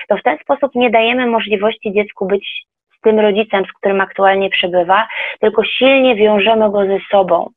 to 0.07 0.17
w 0.17 0.23
ten 0.23 0.37
sposób 0.37 0.75
nie 0.75 0.89
dajemy 0.89 1.27
możliwości 1.27 1.93
dziecku 1.93 2.25
być 2.25 2.65
z 2.97 3.01
tym 3.01 3.19
rodzicem, 3.19 3.65
z 3.65 3.73
którym 3.73 4.01
aktualnie 4.01 4.49
przebywa, 4.49 5.07
tylko 5.39 5.63
silnie 5.63 6.15
wiążemy 6.15 6.71
go 6.71 6.85
ze 6.85 6.99
sobą. 7.11 7.49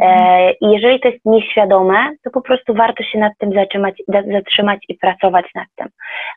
E, 0.00 0.50
I 0.52 0.70
jeżeli 0.70 1.00
to 1.00 1.08
jest 1.08 1.24
nieświadome, 1.24 2.10
to 2.24 2.30
po 2.30 2.40
prostu 2.40 2.74
warto 2.74 3.04
się 3.04 3.18
nad 3.18 3.32
tym 3.38 3.52
zatrzymać, 3.52 4.02
zatrzymać 4.32 4.78
i 4.88 4.94
pracować 4.94 5.46
nad 5.54 5.68
tym. 5.76 5.88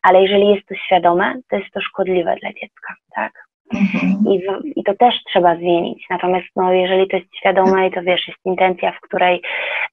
Ale 0.04 0.22
jeżeli 0.22 0.48
jest 0.50 0.68
to 0.68 0.76
świadome, 0.76 1.34
to 1.50 1.56
jest 1.56 1.72
to 1.72 1.82
szkodliwe 1.82 2.36
dla 2.42 2.50
dziecka, 2.50 2.94
tak? 3.16 3.48
Mhm. 3.74 4.34
I, 4.34 4.42
I 4.80 4.84
to 4.84 4.94
też 4.94 5.16
trzeba 5.24 5.56
zmienić. 5.56 6.06
Natomiast 6.10 6.48
no, 6.56 6.74
jeżeli 6.74 7.08
to 7.08 7.18
jest 7.18 7.36
świadome 7.36 7.88
i 7.88 7.92
to 7.92 8.02
wiesz, 8.02 8.28
jest 8.28 8.40
intencja, 8.46 8.92
w 8.92 9.00
której 9.02 9.42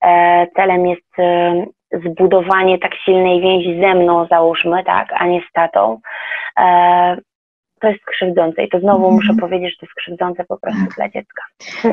e, 0.02 0.46
celem 0.56 0.86
jest 0.86 1.18
e, 1.18 1.64
zbudowanie 2.04 2.78
tak 2.78 2.94
silnej 2.94 3.40
więzi 3.40 3.80
ze 3.80 3.94
mną, 3.94 4.26
załóżmy, 4.30 4.84
tak, 4.84 5.08
a 5.12 5.26
nie 5.26 5.40
z 5.40 5.52
tatą, 5.52 6.00
e, 6.58 7.16
to 7.84 7.90
jest 7.90 8.04
krzywdzące 8.04 8.64
i 8.64 8.68
to 8.68 8.80
znowu 8.80 9.04
mm. 9.04 9.14
muszę 9.14 9.34
powiedzieć, 9.40 9.70
że 9.70 9.76
to 9.80 9.86
jest 9.86 9.94
krzywdzące 9.94 10.44
po 10.44 10.58
prostu 10.58 10.80
tak. 10.80 10.96
dla 10.96 11.08
dziecka. 11.08 11.42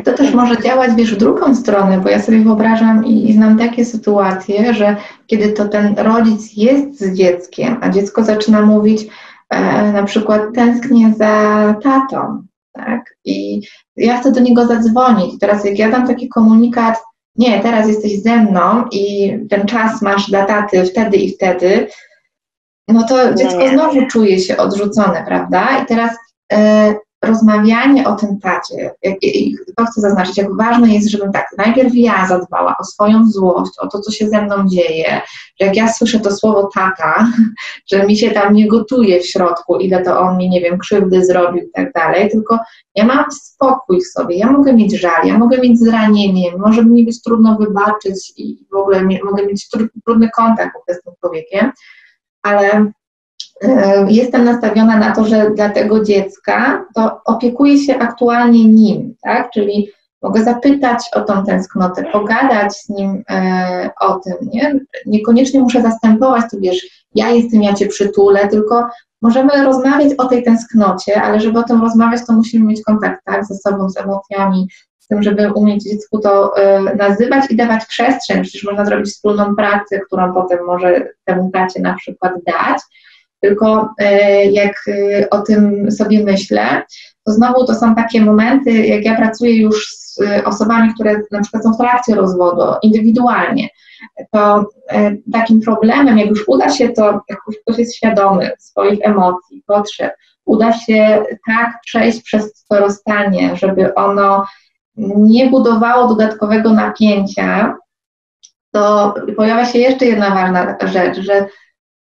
To 0.03 0.13
też 0.17 0.33
może 0.33 0.61
działać, 0.61 0.91
wiesz, 0.97 1.15
w 1.15 1.17
drugą 1.17 1.55
stronę, 1.55 1.97
bo 1.97 2.09
ja 2.09 2.19
sobie 2.19 2.39
wyobrażam 2.39 3.05
i, 3.05 3.29
i 3.29 3.33
znam 3.33 3.57
takie 3.57 3.85
sytuacje, 3.85 4.73
że 4.73 4.95
kiedy 5.27 5.53
to 5.53 5.67
ten 5.67 5.95
rodzic 5.97 6.57
jest 6.57 6.99
z 6.99 7.17
dzieckiem, 7.17 7.77
a 7.81 7.89
dziecko 7.89 8.23
zaczyna 8.23 8.61
mówić 8.61 9.01
e, 9.49 9.91
na 9.91 10.03
przykład 10.03 10.41
tęsknię 10.55 11.13
za 11.13 11.75
tatą, 11.83 12.43
tak? 12.73 13.01
I 13.25 13.61
ja 13.97 14.17
chcę 14.17 14.31
do 14.31 14.39
niego 14.39 14.65
zadzwonić. 14.65 15.39
Teraz 15.39 15.65
jak 15.65 15.79
ja 15.79 15.91
dam 15.91 16.07
taki 16.07 16.29
komunikat, 16.29 16.97
nie, 17.35 17.59
teraz 17.59 17.87
jesteś 17.87 18.21
ze 18.21 18.37
mną 18.37 18.83
i 18.91 19.33
ten 19.49 19.65
czas 19.65 20.01
masz 20.01 20.29
dla 20.29 20.45
taty 20.45 20.85
wtedy 20.85 21.17
i 21.17 21.33
wtedy, 21.33 21.87
no 22.87 23.03
to 23.03 23.15
no 23.15 23.33
dziecko 23.33 23.67
znowu 23.73 24.07
czuje 24.07 24.39
się 24.39 24.57
odrzucone, 24.57 25.23
prawda? 25.27 25.83
I 25.83 25.85
teraz 25.85 26.11
e, 26.53 26.93
rozmawianie 27.25 28.07
o 28.07 28.15
tym 28.15 28.39
tacie, 28.39 28.91
i 29.21 29.55
to 29.77 29.85
chcę 29.85 30.01
zaznaczyć, 30.01 30.37
jak 30.37 30.55
ważne 30.57 30.93
jest, 30.93 31.09
żebym 31.09 31.31
tak, 31.31 31.45
najpierw 31.57 31.95
ja 31.95 32.27
zadbała 32.27 32.75
o 32.79 32.83
swoją 32.83 33.25
złość, 33.25 33.71
o 33.79 33.87
to, 33.87 33.99
co 33.99 34.11
się 34.11 34.29
ze 34.29 34.41
mną 34.41 34.67
dzieje, 34.67 35.21
że 35.59 35.65
jak 35.65 35.75
ja 35.75 35.93
słyszę 35.93 36.19
to 36.19 36.31
słowo 36.31 36.69
tata, 36.75 37.27
że 37.91 38.05
mi 38.05 38.17
się 38.17 38.31
tam 38.31 38.53
nie 38.53 38.67
gotuje 38.67 39.19
w 39.19 39.27
środku, 39.27 39.75
ile 39.75 40.03
to 40.03 40.19
on 40.19 40.37
mi, 40.37 40.49
nie 40.49 40.61
wiem, 40.61 40.77
krzywdy 40.77 41.25
zrobił 41.25 41.63
i 41.63 41.71
tak 41.71 41.93
dalej, 41.93 42.29
tylko 42.29 42.59
ja 42.95 43.05
mam 43.05 43.25
spokój 43.31 44.01
w 44.01 44.07
sobie, 44.07 44.37
ja 44.37 44.51
mogę 44.51 44.73
mieć 44.73 44.99
żal, 44.99 45.25
ja 45.25 45.37
mogę 45.37 45.57
mieć 45.57 45.79
zranienie, 45.79 46.57
może 46.57 46.85
mi 46.85 47.05
być 47.05 47.21
trudno 47.21 47.57
wybaczyć 47.57 48.33
i 48.37 48.65
w 48.71 48.75
ogóle 48.75 49.03
mogę 49.23 49.45
mieć 49.45 49.69
trudny 50.05 50.29
kontakt 50.35 50.73
z 50.87 51.01
tym 51.03 51.13
człowiekiem, 51.19 51.71
ale 52.43 52.91
e, 53.63 54.05
jestem 54.09 54.43
nastawiona 54.43 54.97
na 54.97 55.15
to, 55.15 55.25
że 55.25 55.51
dla 55.51 55.69
tego 55.69 56.03
dziecka 56.03 56.85
to 56.95 57.21
opiekuję 57.25 57.77
się 57.77 57.97
aktualnie 57.97 58.65
nim, 58.65 59.15
tak? 59.21 59.51
Czyli 59.51 59.89
mogę 60.21 60.43
zapytać 60.43 61.03
o 61.15 61.21
tą 61.21 61.45
tęsknotę, 61.45 62.03
pogadać 62.03 62.73
z 62.77 62.89
nim 62.89 63.23
e, 63.29 63.89
o 63.99 64.15
tym, 64.15 64.33
nie? 64.53 64.79
Niekoniecznie 65.05 65.59
muszę 65.59 65.81
zastępować, 65.81 66.43
to 66.51 66.57
wiesz, 66.59 67.05
ja 67.15 67.29
jestem, 67.29 67.63
ja 67.63 67.73
cię 67.73 67.87
przytulę, 67.87 68.47
tylko 68.47 68.87
możemy 69.21 69.63
rozmawiać 69.63 70.13
o 70.17 70.25
tej 70.25 70.43
tęsknocie, 70.43 71.21
ale 71.21 71.39
żeby 71.39 71.59
o 71.59 71.63
tym 71.63 71.81
rozmawiać, 71.81 72.21
to 72.27 72.33
musimy 72.33 72.65
mieć 72.65 72.83
kontakt 72.83 73.21
tak, 73.25 73.45
ze 73.45 73.55
sobą, 73.55 73.89
z 73.89 73.97
emocjami, 73.97 74.67
tym, 75.11 75.23
żeby 75.23 75.53
umieć 75.53 75.83
dziecku 75.83 76.19
to 76.19 76.57
e, 76.57 76.95
nazywać 76.95 77.51
i 77.51 77.55
dawać 77.55 77.85
przestrzeń. 77.85 78.43
Przecież 78.43 78.63
można 78.63 78.85
zrobić 78.85 79.09
wspólną 79.09 79.55
pracę, 79.55 79.99
którą 79.99 80.33
potem 80.33 80.59
może 80.65 81.07
temu 81.25 81.49
tacie 81.53 81.81
na 81.81 81.93
przykład 81.93 82.33
dać. 82.47 82.81
Tylko 83.39 83.93
e, 83.97 84.45
jak 84.45 84.75
e, 84.87 85.29
o 85.29 85.41
tym 85.41 85.91
sobie 85.91 86.23
myślę, 86.23 86.81
to 87.25 87.33
znowu 87.33 87.65
to 87.65 87.75
są 87.75 87.95
takie 87.95 88.21
momenty, 88.21 88.71
jak 88.71 89.05
ja 89.05 89.15
pracuję 89.15 89.57
już 89.57 89.87
z 89.87 90.19
osobami, 90.45 90.93
które 90.93 91.21
na 91.31 91.41
przykład 91.41 91.63
są 91.63 91.73
w 91.73 91.77
trakcie 91.77 92.15
rozwodu, 92.15 92.61
indywidualnie, 92.81 93.69
to 94.31 94.65
takim 95.33 95.61
problemem, 95.61 96.17
jak 96.17 96.29
już 96.29 96.47
uda 96.47 96.69
się 96.69 96.89
to, 96.89 97.21
jak 97.29 97.39
już 97.47 97.55
ktoś 97.61 97.77
jest 97.77 97.95
świadomy 97.95 98.51
swoich 98.59 98.99
emocji, 99.01 99.63
potrzeb, 99.67 100.13
uda 100.45 100.73
się 100.73 101.23
tak 101.47 101.79
przejść 101.85 102.21
przez 102.21 102.65
to 102.69 102.79
rozstanie, 102.79 103.55
żeby 103.55 103.93
ono 103.93 104.45
nie 104.97 105.49
budowało 105.49 106.07
dodatkowego 106.07 106.69
napięcia, 106.69 107.77
to 108.71 109.13
pojawia 109.37 109.65
się 109.65 109.79
jeszcze 109.79 110.05
jedna 110.05 110.29
ważna 110.29 110.77
rzecz, 110.87 111.19
że 111.19 111.47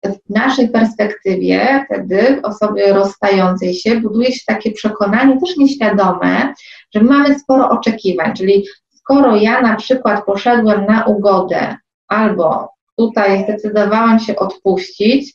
w 0.05 0.31
naszej 0.31 0.69
perspektywie 0.69 1.85
wtedy 1.87 2.41
osoby 2.43 2.93
rozstającej 2.93 3.75
się 3.75 4.01
buduje 4.01 4.33
się 4.33 4.41
takie 4.47 4.73
przekonanie 4.73 5.41
też 5.41 5.57
nieświadome, 5.57 6.55
że 6.95 7.03
mamy 7.03 7.39
sporo 7.39 7.69
oczekiwań, 7.69 8.35
czyli 8.37 8.67
skoro 8.91 9.37
ja 9.37 9.61
na 9.61 9.77
przykład 9.77 10.25
poszedłem 10.25 10.87
na 10.87 11.05
ugodę 11.05 11.77
albo 12.09 12.69
tutaj 12.97 13.45
zdecydowałam 13.45 14.21
się 14.21 14.37
odpuścić, 14.37 15.35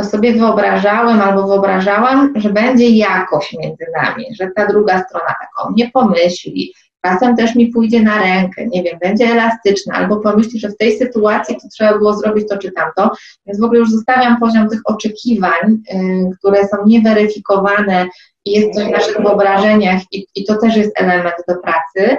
to 0.00 0.06
sobie 0.06 0.32
wyobrażałem 0.32 1.20
albo 1.20 1.46
wyobrażałam, 1.46 2.32
że 2.36 2.50
będzie 2.50 2.88
jakoś 2.88 3.56
między 3.62 3.86
nami, 4.02 4.24
że 4.40 4.50
ta 4.56 4.66
druga 4.66 5.04
strona 5.04 5.34
taką 5.40 5.72
nie 5.76 5.90
pomyśli, 5.90 6.74
czasem 7.04 7.36
też 7.36 7.54
mi 7.54 7.66
pójdzie 7.66 8.02
na 8.02 8.18
rękę, 8.18 8.66
nie 8.66 8.82
wiem, 8.82 8.98
będzie 9.00 9.24
elastyczna, 9.24 9.94
albo 9.94 10.16
pomyśli, 10.16 10.60
że 10.60 10.68
w 10.68 10.76
tej 10.76 10.98
sytuacji 10.98 11.56
to 11.62 11.68
trzeba 11.72 11.98
było 11.98 12.14
zrobić 12.14 12.48
to 12.48 12.58
czy 12.58 12.72
tamto, 12.72 13.16
więc 13.46 13.60
w 13.60 13.64
ogóle 13.64 13.80
już 13.80 13.90
zostawiam 13.90 14.40
poziom 14.40 14.68
tych 14.68 14.80
oczekiwań, 14.84 15.82
yy, 15.92 16.30
które 16.38 16.68
są 16.68 16.76
nieweryfikowane 16.86 18.08
i 18.44 18.50
jest 18.52 18.74
coś 18.74 18.84
w 18.84 18.90
naszych 18.90 19.16
wyobrażeniach 19.16 20.02
i, 20.12 20.26
i 20.34 20.44
to 20.44 20.56
też 20.56 20.76
jest 20.76 21.00
element 21.00 21.36
do 21.48 21.54
pracy, 21.56 22.16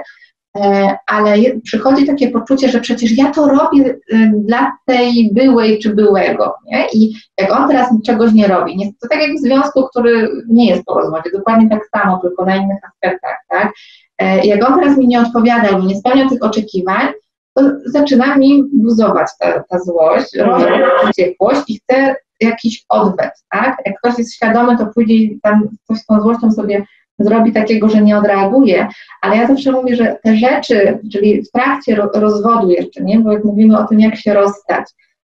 ale 1.06 1.36
przychodzi 1.64 2.06
takie 2.06 2.30
poczucie, 2.30 2.68
że 2.68 2.80
przecież 2.80 3.16
ja 3.16 3.30
to 3.30 3.48
robię 3.48 3.84
y, 3.84 4.32
dla 4.34 4.72
tej 4.86 5.30
byłej 5.32 5.78
czy 5.78 5.94
byłego, 5.94 6.54
nie? 6.66 6.86
I 6.94 7.14
jak 7.38 7.52
on 7.52 7.68
teraz 7.68 7.88
czegoś 8.06 8.32
nie 8.32 8.48
robi, 8.48 8.76
nie, 8.76 8.86
to 8.86 9.08
tak 9.10 9.20
jak 9.20 9.30
w 9.32 9.40
związku, 9.40 9.88
który 9.88 10.28
nie 10.48 10.66
jest 10.66 10.84
po 10.84 10.94
rozwodzie, 10.94 11.30
dokładnie 11.34 11.68
tak 11.68 11.80
samo, 11.96 12.18
tylko 12.18 12.44
na 12.44 12.56
innych 12.56 12.78
aspektach, 12.84 13.36
tak? 13.48 13.72
E, 14.18 14.46
jak 14.46 14.68
on 14.68 14.80
teraz 14.80 14.98
mi 14.98 15.08
nie 15.08 15.20
odpowiada 15.20 15.68
albo 15.68 15.86
nie 15.86 15.96
spełnia 15.96 16.28
tych 16.28 16.42
oczekiwań, 16.42 17.08
to 17.54 17.62
zaczyna 17.84 18.36
mi 18.36 18.64
buzować 18.72 19.28
ta, 19.38 19.62
ta 19.70 19.78
złość, 19.78 20.36
mhm. 20.36 20.82
wściekłość 21.06 21.62
i 21.68 21.78
chcę 21.78 22.14
jakiś 22.40 22.84
odwet, 22.88 23.32
tak? 23.50 23.76
Jak 23.86 23.98
ktoś 23.98 24.18
jest 24.18 24.34
świadomy, 24.34 24.78
to 24.78 24.86
pójdzie 24.86 25.14
i 25.14 25.40
tam 25.42 25.68
coś 25.86 25.98
z 25.98 26.06
tą 26.06 26.20
złością 26.20 26.52
sobie 26.52 26.86
zrobi 27.24 27.52
takiego, 27.52 27.88
że 27.88 28.02
nie 28.02 28.18
odreaguje, 28.18 28.88
ale 29.22 29.36
ja 29.36 29.46
zawsze 29.46 29.72
mówię, 29.72 29.96
że 29.96 30.16
te 30.24 30.36
rzeczy, 30.36 30.98
czyli 31.12 31.42
w 31.42 31.50
trakcie 31.50 31.96
rozwodu 32.14 32.70
jeszcze, 32.70 33.02
nie, 33.02 33.20
bo 33.20 33.32
jak 33.32 33.44
mówimy 33.44 33.78
o 33.78 33.86
tym, 33.86 34.00
jak 34.00 34.16
się 34.16 34.34
rozstać, 34.34 34.84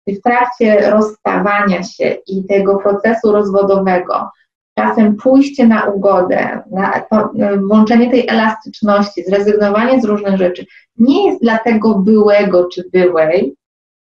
w 0.08 0.22
trakcie 0.22 0.90
rozstawania 0.90 1.84
się 1.84 2.16
i 2.28 2.44
tego 2.44 2.78
procesu 2.78 3.32
rozwodowego, 3.32 4.30
czasem 4.80 5.16
pójście 5.16 5.68
na 5.68 5.86
ugodę, 5.86 6.62
na 6.72 7.04
włączenie 7.68 8.12
tej 8.12 8.28
elastyczności, 8.30 9.24
zrezygnowanie 9.24 10.02
z 10.02 10.06
różnych 10.06 10.38
rzeczy, 10.38 10.66
nie 10.98 11.28
jest 11.28 11.42
dla 11.42 11.58
tego 11.58 11.96
byłego 11.96 12.68
czy 12.74 12.84
byłej, 12.94 13.56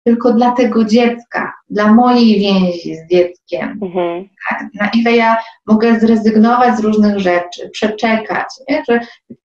tylko 0.04 0.32
dla 0.32 0.50
tego 0.50 0.84
dziecka, 0.84 1.52
dla 1.70 1.92
mojej 1.92 2.40
więzi 2.40 2.96
z 2.96 3.10
dzieckiem. 3.10 3.78
Mhm. 3.82 4.28
Tak? 4.48 4.68
Na 4.74 4.90
ile 4.94 5.16
ja 5.16 5.36
mogę 5.66 6.00
zrezygnować 6.00 6.76
z 6.76 6.80
różnych 6.80 7.18
rzeczy, 7.18 7.70
przeczekać. 7.72 8.46
Nie? 8.68 8.82
Że, 8.88 9.00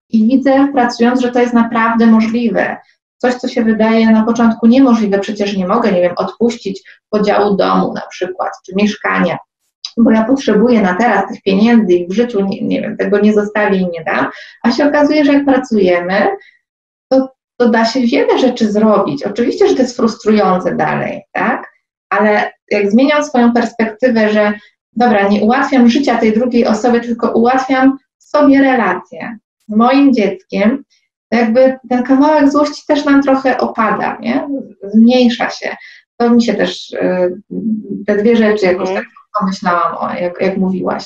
I 0.09 0.27
widzę, 0.27 0.67
pracując, 0.73 1.21
że 1.21 1.31
to 1.31 1.39
jest 1.39 1.53
naprawdę 1.53 2.07
możliwe. 2.07 2.77
Coś, 3.17 3.35
co 3.35 3.47
się 3.47 3.63
wydaje 3.63 4.11
na 4.11 4.23
początku 4.23 4.67
niemożliwe, 4.67 5.19
przecież 5.19 5.57
nie 5.57 5.67
mogę, 5.67 5.91
nie 5.91 6.01
wiem, 6.01 6.13
odpuścić 6.17 6.81
podziału 7.09 7.55
domu 7.55 7.93
na 7.93 8.07
przykład, 8.09 8.51
czy 8.65 8.75
mieszkania, 8.75 9.37
bo 9.97 10.11
ja 10.11 10.23
potrzebuję 10.23 10.81
na 10.81 10.93
teraz 10.93 11.29
tych 11.29 11.41
pieniędzy 11.41 11.93
i 11.93 12.07
w 12.07 12.13
życiu, 12.13 12.45
nie, 12.45 12.61
nie 12.61 12.81
wiem, 12.81 12.97
tego 12.97 13.19
nie 13.19 13.33
zostawię 13.33 13.77
i 13.77 13.87
nie 13.89 14.03
dam, 14.03 14.27
a 14.63 14.71
się 14.71 14.87
okazuje, 14.87 15.25
że 15.25 15.33
jak 15.33 15.45
pracujemy, 15.45 16.27
to 17.57 17.69
da 17.69 17.85
się 17.85 18.01
wiele 18.01 18.39
rzeczy 18.39 18.71
zrobić. 18.71 19.23
Oczywiście, 19.23 19.67
że 19.67 19.75
to 19.75 19.81
jest 19.81 19.95
frustrujące 19.95 20.75
dalej, 20.75 21.21
tak? 21.31 21.71
Ale 22.09 22.51
jak 22.71 22.91
zmieniam 22.91 23.23
swoją 23.23 23.53
perspektywę, 23.53 24.29
że 24.29 24.53
dobra, 24.93 25.27
nie 25.27 25.41
ułatwiam 25.41 25.89
życia 25.89 26.17
tej 26.17 26.33
drugiej 26.33 26.65
osobie, 26.65 26.99
tylko 26.99 27.31
ułatwiam 27.31 27.97
sobie 28.17 28.61
relację 28.61 29.37
z 29.67 29.75
moim 29.75 30.13
dzieckiem, 30.13 30.83
to 31.29 31.37
jakby 31.37 31.77
ten 31.89 32.03
kawałek 32.03 32.51
złości 32.51 32.81
też 32.87 33.05
nam 33.05 33.23
trochę 33.23 33.57
opada, 33.57 34.17
nie? 34.21 34.47
Zmniejsza 34.83 35.49
się. 35.49 35.75
To 36.17 36.29
mi 36.29 36.43
się 36.43 36.53
też, 36.53 36.93
y, 36.93 37.41
te 38.07 38.17
dwie 38.17 38.35
rzeczy 38.35 38.65
jakoś 38.65 38.89
mhm. 38.89 38.97
tak 38.97 39.05
pomyślałam, 39.39 39.97
o, 39.97 40.13
jak, 40.13 40.41
jak 40.41 40.57
mówiłaś 40.57 41.05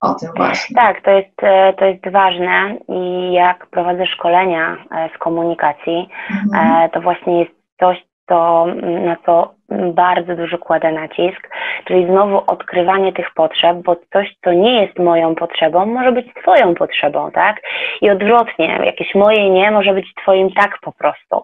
o 0.00 0.14
tym 0.14 0.28
właśnie. 0.36 0.76
Tak, 0.76 1.00
to 1.00 1.10
jest, 1.10 1.42
e, 1.42 1.72
to 1.72 1.84
jest 1.84 2.08
ważne 2.08 2.76
i 2.88 3.32
jak 3.32 3.66
prowadzę 3.66 4.06
szkolenia 4.06 4.76
e, 4.90 5.10
z 5.14 5.18
komunikacji, 5.18 6.08
mhm. 6.30 6.84
E, 6.84 6.88
to 6.88 7.00
właśnie 7.00 7.38
jest 7.38 7.52
coś, 7.80 7.98
to, 8.26 8.66
na 9.04 9.16
co 9.26 9.54
bardzo 9.94 10.36
dużo 10.36 10.58
kładę 10.58 10.92
nacisk, 10.92 11.48
czyli 11.84 12.06
znowu 12.06 12.42
odkrywanie 12.46 13.12
tych 13.12 13.30
potrzeb, 13.34 13.76
bo 13.76 13.96
coś, 14.12 14.36
co 14.44 14.52
nie 14.52 14.82
jest 14.82 14.98
moją 14.98 15.34
potrzebą, 15.34 15.86
może 15.86 16.12
być 16.12 16.26
Twoją 16.42 16.74
potrzebą, 16.74 17.30
tak? 17.30 17.56
I 18.00 18.10
odwrotnie, 18.10 18.80
jakieś 18.84 19.14
moje 19.14 19.50
nie 19.50 19.70
może 19.70 19.94
być 19.94 20.14
Twoim 20.22 20.52
tak 20.52 20.78
po 20.82 20.92
prostu. 20.92 21.42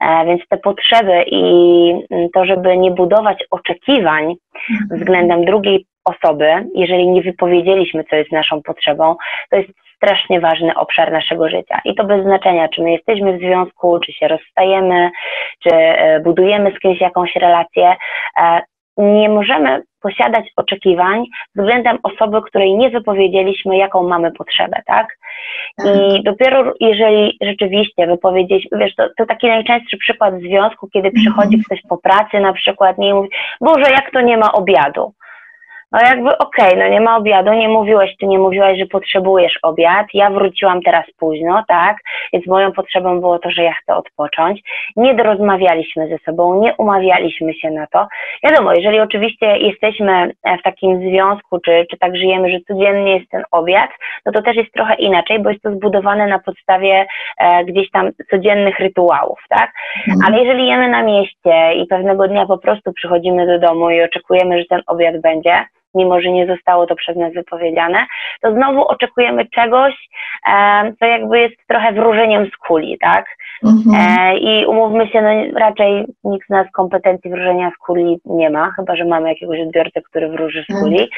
E, 0.00 0.26
więc 0.26 0.42
te 0.48 0.56
potrzeby 0.56 1.24
i 1.26 1.92
to, 2.34 2.44
żeby 2.44 2.76
nie 2.76 2.90
budować 2.90 3.44
oczekiwań 3.50 4.34
mhm. 4.70 5.00
względem 5.00 5.44
drugiej 5.44 5.86
osoby, 6.06 6.68
jeżeli 6.74 7.08
nie 7.08 7.22
wypowiedzieliśmy, 7.22 8.04
co 8.04 8.16
jest 8.16 8.32
naszą 8.32 8.62
potrzebą, 8.62 9.16
to 9.50 9.56
jest 9.56 9.70
strasznie 9.96 10.40
ważny 10.40 10.74
obszar 10.74 11.12
naszego 11.12 11.48
życia. 11.48 11.80
I 11.84 11.94
to 11.94 12.04
bez 12.04 12.22
znaczenia, 12.22 12.68
czy 12.68 12.82
my 12.82 12.92
jesteśmy 12.92 13.38
w 13.38 13.40
związku, 13.40 14.00
czy 14.00 14.12
się 14.12 14.28
rozstajemy, 14.28 15.10
czy 15.62 15.74
e, 15.74 16.20
budujemy 16.20 16.72
z 16.76 16.78
kimś 16.78 17.00
jakąś 17.00 17.36
relację. 17.36 17.96
E, 18.38 18.60
nie 18.96 19.28
możemy 19.28 19.82
posiadać 20.00 20.44
oczekiwań 20.56 21.24
względem 21.54 21.98
osoby, 22.02 22.42
której 22.42 22.76
nie 22.76 22.90
wypowiedzieliśmy, 22.90 23.76
jaką 23.76 24.08
mamy 24.08 24.32
potrzebę, 24.32 24.82
tak? 24.86 25.06
I 25.84 25.88
mhm. 25.88 26.22
dopiero 26.22 26.72
jeżeli 26.80 27.38
rzeczywiście 27.42 28.06
wypowiedzieliśmy, 28.06 28.78
wiesz, 28.78 28.94
to, 28.94 29.08
to 29.18 29.26
taki 29.26 29.46
najczęstszy 29.46 29.96
przykład 29.96 30.34
związku, 30.34 30.88
kiedy 30.88 31.10
przychodzi 31.10 31.56
mhm. 31.56 31.62
ktoś 31.64 31.80
po 31.88 31.98
pracy 31.98 32.40
na 32.40 32.52
przykład 32.52 32.98
nie 32.98 33.14
mówi, 33.14 33.28
Boże, 33.60 33.90
jak 33.90 34.10
to 34.10 34.20
nie 34.20 34.36
ma 34.36 34.52
obiadu? 34.52 35.12
No 35.92 36.00
jakby 36.00 36.38
okej, 36.38 36.68
okay, 36.68 36.78
no 36.78 36.88
nie 36.88 37.00
ma 37.00 37.16
obiadu, 37.16 37.52
nie 37.52 37.68
mówiłeś, 37.68 38.16
ty 38.20 38.26
nie 38.26 38.38
mówiłaś, 38.38 38.78
że 38.78 38.86
potrzebujesz 38.86 39.58
obiad, 39.62 40.06
ja 40.14 40.30
wróciłam 40.30 40.82
teraz 40.82 41.04
późno, 41.18 41.64
tak, 41.68 41.96
więc 42.32 42.46
moją 42.46 42.72
potrzebą 42.72 43.20
było 43.20 43.38
to, 43.38 43.50
że 43.50 43.62
ja 43.62 43.72
chcę 43.72 43.94
odpocząć, 43.94 44.60
nie 44.96 45.14
dorozmawialiśmy 45.14 46.08
ze 46.08 46.18
sobą, 46.18 46.60
nie 46.60 46.74
umawialiśmy 46.78 47.54
się 47.54 47.70
na 47.70 47.86
to. 47.86 48.06
Wiadomo, 48.44 48.72
jeżeli 48.72 49.00
oczywiście 49.00 49.58
jesteśmy 49.58 50.32
w 50.60 50.62
takim 50.62 51.10
związku, 51.10 51.58
czy, 51.60 51.86
czy 51.90 51.98
tak 51.98 52.16
żyjemy, 52.16 52.50
że 52.50 52.58
codziennie 52.68 53.16
jest 53.18 53.30
ten 53.30 53.42
obiad, 53.50 53.90
no 54.26 54.32
to 54.32 54.42
też 54.42 54.56
jest 54.56 54.72
trochę 54.72 54.94
inaczej, 54.94 55.38
bo 55.38 55.50
jest 55.50 55.62
to 55.62 55.70
zbudowane 55.70 56.26
na 56.26 56.38
podstawie 56.38 57.06
e, 57.38 57.64
gdzieś 57.64 57.90
tam 57.90 58.10
codziennych 58.30 58.78
rytuałów, 58.78 59.38
tak, 59.48 59.70
mhm. 60.08 60.20
ale 60.26 60.44
jeżeli 60.44 60.68
jemy 60.68 60.88
na 60.88 61.02
mieście 61.02 61.74
i 61.74 61.86
pewnego 61.86 62.28
dnia 62.28 62.46
po 62.46 62.58
prostu 62.58 62.92
przychodzimy 62.92 63.46
do 63.46 63.58
domu 63.58 63.90
i 63.90 64.02
oczekujemy, 64.02 64.58
że 64.58 64.64
ten 64.64 64.82
obiad 64.86 65.20
będzie, 65.20 65.64
mimo 65.96 66.20
że 66.20 66.30
nie 66.30 66.46
zostało 66.46 66.86
to 66.86 66.94
przez 66.94 67.16
nas 67.16 67.32
wypowiedziane, 67.32 68.06
to 68.42 68.52
znowu 68.52 68.88
oczekujemy 68.88 69.46
czegoś, 69.48 69.94
e, 70.48 70.92
co 70.98 71.06
jakby 71.06 71.40
jest 71.40 71.56
trochę 71.68 71.92
wróżeniem 71.92 72.46
z 72.46 72.56
kuli, 72.56 72.98
tak? 73.00 73.26
Mhm. 73.64 74.18
E, 74.18 74.36
I 74.36 74.66
umówmy 74.66 75.08
się, 75.08 75.22
no 75.22 75.58
raczej 75.58 76.04
nikt 76.24 76.46
z 76.46 76.50
nas 76.50 76.66
kompetencji 76.72 77.30
wróżenia 77.30 77.70
z 77.70 77.86
kuli 77.86 78.18
nie 78.24 78.50
ma, 78.50 78.70
chyba 78.76 78.96
że 78.96 79.04
mamy 79.04 79.28
jakiegoś 79.28 79.60
odbiorcę, 79.60 80.02
który 80.02 80.28
wróży 80.28 80.64
z 80.68 80.80
kuli, 80.80 81.10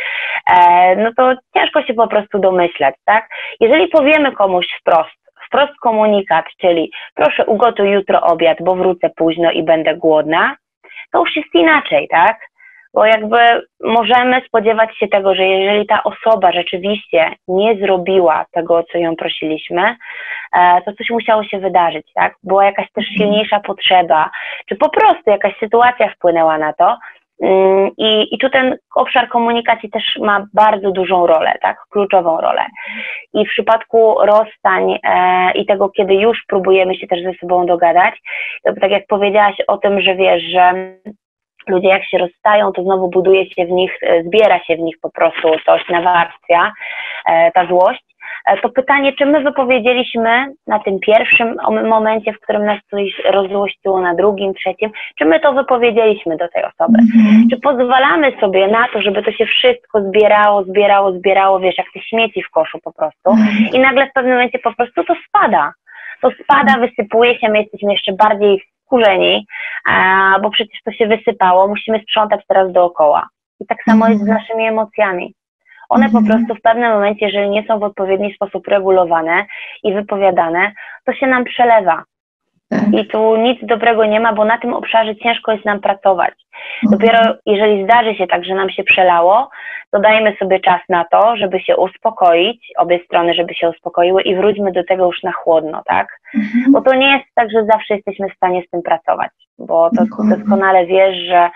e, 0.51 0.97
no 0.97 1.11
to 1.16 1.33
ciężko 1.55 1.83
się 1.83 1.95
po 1.95 2.09
prostu 2.09 2.39
domyśleć, 2.39 2.95
tak? 3.05 3.29
Jeżeli 3.61 3.89
powiemy 3.89 4.33
komuś 4.33 4.66
wprost, 4.81 5.18
wprost 5.47 5.72
komunikat, 5.83 6.45
czyli 6.61 6.91
proszę 7.14 7.47
ugotuj 7.47 7.91
jutro 7.91 8.20
obiad, 8.20 8.59
bo 8.61 8.76
wrócę 8.76 9.11
późno 9.16 9.51
i 9.51 9.62
będę 9.62 9.95
głodna, 9.95 10.57
to 11.12 11.18
już 11.18 11.37
jest 11.37 11.55
inaczej, 11.55 12.09
tak? 12.11 12.39
Bo 12.95 13.05
jakby 13.05 13.39
możemy 13.80 14.41
spodziewać 14.47 14.99
się 14.99 15.09
tego, 15.09 15.34
że 15.34 15.45
jeżeli 15.45 15.86
ta 15.86 16.03
osoba 16.03 16.53
rzeczywiście 16.53 17.30
nie 17.49 17.76
zrobiła 17.76 18.45
tego, 18.53 18.84
co 18.93 18.99
ją 18.99 19.16
prosiliśmy, 19.16 19.97
e, 20.57 20.82
to 20.84 20.93
coś 20.93 21.11
musiało 21.11 21.45
się 21.45 21.59
wydarzyć, 21.59 22.12
tak? 22.14 22.34
Była 22.43 22.64
jakaś 22.64 22.93
też 22.93 23.05
mhm. 23.11 23.16
silniejsza 23.16 23.61
potrzeba, 23.61 24.30
czy 24.68 24.76
po 24.76 24.89
prostu 24.89 25.30
jakaś 25.30 25.59
sytuacja 25.59 26.09
wpłynęła 26.09 26.59
na 26.59 26.72
to. 26.72 26.97
Mm, 27.43 27.91
I, 27.97 28.34
I 28.34 28.39
tu 28.39 28.51
ten 28.51 28.76
obszar 28.95 29.28
komunikacji 29.28 29.91
też 29.91 30.16
ma 30.20 30.47
bardzo 30.55 30.91
dużą 30.91 31.26
rolę, 31.26 31.55
tak, 31.62 31.76
kluczową 31.91 32.41
rolę. 32.41 32.66
I 33.32 33.47
w 33.47 33.49
przypadku 33.49 34.14
rozstań 34.20 34.99
e, 35.05 35.53
i 35.53 35.66
tego, 35.66 35.89
kiedy 35.89 36.14
już 36.14 36.39
próbujemy 36.49 36.95
się 36.95 37.07
też 37.07 37.22
ze 37.22 37.32
sobą 37.34 37.66
dogadać, 37.66 38.14
tak 38.80 38.91
jak 38.91 39.07
powiedziałaś 39.07 39.57
o 39.66 39.76
tym, 39.76 40.01
że 40.01 40.14
wiesz, 40.14 40.43
że 40.43 40.72
ludzie 41.67 41.89
jak 41.89 42.05
się 42.05 42.19
rozstają, 42.19 42.73
to 42.73 42.83
znowu 42.83 43.09
buduje 43.09 43.51
się 43.51 43.67
w 43.67 43.71
nich, 43.71 43.93
e, 44.03 44.23
zbiera 44.23 44.59
się 44.65 44.77
w 44.77 44.81
nich 44.81 44.97
po 45.03 45.11
prostu 45.11 45.49
coś, 45.67 45.89
nawarstwia 45.89 46.73
e, 47.27 47.53
ta 47.53 47.67
złość. 47.67 48.05
e, 48.47 48.57
to 48.57 48.69
pytanie, 48.69 49.13
czy 49.13 49.27
my 49.27 49.41
wypowiedzieliśmy 49.41 50.47
na 50.67 50.79
tym 50.79 50.99
pierwszym 51.01 51.57
momencie, 51.89 52.33
w 52.33 52.41
którym 52.41 52.65
nas 52.65 52.79
coś 52.91 53.23
rozłościło, 53.25 54.01
na 54.01 54.15
drugim, 54.15 54.55
trzecim, 54.55 54.91
czy 55.19 55.25
my 55.25 55.41
to 55.41 55.53
wypowiedzieliśmy 55.53 56.37
do 56.37 56.49
tej 56.49 56.65
osoby? 56.65 56.99
Mhm. 56.99 57.49
Czy 57.51 57.61
pozwalamy 57.61 58.33
sobie 58.41 58.69
na 58.69 58.89
to, 58.93 59.03
żeby 59.03 59.23
to 59.23 59.33
się 59.33 59.47
wszystko 59.47 60.03
zbierało, 60.03 60.65
zbierało, 60.65 61.13
zbierało, 61.13 61.61
wiesz, 61.61 61.79
jak 61.79 61.87
te 61.95 62.01
śmieci 62.01 62.43
w 62.43 62.51
koszu 62.51 62.79
po 62.85 62.93
prostu 62.93 63.31
mhm. 63.31 63.69
i 63.73 63.79
nagle 63.79 64.07
w 64.07 64.13
pewnym 64.13 64.33
momencie 64.33 64.59
po 64.59 64.75
prostu 64.75 65.05
to 65.05 65.15
spada. 65.29 65.73
To 66.23 66.31
spada, 66.43 66.79
wysypuje 66.79 67.39
się, 67.39 67.49
my 67.49 67.59
jesteśmy 67.59 67.93
jeszcze 67.93 68.13
bardziej 68.13 68.63
wkurzeni, 68.89 69.47
bo 70.43 70.51
przecież 70.51 70.82
to 70.84 70.93
się 70.93 71.07
wysypało, 71.07 71.68
musimy 71.68 72.01
sprzątać 72.01 72.41
teraz 72.49 72.72
dookoła. 72.72 73.28
I 73.61 73.66
tak 73.66 73.78
samo 73.89 74.09
jest 74.09 74.20
z 74.20 74.28
mhm. 74.28 74.39
naszymi 74.39 74.64
emocjami. 74.66 75.34
One 75.89 76.11
po 76.11 76.18
mhm. 76.18 76.26
prostu 76.26 76.55
w 76.55 76.62
pewnym 76.62 76.93
momencie, 76.93 77.26
jeżeli 77.26 77.51
nie 77.51 77.64
są 77.66 77.78
w 77.78 77.82
odpowiedni 77.82 78.34
sposób 78.34 78.68
regulowane 78.68 79.47
i 79.82 79.95
wypowiadane, 79.95 80.72
to 81.05 81.12
się 81.12 81.26
nam 81.26 81.45
przelewa. 81.45 82.05
Tak. 82.70 82.93
I 82.93 83.07
tu 83.07 83.36
nic 83.36 83.59
dobrego 83.62 84.05
nie 84.05 84.20
ma, 84.20 84.32
bo 84.32 84.45
na 84.45 84.59
tym 84.59 84.74
obszarze 84.74 85.16
ciężko 85.16 85.53
jest 85.53 85.64
nam 85.64 85.80
pracować. 85.80 86.34
Mhm. 86.84 86.99
Dopiero 86.99 87.34
jeżeli 87.47 87.84
zdarzy 87.84 88.14
się 88.14 88.26
tak, 88.26 88.45
że 88.45 88.55
nam 88.55 88.70
się 88.70 88.84
przelało, 88.84 89.51
to 89.91 90.01
dajmy 90.01 90.36
sobie 90.39 90.61
czas 90.61 90.80
na 90.89 91.05
to, 91.05 91.36
żeby 91.36 91.61
się 91.61 91.76
uspokoić, 91.76 92.72
obie 92.76 93.01
strony, 93.05 93.34
żeby 93.34 93.55
się 93.55 93.70
uspokoiły 93.70 94.22
i 94.22 94.36
wróćmy 94.36 94.72
do 94.72 94.84
tego 94.84 95.07
już 95.07 95.22
na 95.22 95.32
chłodno, 95.32 95.82
tak? 95.86 96.18
Mhm. 96.35 96.72
Bo 96.72 96.81
to 96.81 96.95
nie 96.95 97.12
jest 97.16 97.35
tak, 97.35 97.51
że 97.51 97.64
zawsze 97.64 97.95
jesteśmy 97.95 98.29
w 98.29 98.37
stanie 98.37 98.62
z 98.66 98.70
tym 98.70 98.83
pracować, 98.83 99.31
bo 99.59 99.91
to 99.97 100.05
doskonale 100.37 100.87
wiesz, 100.87 101.16
że 101.16 101.51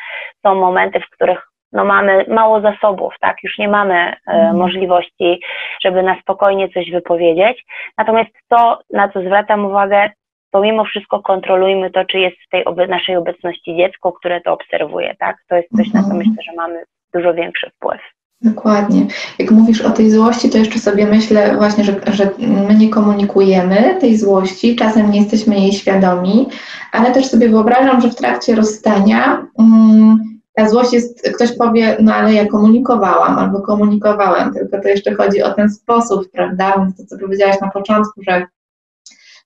są 0.46 0.54
momenty, 0.54 1.00
w 1.00 1.10
których 1.10 1.52
no 1.72 1.84
mamy 1.84 2.24
mało 2.28 2.60
zasobów, 2.60 3.14
tak, 3.20 3.36
już 3.42 3.58
nie 3.58 3.68
mamy 3.68 3.94
e, 3.94 4.14
mhm. 4.26 4.56
możliwości, 4.56 5.40
żeby 5.84 6.02
na 6.02 6.20
spokojnie 6.20 6.68
coś 6.68 6.90
wypowiedzieć. 6.90 7.64
Natomiast 7.98 8.30
to, 8.48 8.78
na 8.92 9.08
co 9.08 9.20
zwracam 9.20 9.64
uwagę, 9.64 10.10
pomimo 10.50 10.84
wszystko 10.84 11.22
kontrolujmy 11.22 11.90
to, 11.90 12.04
czy 12.04 12.18
jest 12.18 12.36
w 12.36 12.48
tej 12.48 12.88
naszej 12.88 13.16
obecności 13.16 13.76
dziecko, 13.76 14.12
które 14.12 14.40
to 14.40 14.52
obserwuje, 14.52 15.14
tak? 15.18 15.36
To 15.48 15.56
jest 15.56 15.68
coś, 15.76 15.86
na 15.86 16.00
co 16.00 16.10
mhm. 16.10 16.18
myślę, 16.18 16.42
że 16.42 16.52
mamy 16.56 16.84
dużo 17.14 17.34
większy 17.34 17.70
wpływ. 17.70 18.00
Dokładnie. 18.42 19.06
Jak 19.38 19.50
mówisz 19.50 19.80
o 19.80 19.90
tej 19.90 20.10
złości, 20.10 20.50
to 20.50 20.58
jeszcze 20.58 20.78
sobie 20.78 21.06
myślę 21.06 21.56
właśnie, 21.56 21.84
że, 21.84 22.00
że 22.12 22.30
my 22.68 22.74
nie 22.74 22.88
komunikujemy 22.88 23.96
tej 24.00 24.16
złości, 24.18 24.76
czasem 24.76 25.10
nie 25.10 25.20
jesteśmy 25.20 25.60
jej 25.60 25.72
świadomi, 25.72 26.48
ale 26.92 27.10
też 27.10 27.26
sobie 27.26 27.48
wyobrażam, 27.48 28.00
że 28.00 28.10
w 28.10 28.14
trakcie 28.14 28.54
rozstania 28.54 29.46
um, 29.54 30.18
ta 30.54 30.68
złość 30.68 30.92
jest, 30.92 31.28
ktoś 31.34 31.52
powie, 31.52 31.96
no 32.00 32.14
ale 32.14 32.34
ja 32.34 32.46
komunikowałam 32.46 33.38
albo 33.38 33.60
komunikowałem, 33.60 34.54
tylko 34.54 34.80
to 34.80 34.88
jeszcze 34.88 35.14
chodzi 35.14 35.42
o 35.42 35.54
ten 35.54 35.70
sposób, 35.70 36.30
prawda? 36.32 36.86
To, 36.96 37.04
co 37.06 37.18
powiedziałaś 37.18 37.56
na 37.60 37.70
początku, 37.70 38.22
że 38.28 38.46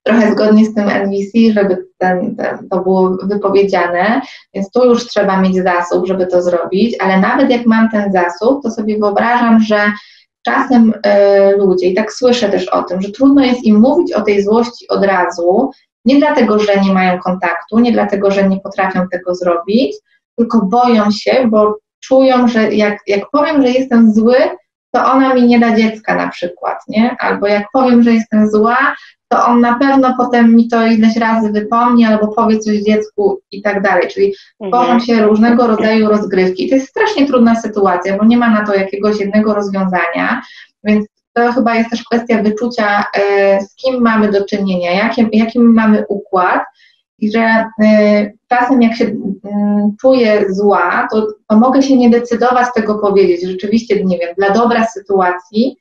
trochę 0.07 0.33
zgodnie 0.33 0.65
z 0.65 0.75
tym 0.75 0.89
NVC, 0.89 1.53
żeby 1.53 1.87
ten, 1.99 2.37
ten, 2.37 2.69
to 2.69 2.81
było 2.81 3.17
wypowiedziane, 3.23 4.21
więc 4.55 4.71
tu 4.71 4.85
już 4.85 5.07
trzeba 5.07 5.41
mieć 5.41 5.57
zasób, 5.57 6.07
żeby 6.07 6.27
to 6.27 6.43
zrobić, 6.43 6.97
ale 7.01 7.21
nawet 7.21 7.51
jak 7.51 7.67
mam 7.67 7.91
ten 7.91 8.13
zasób, 8.13 8.63
to 8.63 8.71
sobie 8.71 8.99
wyobrażam, 8.99 9.61
że 9.61 9.93
czasem 10.45 10.95
y, 11.07 11.57
ludzie, 11.57 11.87
i 11.87 11.95
tak 11.95 12.13
słyszę 12.13 12.49
też 12.49 12.69
o 12.69 12.83
tym, 12.83 13.03
że 13.03 13.11
trudno 13.11 13.45
jest 13.45 13.65
im 13.65 13.81
mówić 13.81 14.13
o 14.13 14.23
tej 14.23 14.45
złości 14.45 14.89
od 14.89 15.05
razu, 15.05 15.71
nie 16.05 16.19
dlatego, 16.19 16.59
że 16.59 16.81
nie 16.81 16.93
mają 16.93 17.19
kontaktu, 17.19 17.79
nie 17.79 17.93
dlatego, 17.93 18.31
że 18.31 18.49
nie 18.49 18.61
potrafią 18.61 19.09
tego 19.09 19.35
zrobić, 19.35 19.97
tylko 20.39 20.67
boją 20.67 21.11
się, 21.11 21.49
bo 21.49 21.79
czują, 22.05 22.49
że 22.49 22.75
jak, 22.75 22.99
jak 23.07 23.31
powiem, 23.31 23.63
że 23.63 23.69
jestem 23.69 24.15
zły, 24.15 24.37
to 24.93 25.05
ona 25.13 25.35
mi 25.35 25.43
nie 25.43 25.59
da 25.59 25.77
dziecka 25.77 26.15
na 26.15 26.29
przykład, 26.29 26.79
nie? 26.89 27.17
Albo 27.21 27.47
jak 27.47 27.67
powiem, 27.73 28.03
że 28.03 28.13
jestem 28.13 28.51
zła, 28.51 28.95
to 29.29 29.47
on 29.47 29.61
na 29.61 29.79
pewno 29.79 30.15
potem 30.17 30.57
mi 30.57 30.69
to 30.69 30.87
ileś 30.87 31.17
razy 31.17 31.53
wypomni 31.53 32.05
albo 32.05 32.29
powie 32.29 32.59
coś 32.59 32.77
dziecku 32.77 33.41
i 33.51 33.63
tak 33.63 33.83
dalej. 33.83 34.09
Czyli 34.09 34.35
mhm. 34.61 34.73
tworzą 34.73 35.07
się 35.07 35.23
różnego 35.23 35.67
rodzaju 35.67 36.09
rozgrywki. 36.09 36.67
I 36.67 36.69
to 36.69 36.75
jest 36.75 36.89
strasznie 36.89 37.27
trudna 37.27 37.55
sytuacja, 37.55 38.19
bo 38.19 38.25
nie 38.25 38.37
ma 38.37 38.51
na 38.51 38.67
to 38.67 38.75
jakiegoś 38.75 39.21
jednego 39.21 39.55
rozwiązania, 39.55 40.43
więc 40.85 41.07
to 41.33 41.53
chyba 41.53 41.75
jest 41.75 41.91
też 41.91 42.05
kwestia 42.05 42.43
wyczucia, 42.43 43.05
e, 43.15 43.61
z 43.61 43.75
kim 43.75 44.03
mamy 44.03 44.33
do 44.33 44.45
czynienia, 44.45 44.93
jakim, 44.93 45.29
jakim 45.33 45.75
mamy 45.75 46.05
układ 46.09 46.63
i 47.19 47.33
że 47.33 47.65
y, 47.83 48.39
czasem 48.49 48.83
jak 48.83 48.97
się 48.97 49.05
y, 49.05 49.17
czuję 50.01 50.45
zła, 50.49 51.09
to, 51.13 51.27
to 51.49 51.57
mogę 51.59 51.83
się 51.83 51.97
nie 51.97 52.11
decydować 52.11 52.67
tego 52.75 52.99
powiedzieć, 52.99 53.43
rzeczywiście, 53.43 54.05
nie 54.05 54.19
wiem, 54.19 54.35
dla 54.39 54.51
dobra 54.51 54.87
sytuacji, 54.87 55.77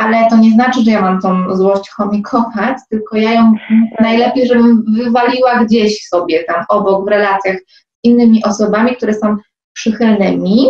ale 0.00 0.30
to 0.30 0.36
nie 0.36 0.50
znaczy, 0.50 0.84
że 0.84 0.90
ja 0.90 1.00
mam 1.00 1.20
tą 1.20 1.56
złość 1.56 1.90
chomikować, 1.90 2.76
tylko 2.90 3.16
ja 3.16 3.32
ją 3.32 3.54
najlepiej, 4.00 4.46
żebym 4.46 4.84
wywaliła 4.96 5.64
gdzieś 5.64 6.08
sobie 6.08 6.44
tam 6.44 6.64
obok 6.68 7.04
w 7.04 7.08
relacjach 7.08 7.56
z 7.56 7.64
innymi 8.04 8.44
osobami, 8.44 8.96
które 8.96 9.14
są 9.14 9.36
przychylnymi, 9.72 10.66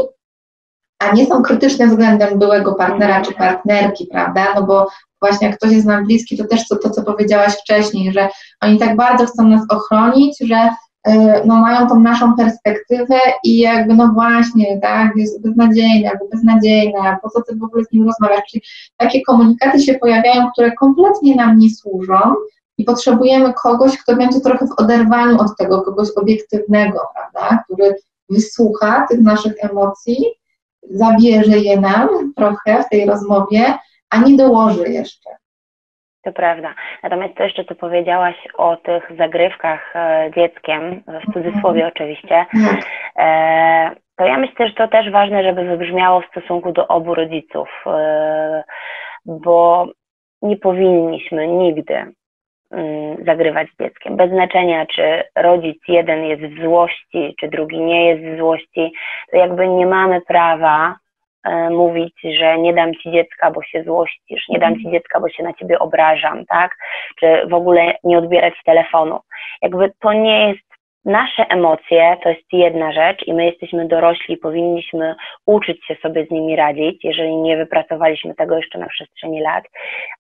a 0.99 1.12
nie 1.12 1.26
są 1.26 1.43
krytyczne 1.43 1.87
względem 1.87 2.39
byłego 2.39 2.74
partnera 2.74 3.22
czy 3.22 3.35
partnerki, 3.35 4.07
prawda? 4.07 4.55
No 4.55 4.62
bo 4.62 4.87
właśnie 5.20 5.49
jak 5.49 5.57
ktoś 5.57 5.72
jest 5.72 5.87
nam 5.87 6.05
bliski, 6.05 6.37
to 6.37 6.45
też 6.45 6.68
to, 6.68 6.76
to 6.76 6.91
co 6.91 7.03
powiedziałaś 7.03 7.53
wcześniej, 7.53 8.12
że 8.12 8.28
oni 8.61 8.78
tak 8.78 8.97
bardzo 8.97 9.26
chcą 9.26 9.49
nas 9.49 9.62
ochronić, 9.68 10.39
że 10.41 10.68
no, 11.47 11.57
mają 11.57 11.89
tą 11.89 12.01
naszą 12.01 12.37
perspektywę 12.37 13.19
i 13.45 13.59
jakby 13.59 13.95
no 13.95 14.09
właśnie, 14.09 14.81
tak, 14.81 15.13
jest 15.17 15.43
beznadziejny 15.43 16.11
albo 16.11 16.29
beznadziejna, 16.29 17.19
po 17.23 17.31
co 17.31 17.43
ty 17.43 17.57
w 17.57 17.65
ogóle 17.65 17.85
z 17.85 17.93
nim 17.93 18.07
rozmawiasz? 18.07 18.43
Czyli 18.51 18.63
takie 18.97 19.23
komunikaty 19.23 19.81
się 19.81 19.95
pojawiają, 19.95 20.51
które 20.53 20.73
kompletnie 20.73 21.37
nam 21.37 21.59
nie 21.59 21.71
służą 21.71 22.35
i 22.79 22.85
potrzebujemy 22.85 23.55
kogoś, 23.63 23.99
kto 23.99 24.17
będzie 24.17 24.41
trochę 24.41 24.67
w 24.67 24.81
oderwaniu 24.81 25.41
od 25.41 25.57
tego, 25.57 25.83
kogoś 25.83 26.09
obiektywnego, 26.17 27.01
prawda, 27.15 27.65
który 27.65 27.95
wysłucha 28.31 29.07
tych 29.11 29.21
naszych 29.21 29.53
emocji, 29.61 30.25
zabierze 30.91 31.59
je 31.59 31.81
nam 31.81 32.09
trochę 32.37 32.85
w 32.85 32.89
tej 32.89 33.07
rozmowie, 33.07 33.79
a 34.11 34.21
nie 34.21 34.37
dołoży 34.37 34.89
jeszcze. 34.89 35.39
To 36.23 36.33
prawda. 36.33 36.75
Natomiast 37.03 37.35
to 37.35 37.45
jeszcze, 37.45 37.64
co 37.64 37.75
powiedziałaś 37.75 38.35
o 38.55 38.77
tych 38.77 39.12
zagrywkach 39.18 39.97
e, 39.97 40.31
dzieckiem, 40.37 41.03
w 41.07 41.33
cudzysłowie 41.33 41.85
mhm. 41.85 41.93
oczywiście, 41.95 42.47
mhm. 42.55 42.77
e, 43.18 43.97
to 44.16 44.27
ja 44.27 44.39
myślę, 44.39 44.68
że 44.68 44.75
to 44.75 44.89
też 44.89 45.11
ważne, 45.11 45.43
żeby 45.43 45.64
wybrzmiało 45.64 46.21
w 46.21 46.27
stosunku 46.27 46.73
do 46.73 46.89
obu 46.89 47.14
rodziców, 47.14 47.68
e, 47.87 48.64
bo 49.27 49.87
nie 50.43 50.57
powinniśmy 50.57 51.49
nigdy 51.49 51.95
mm, 52.71 53.25
zagrywać 53.25 53.68
z 53.68 53.83
dzieckiem. 53.83 54.16
Bez 54.16 54.31
znaczenia, 54.31 54.87
czy 54.87 55.23
rodzic 55.37 55.79
jeden 55.89 56.25
jest 56.25 56.43
w 56.43 56.62
złości, 56.62 57.35
czy 57.41 57.49
drugi 57.49 57.81
nie 57.81 58.07
jest 58.07 58.23
w 58.23 58.39
złości, 58.39 58.93
to 59.31 59.37
jakby 59.37 59.68
nie 59.68 59.87
mamy 59.87 60.21
prawa 60.21 60.97
mówić, 61.70 62.14
że 62.38 62.59
nie 62.59 62.74
dam 62.74 62.95
ci 62.95 63.11
dziecka, 63.11 63.51
bo 63.51 63.62
się 63.62 63.82
złościsz, 63.82 64.49
nie 64.49 64.59
dam 64.59 64.74
ci 64.74 64.86
mhm. 64.86 64.93
dziecka, 64.93 65.20
bo 65.20 65.28
się 65.28 65.43
na 65.43 65.53
ciebie 65.53 65.78
obrażam, 65.78 66.47
tak? 66.47 66.76
Czy 67.20 67.47
w 67.49 67.55
ogóle 67.55 67.95
nie 68.05 68.18
odbierać 68.18 68.55
telefonu. 68.64 69.20
Jakby 69.62 69.93
to 70.01 70.12
nie 70.12 70.49
jest 70.49 70.70
Nasze 71.05 71.47
emocje 71.49 72.16
to 72.22 72.28
jest 72.28 72.53
jedna 72.53 72.93
rzecz 72.93 73.26
i 73.26 73.34
my 73.34 73.45
jesteśmy 73.45 73.88
dorośli, 73.88 74.36
powinniśmy 74.36 75.14
uczyć 75.47 75.86
się 75.86 75.97
sobie 76.03 76.26
z 76.26 76.30
nimi 76.30 76.57
radzić, 76.57 77.05
jeżeli 77.05 77.36
nie 77.36 77.57
wypracowaliśmy 77.57 78.34
tego 78.34 78.57
jeszcze 78.57 78.78
na 78.78 78.86
przestrzeni 78.86 79.41
lat, 79.41 79.64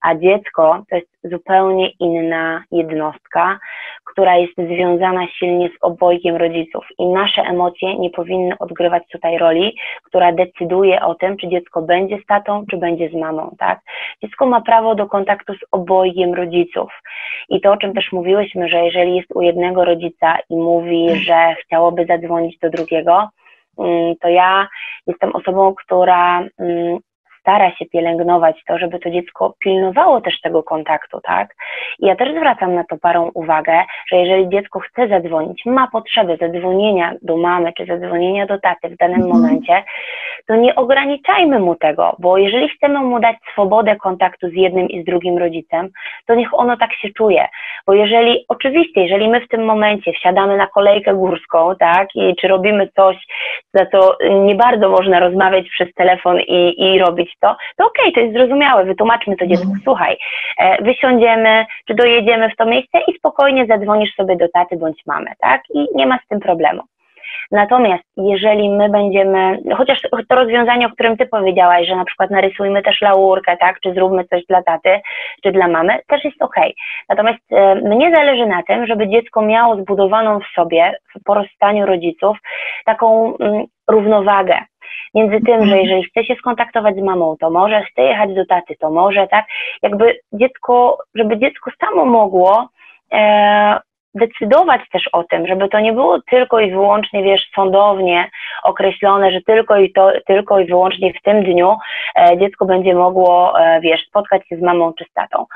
a 0.00 0.14
dziecko 0.14 0.84
to 0.90 0.96
jest 0.96 1.08
zupełnie 1.24 1.90
inna 1.90 2.64
jednostka, 2.70 3.58
która 4.04 4.36
jest 4.36 4.52
związana 4.56 5.26
silnie 5.28 5.68
z 5.68 5.72
obojgiem 5.80 6.36
rodziców 6.36 6.86
i 6.98 7.06
nasze 7.06 7.42
emocje 7.42 7.98
nie 7.98 8.10
powinny 8.10 8.58
odgrywać 8.58 9.02
tutaj 9.12 9.38
roli, 9.38 9.76
która 10.04 10.32
decyduje 10.32 11.00
o 11.00 11.14
tym, 11.14 11.36
czy 11.36 11.48
dziecko 11.48 11.82
będzie 11.82 12.18
z 12.18 12.26
tatą, 12.26 12.64
czy 12.70 12.76
będzie 12.76 13.08
z 13.08 13.14
mamą, 13.14 13.56
tak? 13.58 13.80
Dziecko 14.22 14.46
ma 14.46 14.60
prawo 14.60 14.94
do 14.94 15.06
kontaktu 15.06 15.54
z 15.54 15.60
obojgiem 15.70 16.34
rodziców 16.34 16.92
i 17.48 17.60
to, 17.60 17.72
o 17.72 17.76
czym 17.76 17.94
też 17.94 18.12
mówiłyśmy, 18.12 18.68
że 18.68 18.84
jeżeli 18.84 19.16
jest 19.16 19.28
u 19.34 19.42
jednego 19.42 19.84
rodzica 19.84 20.38
i 20.50 20.56
mówi, 20.56 21.16
że 21.16 21.54
chciałoby 21.64 22.06
zadzwonić 22.06 22.58
do 22.58 22.70
drugiego, 22.70 23.28
mm, 23.78 24.14
to 24.20 24.28
ja 24.28 24.68
jestem 25.06 25.36
osobą, 25.36 25.74
która 25.74 26.40
mm, 26.40 26.98
stara 27.40 27.70
się 27.70 27.86
pielęgnować 27.86 28.64
to, 28.68 28.78
żeby 28.78 28.98
to 28.98 29.10
dziecko 29.10 29.54
pilnowało 29.58 30.20
też 30.20 30.40
tego 30.40 30.62
kontaktu, 30.62 31.20
tak? 31.20 31.54
I 31.98 32.06
ja 32.06 32.16
też 32.16 32.34
zwracam 32.34 32.74
na 32.74 32.84
to 32.84 32.98
parą 32.98 33.30
uwagę, 33.34 33.82
że 34.10 34.16
jeżeli 34.16 34.48
dziecko 34.48 34.80
chce 34.80 35.08
zadzwonić, 35.08 35.62
ma 35.66 35.88
potrzebę 35.92 36.36
zadzwonienia 36.36 37.14
do 37.22 37.36
mamy 37.36 37.72
czy 37.72 37.86
zadzwonienia 37.86 38.46
do 38.46 38.58
taty 38.58 38.88
w 38.88 38.96
danym 38.96 39.22
mhm. 39.22 39.36
momencie, 39.36 39.82
to 40.46 40.56
nie 40.56 40.74
ograniczajmy 40.74 41.58
mu 41.58 41.74
tego, 41.74 42.16
bo 42.18 42.38
jeżeli 42.38 42.68
chcemy 42.68 43.00
mu 43.00 43.20
dać 43.20 43.36
swobodę 43.52 43.96
kontaktu 43.96 44.48
z 44.48 44.52
jednym 44.52 44.88
i 44.88 45.02
z 45.02 45.04
drugim 45.04 45.38
rodzicem, 45.38 45.88
to 46.26 46.34
niech 46.34 46.54
ono 46.54 46.76
tak 46.76 46.94
się 46.94 47.08
czuje. 47.08 47.48
Bo 47.86 47.94
jeżeli, 47.94 48.44
oczywiście, 48.48 49.00
jeżeli 49.02 49.28
my 49.28 49.40
w 49.40 49.48
tym 49.48 49.64
momencie 49.64 50.12
wsiadamy 50.12 50.56
na 50.56 50.66
kolejkę 50.66 51.14
górską, 51.14 51.74
tak, 51.78 52.08
i 52.14 52.36
czy 52.36 52.48
robimy 52.48 52.88
coś, 52.96 53.16
za 53.74 53.86
co 53.86 54.16
nie 54.44 54.54
bardzo 54.54 54.88
można 54.88 55.20
rozmawiać 55.20 55.68
przez 55.68 55.94
telefon 55.94 56.40
i, 56.40 56.74
i 56.78 56.98
robić 56.98 57.29
zrobić 57.30 57.36
to, 57.40 57.56
to 57.76 57.86
okej, 57.86 58.04
okay, 58.04 58.12
to 58.12 58.20
jest 58.20 58.34
zrozumiałe, 58.34 58.84
wytłumaczmy 58.84 59.36
to 59.36 59.46
dziecku, 59.46 59.66
mm. 59.66 59.80
słuchaj, 59.84 60.16
e, 60.58 60.82
wysiądziemy, 60.82 61.66
czy 61.88 61.94
dojedziemy 61.94 62.50
w 62.50 62.56
to 62.56 62.66
miejsce 62.66 62.98
i 63.08 63.18
spokojnie 63.18 63.66
zadzwonisz 63.66 64.14
sobie 64.14 64.36
do 64.36 64.48
taty 64.48 64.76
bądź 64.76 65.02
mamy, 65.06 65.32
tak? 65.40 65.62
I 65.74 65.86
nie 65.94 66.06
ma 66.06 66.18
z 66.24 66.28
tym 66.28 66.40
problemu. 66.40 66.82
Natomiast 67.50 68.04
jeżeli 68.16 68.70
my 68.70 68.88
będziemy, 68.88 69.58
chociaż 69.76 70.00
to 70.28 70.34
rozwiązanie, 70.34 70.86
o 70.86 70.90
którym 70.90 71.16
ty 71.16 71.26
powiedziałaś, 71.26 71.86
że 71.86 71.96
na 71.96 72.04
przykład 72.04 72.30
narysujmy 72.30 72.82
też 72.82 73.00
laurkę, 73.00 73.56
tak, 73.56 73.80
czy 73.80 73.94
zróbmy 73.94 74.24
coś 74.24 74.46
dla 74.48 74.62
taty, 74.62 75.00
czy 75.42 75.52
dla 75.52 75.68
mamy, 75.68 75.98
też 76.06 76.24
jest 76.24 76.42
ok. 76.42 76.56
Natomiast 77.08 77.38
e, 77.52 77.74
mnie 77.74 78.10
zależy 78.14 78.46
na 78.46 78.62
tym, 78.62 78.86
żeby 78.86 79.08
dziecko 79.08 79.42
miało 79.42 79.76
zbudowaną 79.76 80.40
w 80.40 80.54
sobie, 80.54 80.98
w 81.16 81.24
porastaniu 81.24 81.86
rodziców, 81.86 82.38
taką 82.84 83.36
mm, 83.36 83.64
równowagę 83.90 84.58
między 85.14 85.40
tym, 85.46 85.66
że 85.66 85.78
jeżeli 85.78 86.04
chce 86.04 86.24
się 86.24 86.34
skontaktować 86.34 86.96
z 86.96 87.02
mamą, 87.02 87.36
to 87.40 87.50
może, 87.50 87.82
chce 87.82 88.02
jechać 88.02 88.34
do 88.34 88.46
taty, 88.46 88.76
to 88.80 88.90
może, 88.90 89.28
tak? 89.28 89.44
Jakby 89.82 90.18
dziecko, 90.32 90.98
żeby 91.14 91.38
dziecko 91.38 91.70
samo 91.80 92.04
mogło 92.04 92.68
e, 93.12 93.80
decydować 94.14 94.80
też 94.92 95.08
o 95.12 95.24
tym, 95.24 95.46
żeby 95.46 95.68
to 95.68 95.80
nie 95.80 95.92
było 95.92 96.18
tylko 96.30 96.60
i 96.60 96.70
wyłącznie, 96.70 97.22
wiesz, 97.22 97.50
sądownie 97.54 98.30
określone, 98.62 99.30
że 99.30 99.40
tylko 99.40 99.76
i 99.76 99.92
to, 99.92 100.12
tylko 100.26 100.60
i 100.60 100.66
wyłącznie 100.66 101.12
w 101.12 101.22
tym 101.22 101.44
dniu 101.44 101.76
e, 102.16 102.38
dziecko 102.38 102.66
będzie 102.66 102.94
mogło, 102.94 103.60
e, 103.60 103.80
wiesz, 103.80 104.06
spotkać 104.06 104.48
się 104.48 104.56
z 104.56 104.62
mamą 104.62 104.92
czy 104.98 105.04
z 105.04 105.12
tatą. 105.12 105.46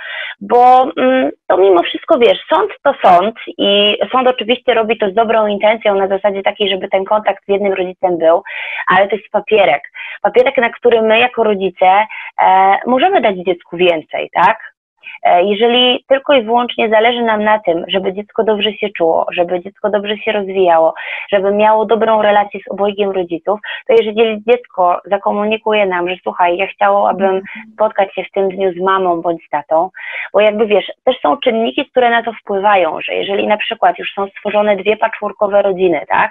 Bo 0.40 0.86
mm, 0.96 1.30
to 1.46 1.57
mimo 1.57 1.82
wszystko, 1.82 2.18
wiesz, 2.18 2.38
sąd 2.55 2.70
to 2.82 2.94
sąd 3.02 3.34
i 3.59 3.98
sąd 4.12 4.28
oczywiście 4.28 4.74
robi 4.74 4.98
to 4.98 5.11
z 5.11 5.14
dobrą 5.14 5.46
intencją 5.46 5.94
na 5.94 6.09
zasadzie 6.09 6.42
takiej, 6.42 6.68
żeby 6.68 6.88
ten 6.88 7.05
kontakt 7.05 7.44
z 7.44 7.48
jednym 7.48 7.72
rodzicem 7.72 8.18
był, 8.18 8.42
ale 8.86 9.09
to 9.09 9.16
jest 9.16 9.30
papierek. 9.30 9.82
Papierek, 10.22 10.57
na 10.57 10.70
który 10.70 11.02
my 11.02 11.18
jako 11.18 11.44
rodzice 11.44 12.07
e, 12.42 12.76
możemy 12.86 13.20
dać 13.20 13.36
dziecku 13.36 13.76
więcej, 13.76 14.30
tak? 14.32 14.74
E, 15.22 15.44
jeżeli 15.44 16.05
tylko 16.09 16.34
i 16.34 16.42
wyłącznie 16.42 16.88
zależy 16.88 17.22
nam 17.22 17.44
na 17.44 17.59
tym, 17.59 17.84
żeby 17.88 18.12
dziecko 18.12 18.44
dobrze 18.44 18.72
się 18.72 18.88
czuło, 18.96 19.26
żeby 19.32 19.61
dziecko 19.61 19.90
dobrze 19.90 20.16
się 20.16 20.32
rozwijało, 20.32 20.94
żeby 21.32 21.52
miało 21.52 21.84
dobrą 21.84 22.22
relację 22.22 22.61
z 22.61 22.72
obojgiem 22.72 23.11
rodziców, 23.11 23.61
to 23.86 23.94
jeżeli 23.94 24.42
dziecko 24.48 25.00
zakomunikuje 25.05 25.86
nam, 25.86 26.09
że 26.09 26.16
słuchaj, 26.22 26.57
ja 26.57 26.66
chciałabym 26.66 27.40
spotkać 27.72 28.14
się 28.14 28.24
w 28.24 28.30
tym 28.30 28.48
dniu 28.48 28.72
z 28.72 28.80
mamą 28.80 29.22
bądź 29.22 29.46
z 29.46 29.48
tatą, 29.48 29.90
bo 30.32 30.40
jakby 30.40 30.66
wiesz, 30.66 30.92
też 31.05 31.16
są 31.20 31.36
czynniki, 31.36 31.90
które 31.90 32.11
na 32.11 32.22
to 32.22 32.32
wpływają, 32.32 33.00
że 33.00 33.14
jeżeli 33.14 33.46
na 33.46 33.57
przykład 33.57 33.98
już 33.98 34.12
są 34.14 34.26
stworzone 34.26 34.76
dwie 34.76 34.96
patchworkowe 34.96 35.62
rodziny, 35.62 36.05
tak, 36.09 36.30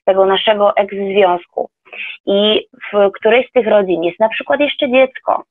z 0.00 0.04
tego 0.04 0.26
naszego 0.26 0.76
ex-związku 0.76 1.68
i 2.26 2.66
w 2.92 3.10
którejś 3.12 3.48
z 3.48 3.52
tych 3.52 3.66
rodzin 3.66 4.04
jest 4.04 4.20
na 4.20 4.28
przykład 4.28 4.60
jeszcze 4.60 4.90
dziecko, 4.90 5.42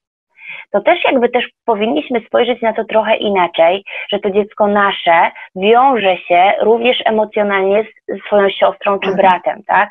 to 0.71 0.81
też 0.81 1.03
jakby 1.03 1.29
też 1.29 1.45
powinniśmy 1.65 2.21
spojrzeć 2.27 2.61
na 2.61 2.73
to 2.73 2.83
trochę 2.83 3.15
inaczej, 3.15 3.83
że 4.11 4.19
to 4.19 4.29
dziecko 4.29 4.67
nasze 4.67 5.31
wiąże 5.55 6.17
się 6.17 6.51
również 6.61 6.97
emocjonalnie 7.05 7.83
z 7.83 8.25
swoją 8.25 8.49
siostrą 8.49 8.99
czy 8.99 9.09
mhm. 9.09 9.15
bratem, 9.17 9.63
tak? 9.67 9.89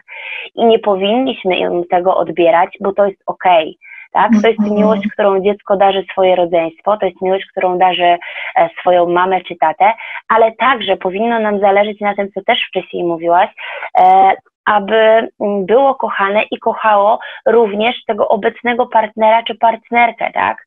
I 0.54 0.64
nie 0.64 0.78
powinniśmy 0.78 1.56
im 1.56 1.84
tego 1.90 2.16
odbierać, 2.16 2.76
bo 2.80 2.92
to 2.92 3.06
jest 3.06 3.22
okej. 3.26 3.76
Okay 3.80 3.88
tak? 4.12 4.30
To 4.42 4.48
jest 4.48 4.60
mhm. 4.60 4.76
miłość, 4.76 5.02
którą 5.12 5.40
dziecko 5.40 5.76
darzy 5.76 6.04
swoje 6.12 6.36
rodzeństwo, 6.36 6.96
to 6.96 7.06
jest 7.06 7.22
miłość, 7.22 7.46
którą 7.50 7.78
darzy 7.78 8.18
e, 8.56 8.68
swoją 8.80 9.06
mamę 9.06 9.40
czy 9.40 9.56
tatę, 9.56 9.92
ale 10.28 10.52
także 10.52 10.96
powinno 10.96 11.40
nam 11.40 11.60
zależeć 11.60 12.00
na 12.00 12.14
tym, 12.14 12.28
co 12.34 12.40
też 12.42 12.58
wcześniej 12.68 13.04
mówiłaś, 13.04 13.50
e, 13.98 14.32
aby 14.68 14.94
mm, 14.94 15.66
było 15.66 15.94
kochane 15.94 16.42
i 16.50 16.58
kochało 16.58 17.18
również 17.46 18.04
tego 18.04 18.28
obecnego 18.28 18.86
partnera 18.86 19.42
czy 19.42 19.54
partnerkę, 19.54 20.30
tak? 20.32 20.66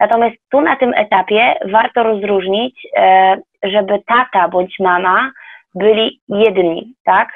Natomiast 0.00 0.36
tu 0.50 0.60
na 0.60 0.76
tym 0.76 0.94
etapie 0.94 1.54
warto 1.72 2.02
rozróżnić, 2.02 2.86
e, 2.96 3.36
żeby 3.62 4.02
tata 4.06 4.48
bądź 4.48 4.78
mama 4.80 5.30
byli 5.74 6.20
jedni, 6.28 6.94
tak? 7.04 7.28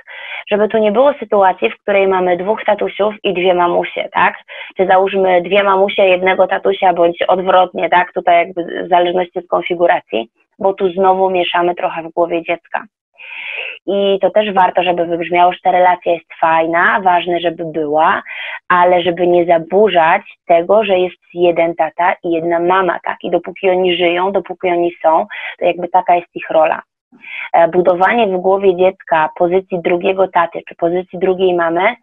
Żeby 0.51 0.69
to 0.69 0.79
nie 0.79 0.93
było 0.93 1.13
sytuacji, 1.13 1.71
w 1.71 1.79
której 1.83 2.09
mamy 2.09 2.37
dwóch 2.37 2.65
tatusiów 2.65 3.15
i 3.23 3.35
dwie 3.35 3.55
mamusie, 3.55 4.09
tak? 4.13 4.35
Czy 4.77 4.87
załóżmy 4.87 5.43
dwie 5.43 5.63
mamusie, 5.63 6.03
jednego 6.03 6.47
tatusia, 6.47 6.93
bądź 6.93 7.23
odwrotnie, 7.23 7.89
tak? 7.89 8.13
Tutaj 8.13 8.47
jakby 8.47 8.85
w 8.85 8.89
zależności 8.89 9.39
od 9.39 9.47
konfiguracji, 9.47 10.31
bo 10.59 10.75
tu 10.75 10.93
znowu 10.93 11.31
mieszamy 11.31 11.75
trochę 11.75 12.03
w 12.03 12.13
głowie 12.13 12.43
dziecka. 12.43 12.83
I 13.87 14.19
to 14.21 14.31
też 14.31 14.53
warto, 14.53 14.83
żeby 14.83 15.07
wybrzmiało, 15.07 15.53
że 15.53 15.59
ta 15.63 15.73
relacja 15.73 16.13
jest 16.13 16.27
fajna, 16.41 17.01
ważne, 17.01 17.41
żeby 17.41 17.65
była, 17.65 18.23
ale 18.69 19.03
żeby 19.03 19.27
nie 19.27 19.47
zaburzać 19.47 20.23
tego, 20.47 20.85
że 20.85 20.99
jest 20.99 21.21
jeden 21.35 21.75
tata 21.75 22.15
i 22.25 22.31
jedna 22.31 22.61
mama, 22.61 22.99
tak? 23.05 23.17
I 23.23 23.31
dopóki 23.31 23.71
oni 23.71 23.97
żyją, 23.97 24.33
dopóki 24.33 24.69
oni 24.69 24.93
są, 25.03 25.27
to 25.59 25.65
jakby 25.65 25.89
taka 25.89 26.15
jest 26.15 26.29
ich 26.35 26.51
rola. 26.51 26.83
E, 27.53 27.69
budowanie 27.69 28.27
w 28.27 28.41
głowie 28.41 28.77
dziecka 28.77 29.31
pozycji 29.37 29.81
drugiego 29.85 30.29
taty 30.29 30.61
czy 30.69 30.75
pozycji 30.75 31.19
drugiej 31.19 31.55
mamy 31.55 31.97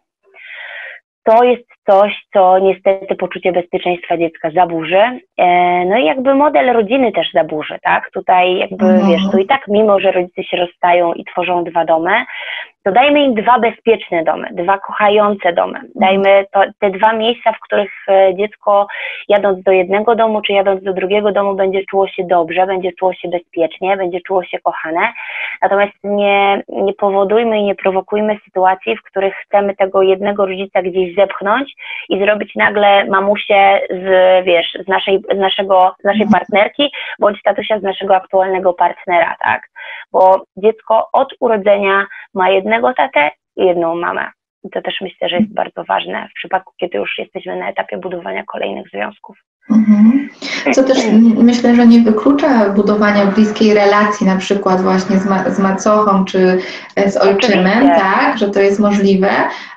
to 1.27 1.43
jest 1.43 1.67
coś, 1.89 2.25
co 2.33 2.59
niestety 2.59 3.15
poczucie 3.15 3.51
bezpieczeństwa 3.51 4.17
dziecka 4.17 4.51
zaburzy. 4.51 5.01
E, 5.37 5.85
no 5.85 5.97
i 5.97 6.05
jakby 6.05 6.35
model 6.35 6.73
rodziny 6.73 7.11
też 7.11 7.31
zaburzy, 7.33 7.77
tak? 7.81 8.11
Tutaj 8.11 8.57
jakby, 8.57 8.85
mhm. 8.85 9.11
wiesz, 9.11 9.31
tu 9.31 9.37
i 9.37 9.45
tak 9.45 9.67
mimo, 9.67 9.99
że 9.99 10.11
rodzice 10.11 10.43
się 10.43 10.57
rozstają 10.57 11.13
i 11.13 11.25
tworzą 11.25 11.63
dwa 11.63 11.85
domy, 11.85 12.25
to 12.87 12.91
dajmy 12.91 13.23
im 13.23 13.33
dwa 13.33 13.59
bezpieczne 13.59 14.23
domy, 14.23 14.47
dwa 14.51 14.77
kochające 14.77 15.53
domy. 15.53 15.79
Dajmy 15.95 16.45
to, 16.51 16.61
te 16.79 16.89
dwa 16.89 17.13
miejsca, 17.13 17.51
w 17.51 17.59
których 17.59 17.91
e, 18.07 18.35
dziecko 18.35 18.87
jadąc 19.27 19.63
do 19.63 19.71
jednego 19.71 20.15
domu 20.15 20.41
czy 20.41 20.53
jadąc 20.53 20.83
do 20.83 20.93
drugiego 20.93 21.31
domu 21.31 21.55
będzie 21.55 21.85
czuło 21.85 22.07
się 22.07 22.23
dobrze, 22.23 22.67
będzie 22.67 22.91
czuło 22.91 23.13
się 23.13 23.29
bezpiecznie, 23.29 23.97
będzie 23.97 24.21
czuło 24.21 24.43
się 24.43 24.59
kochane. 24.59 25.13
Natomiast 25.61 25.93
nie, 26.03 26.63
nie 26.69 26.93
powodujmy 26.93 27.59
i 27.59 27.63
nie 27.63 27.75
prowokujmy 27.75 28.37
sytuacji, 28.45 28.97
w 28.97 29.03
których 29.03 29.35
chcemy 29.35 29.75
tego 29.75 30.01
jednego 30.01 30.45
rodzica 30.45 30.81
gdzieś 30.81 31.15
zepchnąć 31.15 31.75
i 32.09 32.19
zrobić 32.19 32.55
nagle 32.55 33.05
mamusię 33.05 33.79
z, 33.89 34.05
wiesz, 34.45 34.77
z 34.85 34.87
naszej, 34.87 35.19
z 35.35 35.37
naszego, 35.37 35.95
z 35.99 36.03
naszej 36.03 36.27
partnerki 36.31 36.91
bądź 37.19 37.41
tatusia 37.43 37.79
z 37.79 37.83
naszego 37.83 38.15
aktualnego 38.15 38.73
partnera, 38.73 39.35
tak? 39.39 39.69
Bo 40.11 40.43
dziecko 40.57 41.09
od 41.13 41.33
urodzenia 41.39 42.05
ma 42.33 42.49
jednego 42.49 42.93
tatę 42.93 43.31
i 43.55 43.65
jedną 43.65 43.95
mamę. 43.95 44.31
I 44.63 44.69
to 44.69 44.81
też 44.81 45.01
myślę, 45.01 45.29
że 45.29 45.37
jest 45.37 45.53
bardzo 45.53 45.83
ważne 45.83 46.27
w 46.31 46.33
przypadku, 46.33 46.73
kiedy 46.77 46.97
już 46.97 47.17
jesteśmy 47.17 47.55
na 47.55 47.69
etapie 47.69 47.97
budowania 47.97 48.43
kolejnych 48.43 48.89
związków. 48.89 49.37
Mhm. 49.69 50.29
Co 50.73 50.83
też 50.83 50.97
myślę, 51.37 51.75
że 51.75 51.87
nie 51.87 51.99
wyklucza 51.99 52.69
budowania 52.69 53.25
bliskiej 53.25 53.73
relacji, 53.73 54.27
na 54.27 54.35
przykład 54.35 54.81
właśnie 54.81 55.19
z, 55.19 55.25
ma 55.25 55.49
z 55.49 55.59
macochą 55.59 56.25
czy 56.25 56.59
z 57.07 57.17
ojczymem, 57.17 57.87
tak, 57.87 58.37
że 58.37 58.49
to 58.49 58.59
jest 58.59 58.79
możliwe, 58.79 59.29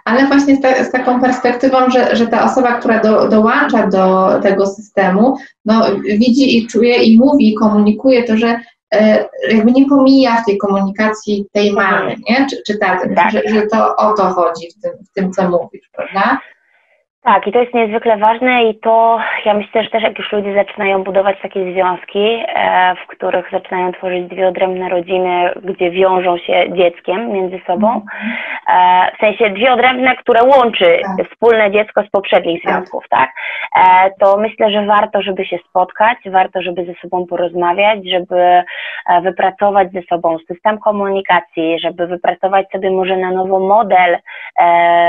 ale 0.05 0.27
właśnie 0.27 0.57
z, 0.57 0.61
ta, 0.61 0.85
z 0.85 0.91
taką 0.91 1.21
perspektywą, 1.21 1.91
że, 1.91 2.17
że 2.17 2.27
ta 2.27 2.45
osoba, 2.45 2.73
która 2.73 3.01
do, 3.01 3.29
dołącza 3.29 3.87
do 3.87 4.31
tego 4.43 4.67
systemu, 4.67 5.37
no, 5.65 5.87
widzi 6.05 6.59
i 6.59 6.67
czuje 6.67 7.03
i 7.03 7.19
mówi, 7.19 7.53
i 7.53 7.55
komunikuje 7.55 8.25
to, 8.25 8.37
że 8.37 8.61
e, 8.95 9.29
jakby 9.51 9.73
nie 9.73 9.87
pomija 9.87 10.43
w 10.43 10.47
tej 10.47 10.59
komunikacji 10.59 11.47
tej 11.53 11.73
mamy, 11.73 12.17
nie? 12.31 12.47
czy, 12.51 12.57
czy 12.67 12.79
taty, 12.79 13.15
tak. 13.15 13.31
że, 13.31 13.43
że 13.49 13.63
to 13.63 13.97
o 13.97 14.13
to 14.13 14.23
chodzi 14.23 14.69
w 14.79 14.83
tym, 14.83 14.93
w 15.11 15.13
tym, 15.13 15.33
co 15.33 15.51
mówisz, 15.51 15.91
prawda? 15.93 16.41
Tak, 17.23 17.47
i 17.47 17.53
to 17.53 17.61
jest 17.61 17.75
niezwykle 17.75 18.17
ważne 18.17 18.65
i 18.65 18.79
to 18.79 19.19
ja 19.45 19.55
myślę, 19.55 19.85
że 19.85 19.91
też 19.91 20.03
jak 20.03 20.19
już 20.19 20.33
ludzie 20.33 20.55
zaczynają 20.55 21.05
budować 21.05 21.37
takie 21.43 21.73
związki, 21.73 22.45
e, 22.49 22.95
w 23.05 23.07
których 23.07 23.51
zaczynają 23.53 23.93
tworzyć 23.93 24.29
dwie 24.29 24.49
odrębne 24.49 24.89
rodziny, 24.89 25.51
gdzie 25.65 25.91
wiążą 25.91 26.39
się 26.39 26.65
dzieckiem 26.73 27.33
między 27.33 27.61
sobą, 27.67 27.95
mhm. 27.95 28.33
e, 28.69 29.17
w 29.17 29.21
sensie 29.21 29.51
dwie 29.51 29.73
odrębne, 29.73 30.17
które 30.17 30.45
łączy 30.45 31.01
tak. 31.03 31.29
wspólne 31.29 31.71
dziecko 31.71 32.03
z 32.03 32.11
poprzednich 32.11 32.63
tak. 32.63 32.73
związków, 32.73 33.05
tak? 33.09 33.31
E, 33.77 34.11
to 34.21 34.37
myślę, 34.37 34.71
że 34.71 34.87
warto, 34.87 35.23
żeby 35.23 35.45
się 35.45 35.59
spotkać, 35.69 36.19
warto, 36.27 36.63
żeby 36.63 36.85
ze 36.85 36.95
sobą 36.95 37.27
porozmawiać, 37.27 37.99
żeby 38.11 38.63
wypracować 39.23 39.93
ze 39.93 40.03
sobą 40.03 40.37
system 40.49 40.79
komunikacji, 40.79 41.81
żeby 41.81 42.07
wypracować 42.07 42.71
sobie 42.73 42.91
może 42.91 43.17
na 43.17 43.31
nowo 43.31 43.61
model, 43.61 44.19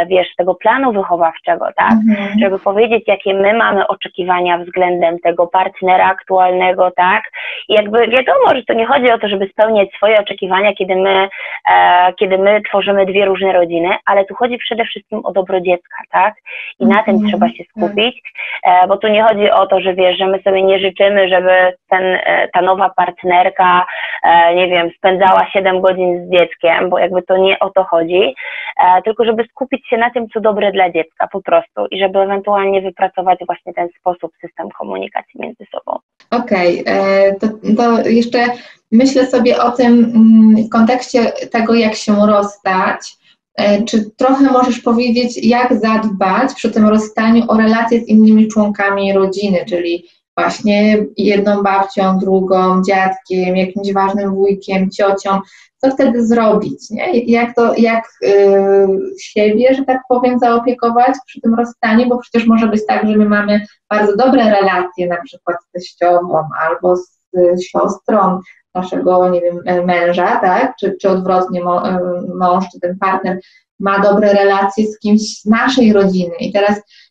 wiesz, 0.07 0.27
tego 0.37 0.55
planu 0.55 0.93
wychowawczego, 0.93 1.67
tak? 1.75 2.00
Mhm. 2.09 2.39
żeby 2.39 2.59
powiedzieć, 2.59 3.03
jakie 3.07 3.33
my 3.33 3.53
mamy 3.53 3.87
oczekiwania 3.87 4.57
względem 4.57 5.19
tego 5.19 5.47
partnera 5.47 6.05
aktualnego, 6.05 6.91
tak? 6.91 7.23
I 7.69 7.73
jakby 7.73 8.07
wiadomo, 8.07 8.55
że 8.55 8.63
to 8.63 8.73
nie 8.73 8.85
chodzi 8.85 9.11
o 9.11 9.19
to, 9.19 9.27
żeby 9.27 9.47
spełniać 9.47 9.89
swoje 9.95 10.19
oczekiwania, 10.19 10.73
kiedy 10.73 10.95
my, 10.95 11.29
e, 11.71 12.13
kiedy 12.13 12.37
my 12.37 12.61
tworzymy 12.61 13.05
dwie 13.05 13.25
różne 13.25 13.53
rodziny, 13.53 13.89
ale 14.05 14.25
tu 14.25 14.35
chodzi 14.35 14.57
przede 14.57 14.85
wszystkim 14.85 15.25
o 15.25 15.31
dobro 15.31 15.61
dziecka, 15.61 15.97
tak? 16.11 16.33
I 16.79 16.85
na 16.85 17.03
tym 17.03 17.15
mhm. 17.15 17.31
trzeba 17.31 17.49
się 17.49 17.63
skupić, 17.63 18.21
e, 18.63 18.87
bo 18.87 18.97
tu 18.97 19.07
nie 19.07 19.23
chodzi 19.23 19.51
o 19.51 19.67
to, 19.67 19.81
że 19.81 19.93
wiesz, 19.93 20.17
że 20.17 20.27
my 20.27 20.41
sobie 20.41 20.63
nie 20.63 20.79
życzymy, 20.79 21.29
żeby 21.29 21.73
ten, 21.89 22.03
e, 22.03 22.47
ta 22.53 22.61
nowa 22.61 22.89
partnerka 22.89 23.85
e, 24.23 24.55
nie 24.55 24.67
wiem, 24.67 24.89
spędzała 24.97 25.47
7 25.53 25.81
godzin 25.81 26.27
z 26.27 26.31
dzieckiem, 26.31 26.89
bo 26.89 26.99
jakby 26.99 27.21
to 27.21 27.37
nie 27.37 27.59
o 27.59 27.69
to 27.69 27.83
chodzi, 27.83 28.35
e, 28.79 29.01
tylko 29.01 29.25
żeby 29.25 29.43
skupić 29.43 29.87
się 29.87 29.97
na 29.97 30.09
tym, 30.09 30.27
co 30.29 30.41
dobre 30.41 30.71
dla 30.71 30.91
dziecka 30.91 31.27
po 31.31 31.41
prostu 31.41 31.87
i 31.91 31.99
żeby 31.99 32.19
ewentualnie 32.19 32.81
wypracować 32.81 33.39
właśnie 33.45 33.73
ten 33.73 33.89
sposób, 33.99 34.31
system 34.41 34.69
komunikacji 34.69 35.39
między 35.39 35.65
sobą. 35.71 35.99
Okej, 36.31 36.81
okay. 36.81 37.35
to, 37.39 37.47
to 37.77 38.09
jeszcze 38.09 38.45
myślę 38.91 39.27
sobie 39.27 39.63
o 39.63 39.71
tym 39.71 39.93
mm, 40.03 40.67
w 40.67 40.69
kontekście 40.69 41.25
tego, 41.25 41.73
jak 41.73 41.95
się 41.95 42.15
rozstać. 42.27 43.17
E, 43.55 43.83
czy 43.83 44.11
trochę 44.17 44.51
możesz 44.51 44.79
powiedzieć, 44.79 45.45
jak 45.45 45.73
zadbać 45.73 46.53
przy 46.55 46.71
tym 46.71 46.87
rozstaniu 46.87 47.43
o 47.47 47.57
relacje 47.57 47.99
z 47.99 48.07
innymi 48.07 48.47
członkami 48.47 49.13
rodziny, 49.13 49.65
czyli 49.69 50.05
właśnie 50.37 51.05
jedną 51.17 51.63
babcią, 51.63 52.17
drugą, 52.17 52.81
dziadkiem, 52.83 53.57
jakimś 53.57 53.93
ważnym 53.93 54.35
wujkiem, 54.35 54.89
ciocią, 54.91 55.39
co 55.77 55.91
wtedy 55.91 56.27
zrobić, 56.27 56.89
nie? 56.89 57.19
Jak 57.19 57.55
to, 57.55 57.73
jak 57.77 58.03
y, 58.23 58.87
siebie, 59.19 59.75
że 59.75 59.85
tak 59.85 60.01
powiem, 60.09 60.39
zaopiekować 60.39 61.15
przy 61.25 61.41
tym 61.41 61.55
rozstaniu, 61.55 62.09
bo 62.09 62.17
przecież 62.17 62.47
może 62.47 62.67
być 62.67 62.85
tak, 62.87 63.07
że 63.07 63.17
my 63.17 63.25
mamy 63.25 63.65
bardzo 63.89 64.15
dobre 64.15 64.49
relacje 64.49 65.07
na 65.07 65.17
przykład 65.25 65.57
z 65.63 65.71
teściową 65.71 66.43
albo 66.61 66.95
z, 66.95 67.19
z 67.33 67.63
siostrą 67.63 68.39
naszego, 68.75 69.29
nie 69.29 69.41
wiem, 69.41 69.85
męża, 69.85 70.39
tak? 70.39 70.73
Czy, 70.79 70.95
czy 71.01 71.09
odwrotnie 71.09 71.61
e, 71.61 71.99
mąż, 72.35 72.65
czy 72.71 72.79
ten 72.79 72.97
partner 72.99 73.39
ma 73.79 73.99
dobre 73.99 74.33
relacje 74.33 74.87
z 74.87 74.99
kimś 74.99 75.21
z 75.21 75.45
naszej 75.45 75.93
rodziny 75.93 76.35
i 76.39 76.51
teraz 76.51 76.81
E, 76.81 77.10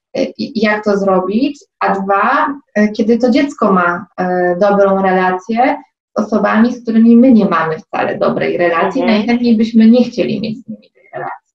jak 0.55 0.85
to 0.85 0.97
zrobić, 0.97 1.59
a 1.81 1.93
dwa, 1.95 2.47
e, 2.75 2.89
kiedy 2.89 3.19
to 3.19 3.31
dziecko 3.31 3.73
ma 3.73 4.07
e, 4.17 4.57
dobrą 4.61 5.03
relację 5.03 5.77
z 6.17 6.21
osobami, 6.21 6.73
z 6.73 6.83
którymi 6.83 7.17
my 7.17 7.33
nie 7.33 7.45
mamy 7.45 7.79
wcale 7.79 8.19
dobrej 8.19 8.59
relacji, 8.59 9.03
mhm. 9.03 9.19
najchętniej 9.19 9.57
byśmy 9.57 9.87
nie 9.87 10.05
chcieli 10.05 10.41
mieć 10.41 10.59
z 10.59 10.69
nimi 10.69 10.91
tej 10.95 11.03
relacji. 11.15 11.51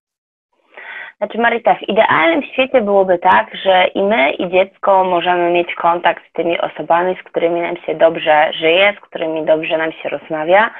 Znaczy 1.16 1.38
Marita, 1.38 1.74
w 1.74 1.88
idealnym 1.88 2.42
świecie 2.42 2.80
byłoby 2.80 3.18
tak, 3.18 3.46
że 3.64 3.86
i 3.94 4.02
my, 4.02 4.30
i 4.32 4.50
dziecko 4.50 5.04
możemy 5.04 5.50
mieć 5.50 5.74
kontakt 5.74 6.22
z 6.30 6.32
tymi 6.32 6.60
osobami, 6.60 7.16
z 7.20 7.22
którymi 7.30 7.60
nam 7.60 7.76
się 7.76 7.94
dobrze 7.94 8.52
żyje, 8.52 8.94
z 8.98 9.08
którymi 9.08 9.44
dobrze 9.44 9.78
nam 9.78 9.92
się 9.92 10.08
rozmawia, 10.08 10.70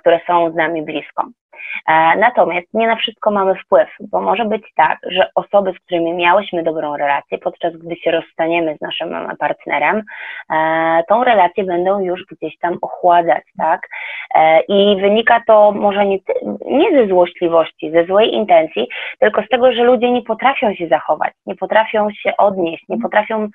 które 0.00 0.20
są 0.26 0.52
z 0.52 0.54
nami 0.54 0.82
blisko. 0.82 1.24
E, 1.88 2.16
natomiast 2.16 2.66
nie 2.74 2.86
na 2.86 2.96
wszystko 2.96 3.30
mamy 3.30 3.54
wpływ, 3.54 3.88
bo 4.00 4.20
może 4.20 4.44
być 4.44 4.62
tak, 4.76 4.98
że 5.10 5.30
osoby, 5.34 5.72
z 5.72 5.84
którymi 5.84 6.14
miałyśmy 6.14 6.62
dobrą 6.62 6.96
relację, 6.96 7.38
podczas 7.38 7.76
gdy 7.76 7.96
się 7.96 8.10
rozstaniemy 8.10 8.76
z 8.76 8.80
naszym 8.80 9.14
partnerem, 9.38 10.02
e, 10.50 11.02
tą 11.08 11.24
relację 11.24 11.64
będą 11.64 12.00
już 12.00 12.24
gdzieś 12.30 12.58
tam 12.58 12.78
ochładzać, 12.82 13.42
tak? 13.58 13.80
E, 14.34 14.60
I 14.60 15.00
wynika 15.00 15.42
to 15.46 15.72
może 15.72 16.06
nie, 16.06 16.18
nie 16.66 16.90
ze 16.90 17.06
złośliwości, 17.06 17.90
ze 17.90 18.04
złej 18.04 18.34
intencji, 18.34 18.88
tylko 19.18 19.42
z 19.42 19.48
tego, 19.48 19.72
że 19.72 19.84
ludzie 19.84 20.10
nie 20.10 20.22
potrafią 20.22 20.74
się 20.74 20.88
zachować, 20.88 21.32
nie 21.46 21.56
potrafią 21.56 22.08
się 22.10 22.36
odnieść, 22.36 22.84
nie 22.88 22.98
potrafią, 22.98 23.48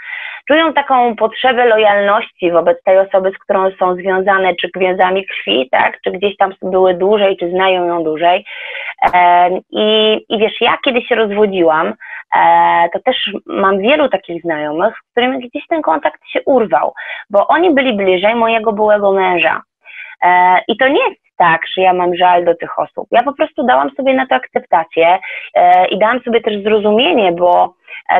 czują 0.48 0.74
taką 0.74 1.16
potrzebę 1.16 1.66
lojalności 1.66 2.52
wobec 2.52 2.84
tej 2.84 3.00
osoby, 3.00 3.32
z 3.32 3.38
którą 3.38 3.72
są 3.80 3.95
związane, 3.95 4.56
czy 4.56 4.70
więzami 4.76 5.26
krwi, 5.26 5.70
tak? 5.72 6.02
Czy 6.02 6.12
gdzieś 6.12 6.38
tam 6.38 6.54
były 6.62 6.93
dłużej, 6.93 7.38
czy 7.38 7.50
znają 7.50 7.87
ją 7.88 8.04
dłużej. 8.04 8.46
I, 9.70 10.16
i 10.30 10.38
wiesz, 10.38 10.62
ja 10.62 10.78
kiedy 10.86 11.02
się 11.02 11.16
rozwodziłam, 11.16 11.94
e, 12.36 12.90
to 12.94 13.00
też 13.00 13.32
mam 13.46 13.80
wielu 13.80 14.10
takich 14.10 14.42
znajomych, 14.42 14.96
z 14.98 15.12
którymi 15.12 15.50
gdzieś 15.50 15.68
ten 15.68 15.82
kontakt 15.82 16.22
się 16.28 16.42
urwał, 16.46 16.94
bo 17.30 17.48
oni 17.48 17.74
byli 17.74 17.94
bliżej 17.94 18.36
mojego 18.36 18.74
byłego 18.74 19.12
męża. 19.12 19.62
E, 20.24 20.60
I 20.68 20.78
to 20.78 20.88
nie 20.88 21.10
jest 21.10 21.22
tak, 21.38 21.62
że 21.76 21.82
ja 21.82 21.94
mam 21.94 22.16
żal 22.16 22.46
do 22.46 22.56
tych 22.56 22.80
osób. 22.80 23.08
Ja 23.12 23.24
po 23.24 23.34
prostu 23.34 23.64
dałam 23.64 23.90
sobie 23.92 24.14
na 24.14 24.28
to 24.28 24.36
akceptację 24.36 25.20
e, 25.54 25.88
i 25.88 26.00
dałam 26.00 26.22
sobie 26.22 26.42
też 26.42 26.64
zrozumienie, 26.64 27.32
bo 27.32 27.74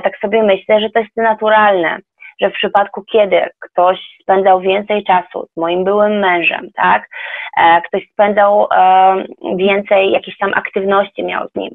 tak 0.03 0.18
sobie 0.18 0.43
myślę, 0.43 0.82
że 0.82 0.89
to 0.89 0.99
jest 0.99 1.18
naturalne 1.18 1.99
że 2.41 2.49
w 2.49 2.53
przypadku, 2.53 3.03
kiedy 3.11 3.49
ktoś 3.59 3.99
spędzał 4.21 4.59
więcej 4.59 5.03
czasu 5.03 5.47
z 5.53 5.57
moim 5.57 5.83
byłym 5.83 6.19
mężem, 6.19 6.69
tak, 6.75 7.09
e, 7.57 7.81
ktoś 7.81 8.09
spędzał 8.13 8.67
e, 8.71 9.15
więcej 9.55 10.11
jakichś 10.11 10.38
tam 10.38 10.51
aktywności 10.53 11.23
miał 11.23 11.47
z 11.47 11.55
nim, 11.55 11.71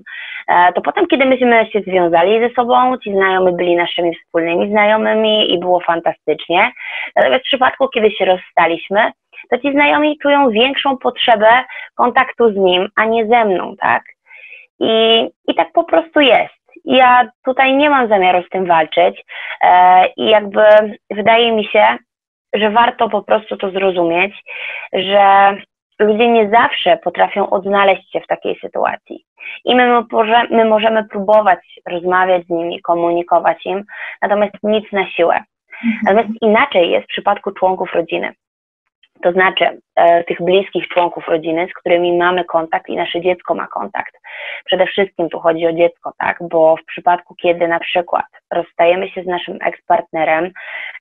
e, 0.49 0.73
to 0.73 0.81
potem, 0.81 1.07
kiedy 1.07 1.25
myśmy 1.25 1.67
się 1.73 1.81
związali 1.81 2.41
ze 2.41 2.55
sobą, 2.55 2.99
ci 2.99 3.13
znajomi 3.13 3.57
byli 3.57 3.77
naszymi 3.77 4.17
wspólnymi 4.17 4.71
znajomymi 4.71 5.55
i 5.55 5.59
było 5.59 5.81
fantastycznie. 5.81 6.73
Natomiast 7.17 7.45
w 7.45 7.49
przypadku, 7.49 7.89
kiedy 7.89 8.11
się 8.11 8.25
rozstaliśmy, 8.25 9.13
to 9.51 9.59
ci 9.59 9.73
znajomi 9.73 10.19
czują 10.19 10.51
większą 10.51 10.99
potrzebę 10.99 11.65
kontaktu 11.95 12.53
z 12.53 12.57
nim, 12.57 12.89
a 12.97 13.05
nie 13.05 13.27
ze 13.27 13.45
mną, 13.45 13.75
tak? 13.81 14.03
I, 14.81 15.23
i 15.49 15.55
tak 15.55 15.73
po 15.73 15.85
prostu 15.85 16.21
jest 16.21 16.62
ja 16.85 17.31
tutaj 17.45 17.75
nie 17.75 17.91
mam 17.91 18.09
zamiaru 18.09 18.43
z 18.43 18.49
tym 18.49 18.67
walczyć 18.67 19.25
e, 19.63 20.07
i 20.17 20.27
jakby 20.27 20.63
wydaje 21.11 21.53
mi 21.53 21.65
się, 21.65 21.97
że 22.55 22.71
warto 22.71 23.09
po 23.09 23.23
prostu 23.23 23.57
to 23.57 23.71
zrozumieć, 23.71 24.35
że 24.93 25.57
ludzie 25.99 26.29
nie 26.29 26.51
zawsze 26.51 26.97
potrafią 26.97 27.51
odnaleźć 27.51 28.13
się 28.13 28.21
w 28.21 28.27
takiej 28.27 28.59
sytuacji. 28.61 29.25
I 29.65 29.75
my, 29.75 30.05
my 30.51 30.65
możemy 30.65 31.05
próbować 31.09 31.59
rozmawiać 31.89 32.47
z 32.47 32.51
nimi, 32.51 32.81
komunikować 32.81 33.67
im, 33.67 33.85
natomiast 34.23 34.55
nic 34.63 34.93
na 34.93 35.11
siłę. 35.11 35.35
Mhm. 35.85 36.01
Natomiast 36.03 36.43
inaczej 36.43 36.91
jest 36.91 37.05
w 37.05 37.09
przypadku 37.09 37.53
członków 37.53 37.93
rodziny 37.95 38.33
to 39.23 39.33
znaczy 39.33 39.81
e, 39.97 40.25
tych 40.25 40.43
bliskich 40.43 40.89
członków 40.89 41.29
rodziny, 41.29 41.69
z 41.71 41.75
którymi 41.75 42.19
mamy 42.19 42.45
kontakt 42.45 42.89
i 42.89 42.97
nasze 42.97 43.21
dziecko 43.21 43.55
ma 43.55 43.67
kontakt. 43.67 44.15
Przede 44.65 44.87
wszystkim 44.87 45.29
tu 45.29 45.41
chodzi 45.41 45.67
o 45.67 45.73
dziecko, 45.73 46.13
tak, 46.19 46.39
bo 46.51 46.77
w 46.77 46.85
przypadku, 46.85 47.35
kiedy 47.35 47.69
na 47.69 47.81
przykład 47.81 48.25
rozstajemy 48.53 49.09
się 49.09 49.23
z 49.23 49.27
naszym 49.27 49.59
ekspartnerem 49.65 50.51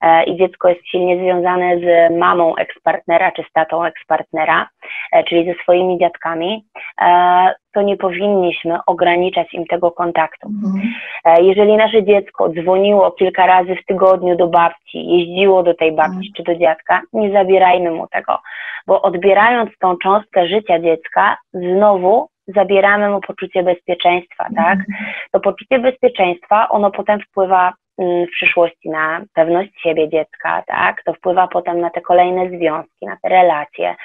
e, 0.01 0.23
i 0.23 0.37
dziecko 0.37 0.69
jest 0.69 0.87
silnie 0.87 1.17
związane 1.17 1.77
z 1.77 2.13
mamą 2.17 2.55
ekspartnera 2.55 3.31
czy 3.31 3.43
z 3.49 3.51
tatą 3.53 3.83
ekspartnera, 3.83 4.67
e, 5.11 5.23
czyli 5.23 5.45
ze 5.45 5.63
swoimi 5.63 5.99
dziadkami, 5.99 6.65
e, 7.01 7.53
to 7.73 7.81
nie 7.81 7.97
powinniśmy 7.97 8.79
ograniczać 8.85 9.53
im 9.53 9.65
tego 9.65 9.91
kontaktu. 9.91 10.47
Mhm. 10.47 10.93
E, 11.25 11.43
jeżeli 11.43 11.77
nasze 11.77 12.03
dziecko 12.03 12.49
dzwoniło 12.49 13.11
kilka 13.11 13.45
razy 13.45 13.75
w 13.75 13.85
tygodniu 13.85 14.37
do 14.37 14.47
babci, 14.47 15.07
jeździło 15.07 15.63
do 15.63 15.73
tej 15.73 15.91
babci 15.91 16.27
mhm. 16.27 16.33
czy 16.37 16.43
do 16.43 16.55
dziadka, 16.55 17.01
nie 17.13 17.31
zabierajmy 17.31 17.91
mu 17.91 18.07
tego, 18.07 18.39
bo 18.87 19.01
odbierając 19.01 19.69
tą 19.79 19.97
cząstkę 19.97 20.47
życia 20.47 20.79
dziecka, 20.79 21.37
znowu 21.53 22.27
zabieramy 22.55 23.09
mu 23.09 23.21
poczucie 23.21 23.63
bezpieczeństwa, 23.63 24.47
tak? 24.55 24.79
Mhm. 24.79 25.13
To 25.31 25.39
poczucie 25.39 25.79
bezpieczeństwa, 25.79 26.69
ono 26.69 26.91
potem 26.91 27.19
wpływa 27.19 27.73
mm, 27.97 28.27
w 28.27 28.29
przyszłości 28.31 28.89
na 28.89 29.21
pewność 29.33 29.71
siebie 29.81 30.09
dziecka, 30.09 30.63
tak? 30.67 31.03
To 31.03 31.13
wpływa 31.13 31.47
potem 31.47 31.79
na 31.79 31.89
te 31.89 32.01
kolejne 32.01 32.49
związki, 32.49 33.05
na 33.05 33.17
te 33.23 33.29
relacje, 33.29 33.95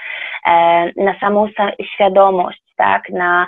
e, 0.47 0.85
na 0.97 1.19
samą 1.21 1.49
świadomość, 1.95 2.63
tak? 2.77 3.11
Na 3.11 3.47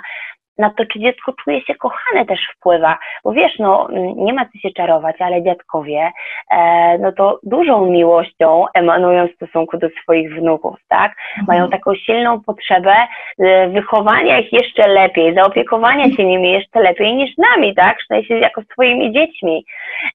na 0.59 0.69
to, 0.69 0.85
czy 0.85 0.99
dziecko 0.99 1.33
czuje 1.43 1.61
się 1.61 1.75
kochane 1.75 2.25
też 2.25 2.39
wpływa, 2.55 2.97
bo 3.23 3.31
wiesz, 3.31 3.59
no 3.59 3.87
nie 4.15 4.33
ma 4.33 4.45
co 4.45 4.59
się 4.59 4.71
czarować, 4.71 5.15
ale 5.19 5.43
dziadkowie, 5.43 6.11
e, 6.51 6.97
no 6.97 7.11
to 7.11 7.39
dużą 7.43 7.85
miłością 7.85 8.65
emanują 8.73 9.27
w 9.27 9.35
stosunku 9.35 9.77
do 9.77 9.87
swoich 10.03 10.35
wnuków, 10.35 10.75
tak? 10.87 11.11
Mhm. 11.11 11.45
Mają 11.47 11.69
taką 11.69 11.95
silną 11.95 12.41
potrzebę 12.41 12.95
e, 13.39 13.69
wychowania 13.69 14.39
ich 14.39 14.53
jeszcze 14.53 14.87
lepiej, 14.87 15.35
zaopiekowania 15.35 16.15
się 16.15 16.25
nimi 16.25 16.51
jeszcze 16.51 16.79
lepiej 16.79 17.15
niż 17.15 17.37
nami, 17.37 17.75
tak? 17.75 17.97
Sensie 18.07 18.37
jako 18.37 18.61
swoimi 18.61 19.13
dziećmi. 19.13 19.65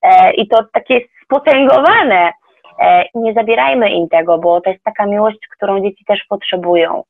E, 0.03 0.33
I 0.33 0.47
to 0.47 0.63
takie 0.73 1.01
spotęgowane. 1.23 2.31
E, 2.79 3.05
nie 3.15 3.33
zabierajmy 3.33 3.89
im 3.89 4.09
tego, 4.09 4.37
bo 4.37 4.61
to 4.61 4.69
jest 4.69 4.83
taka 4.83 5.05
miłość, 5.05 5.37
którą 5.57 5.81
dzieci 5.81 6.05
też 6.05 6.23
potrzebują. 6.29 7.03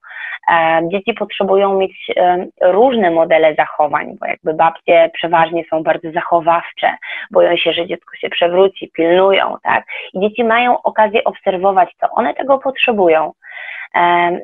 E, 0.52 0.82
dzieci 0.92 1.14
potrzebują 1.14 1.78
mieć 1.78 2.12
e, 2.18 2.46
różne 2.62 3.12
modele 3.12 3.56
zachowań, 3.56 4.18
bo 4.20 4.26
jakby 4.26 4.54
babcie 4.54 5.10
przeważnie 5.14 5.64
są 5.70 5.84
bardzo 5.84 6.12
zachowawcze, 6.12 6.98
boją 7.32 7.58
się, 7.58 7.74
że 7.74 7.88
dziecko 7.88 8.16
się 8.16 8.30
przewróci, 8.30 8.92
pilnują, 8.94 9.56
tak? 9.64 9.86
I 10.14 10.20
dzieci 10.20 10.44
mają 10.44 10.82
okazję 10.82 11.24
obserwować 11.24 11.90
to, 12.00 12.08
one 12.12 12.34
tego 12.34 12.60
potrzebują. 12.60 13.32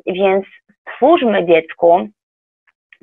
Więc 0.06 0.44
stwórzmy 0.88 1.46
dziecku 1.46 2.08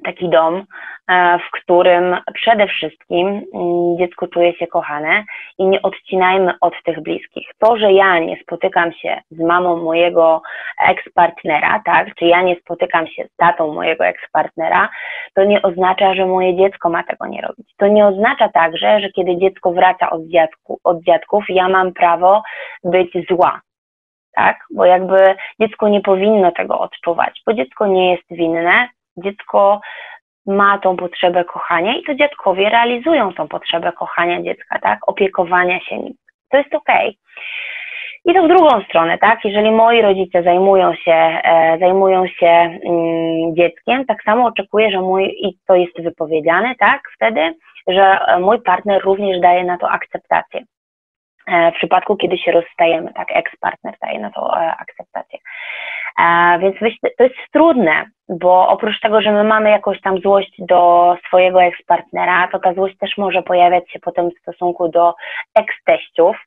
taki 0.05 0.29
dom, 0.29 0.63
e, 1.07 1.39
w 1.39 1.51
którym 1.51 2.17
przede 2.33 2.67
wszystkim 2.67 3.27
mm, 3.27 3.97
dziecko 3.97 4.27
czuje 4.27 4.53
się 4.53 4.67
kochane 4.67 5.23
i 5.57 5.65
nie 5.65 5.81
odcinajmy 5.81 6.53
od 6.61 6.73
tych 6.83 7.01
bliskich. 7.01 7.47
To, 7.59 7.77
że 7.77 7.93
ja 7.93 8.19
nie 8.19 8.37
spotykam 8.43 8.93
się 8.93 9.21
z 9.31 9.39
mamą 9.39 9.83
mojego 9.83 10.41
ekspartnera, 10.87 11.81
tak, 11.85 12.15
czy 12.15 12.25
ja 12.25 12.41
nie 12.41 12.55
spotykam 12.55 13.07
się 13.07 13.23
z 13.23 13.35
tatą 13.35 13.73
mojego 13.73 14.05
ekspartnera, 14.05 14.89
to 15.33 15.43
nie 15.43 15.61
oznacza, 15.61 16.13
że 16.13 16.25
moje 16.25 16.57
dziecko 16.57 16.89
ma 16.89 17.03
tego 17.03 17.25
nie 17.25 17.41
robić. 17.41 17.69
To 17.77 17.87
nie 17.87 18.07
oznacza 18.07 18.49
także, 18.49 18.99
że 18.99 19.09
kiedy 19.09 19.37
dziecko 19.37 19.71
wraca 19.71 20.09
od, 20.09 20.27
dziadku, 20.27 20.79
od 20.83 21.03
dziadków, 21.03 21.45
ja 21.49 21.69
mam 21.69 21.93
prawo 21.93 22.43
być 22.83 23.11
zła 23.29 23.61
tak? 24.35 24.57
Bo 24.71 24.85
jakby 24.85 25.35
dziecko 25.61 25.87
nie 25.89 26.01
powinno 26.01 26.51
tego 26.51 26.79
odczuwać, 26.79 27.41
bo 27.45 27.53
dziecko 27.53 27.87
nie 27.87 28.11
jest 28.11 28.23
winne, 28.31 28.89
dziecko 29.23 29.81
ma 30.45 30.77
tą 30.77 30.97
potrzebę 30.97 31.45
kochania 31.45 31.95
i 31.95 32.03
to 32.03 32.15
dziadkowie 32.15 32.69
realizują 32.69 33.33
tą 33.33 33.47
potrzebę 33.47 33.91
kochania 33.91 34.41
dziecka, 34.41 34.79
tak? 34.79 34.99
Opiekowania 35.07 35.79
się 35.79 35.97
nim. 35.97 36.13
To 36.49 36.57
jest 36.57 36.73
okej. 36.75 37.07
Okay. 37.07 37.19
I 38.25 38.33
to 38.33 38.43
w 38.43 38.47
drugą 38.47 38.83
stronę, 38.83 39.17
tak? 39.17 39.45
Jeżeli 39.45 39.71
moi 39.71 40.01
rodzice 40.01 40.43
zajmują 40.43 40.93
się, 40.95 41.11
e, 41.43 41.77
zajmują 41.79 42.27
się 42.27 42.47
mm, 42.47 43.55
dzieckiem, 43.55 44.05
tak 44.05 44.23
samo 44.23 44.45
oczekuję, 44.45 44.91
że 44.91 45.01
mój, 45.01 45.23
i 45.25 45.57
to 45.67 45.75
jest 45.75 46.01
wypowiedziane, 46.01 46.75
tak? 46.75 47.01
Wtedy, 47.15 47.53
że 47.87 48.19
mój 48.39 48.61
partner 48.61 49.01
również 49.01 49.39
daje 49.39 49.63
na 49.63 49.77
to 49.77 49.89
akceptację. 49.89 50.61
E, 51.47 51.71
w 51.71 51.75
przypadku, 51.75 52.17
kiedy 52.17 52.37
się 52.37 52.51
rozstajemy, 52.51 53.13
tak? 53.13 53.27
Ex-partner 53.31 53.95
daje 54.01 54.19
na 54.19 54.31
to 54.31 54.57
e, 54.57 54.75
akceptację. 54.79 55.39
Więc 56.59 56.75
to 57.17 57.23
jest 57.23 57.35
trudne, 57.51 58.05
bo 58.29 58.67
oprócz 58.67 58.99
tego, 58.99 59.21
że 59.21 59.31
my 59.31 59.43
mamy 59.43 59.69
jakąś 59.69 60.01
tam 60.01 60.17
złość 60.17 60.53
do 60.59 61.15
swojego 61.27 61.63
ekspartnera, 61.63 62.47
to 62.51 62.59
ta 62.59 62.73
złość 62.73 62.97
też 62.97 63.17
może 63.17 63.41
pojawiać 63.41 63.91
się 63.91 63.99
potem 63.99 64.29
w 64.29 64.39
stosunku 64.41 64.87
do 64.87 65.13
eksteściów. 65.55 66.37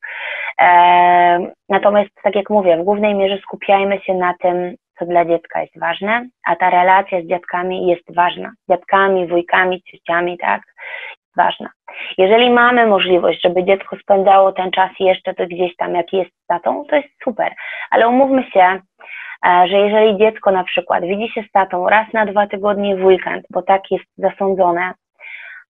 E, 0.60 1.38
natomiast, 1.68 2.10
tak 2.22 2.34
jak 2.34 2.50
mówię, 2.50 2.76
w 2.76 2.84
głównej 2.84 3.14
mierze 3.14 3.38
skupiajmy 3.38 4.00
się 4.00 4.14
na 4.14 4.34
tym, 4.40 4.74
co 4.98 5.06
dla 5.06 5.24
dziecka 5.24 5.60
jest 5.60 5.80
ważne, 5.80 6.26
a 6.46 6.56
ta 6.56 6.70
relacja 6.70 7.22
z 7.22 7.26
dziadkami 7.26 7.86
jest 7.86 8.14
ważna. 8.14 8.52
Dziadkami, 8.70 9.26
wujkami, 9.26 9.82
ciociami, 9.82 10.38
tak, 10.38 10.62
jest 10.96 11.36
ważna. 11.36 11.70
Jeżeli 12.18 12.50
mamy 12.50 12.86
możliwość, 12.86 13.40
żeby 13.44 13.64
dziecko 13.64 13.96
spędzało 13.96 14.52
ten 14.52 14.70
czas 14.70 14.90
jeszcze 15.00 15.34
to 15.34 15.46
gdzieś 15.46 15.76
tam, 15.76 15.94
jak 15.94 16.12
jest 16.12 16.30
z 16.30 16.46
tatą, 16.46 16.84
to 16.90 16.96
jest 16.96 17.08
super, 17.24 17.52
ale 17.90 18.08
umówmy 18.08 18.44
się, 18.50 18.80
że 19.44 19.76
jeżeli 19.76 20.18
dziecko 20.18 20.50
na 20.50 20.64
przykład 20.64 21.04
widzi 21.04 21.32
się 21.32 21.42
z 21.48 21.52
tatą 21.52 21.88
raz 21.88 22.12
na 22.12 22.26
dwa 22.26 22.46
tygodnie 22.46 22.96
w 22.96 23.04
weekend, 23.04 23.46
bo 23.50 23.62
tak 23.62 23.90
jest 23.90 24.04
zasądzone, 24.18 24.92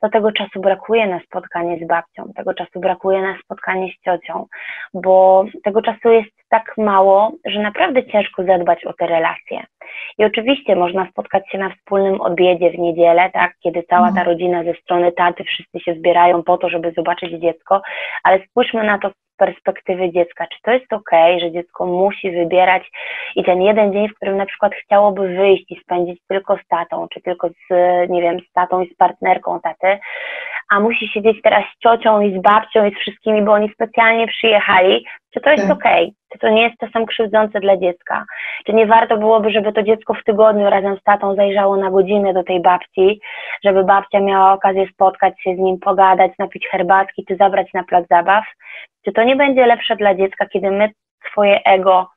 to 0.02 0.10
tego 0.10 0.32
czasu 0.32 0.62
brakuje 0.62 1.08
na 1.08 1.20
spotkanie 1.20 1.86
z 1.86 1.88
babcią, 1.88 2.34
tego 2.36 2.54
czasu 2.54 2.80
brakuje 2.80 3.22
na 3.22 3.38
spotkanie 3.44 3.92
z 3.92 4.04
ciocią, 4.06 4.46
bo 4.94 5.46
tego 5.64 5.82
czasu 5.82 6.10
jest 6.10 6.32
tak 6.56 6.78
mało, 6.78 7.32
że 7.46 7.60
naprawdę 7.60 8.06
ciężko 8.06 8.44
zadbać 8.44 8.86
o 8.86 8.94
te 8.94 9.08
relacje. 9.08 9.64
I 10.18 10.26
oczywiście 10.26 10.76
można 10.76 11.08
spotkać 11.12 11.50
się 11.50 11.58
na 11.58 11.70
wspólnym 11.70 12.22
obiedzie 12.22 12.70
w 12.72 12.80
niedzielę, 12.80 13.30
tak, 13.34 13.54
kiedy 13.64 13.84
cała 13.84 14.08
ta 14.08 14.08
mhm. 14.08 14.28
rodzina 14.28 14.64
ze 14.64 14.74
strony 14.74 15.12
taty, 15.12 15.44
wszyscy 15.44 15.80
się 15.80 15.94
zbierają 15.94 16.44
po 16.44 16.58
to, 16.58 16.70
żeby 16.70 16.92
zobaczyć 16.92 17.42
dziecko, 17.42 17.82
ale 18.24 18.40
spójrzmy 18.46 18.84
na 18.84 19.00
to 19.00 19.12
perspektywy 19.38 20.12
dziecka, 20.12 20.48
czy 20.48 20.60
to 20.64 20.72
jest 20.72 20.94
ok, 20.94 21.12
że 21.42 21.52
dziecko 21.52 21.86
musi 21.86 22.32
wybierać 22.32 22.92
i 23.36 23.44
ten 23.44 23.62
jeden 23.62 23.94
dzień, 23.94 24.10
w 24.10 24.16
którym 24.16 24.38
na 24.38 24.46
przykład 24.46 24.74
chciałoby 24.76 25.28
wyjść 25.28 25.72
i 25.72 25.80
spędzić 25.80 26.22
tylko 26.28 26.58
z 26.58 26.68
tatą, 26.68 27.08
czy 27.14 27.22
tylko 27.22 27.50
z, 27.50 27.70
nie 28.10 28.22
wiem, 28.22 28.40
z 28.40 28.54
tatą 28.54 28.82
i 28.82 28.94
z 28.94 28.96
partnerką 28.96 29.60
taty, 29.60 30.00
a 30.72 30.80
musi 30.80 31.08
siedzieć 31.08 31.42
teraz 31.42 31.64
z 31.76 31.80
ciocią 31.80 32.22
i 32.22 32.40
z 32.40 32.42
babcią 32.42 32.86
i 32.86 32.96
z 32.96 32.98
wszystkimi, 32.98 33.42
bo 33.42 33.52
oni 33.52 33.70
specjalnie 33.70 34.28
przyjechali, 34.28 35.06
czy 35.36 35.42
to 35.42 35.50
jest 35.50 35.68
tak. 35.68 35.78
ok? 35.78 35.84
Czy 36.34 36.40
to 36.40 36.50
nie 36.50 36.62
jest 36.62 36.78
czasem 36.78 37.06
krzywdzące 37.06 37.60
dla 37.60 37.78
dziecka? 37.78 38.26
Czy 38.66 38.74
nie 38.74 38.86
warto 38.86 39.18
byłoby, 39.18 39.50
żeby 39.52 39.74
to 39.74 39.84
dziecko 39.84 40.14
w 40.14 40.24
tygodniu 40.24 40.70
razem 40.70 40.98
z 40.98 41.04
tatą 41.04 41.36
zajrzało 41.36 41.78
na 41.78 41.92
godzinę 41.92 42.34
do 42.34 42.44
tej 42.44 42.62
babci, 42.62 43.22
żeby 43.64 43.84
babcia 43.84 44.20
miała 44.20 44.54
okazję 44.54 44.88
spotkać 44.94 45.42
się 45.42 45.56
z 45.56 45.60
nim, 45.60 45.80
pogadać, 45.80 46.32
napić 46.40 46.68
herbatki, 46.68 47.26
czy 47.28 47.36
zabrać 47.36 47.74
na 47.74 47.84
plac 47.84 48.08
zabaw? 48.08 48.44
Czy 49.06 49.12
to 49.12 49.24
nie 49.24 49.36
będzie 49.36 49.66
lepsze 49.66 49.96
dla 49.96 50.16
dziecka, 50.16 50.46
kiedy 50.46 50.72
my 50.72 50.90
swoje 51.32 51.64
ego 51.64 52.10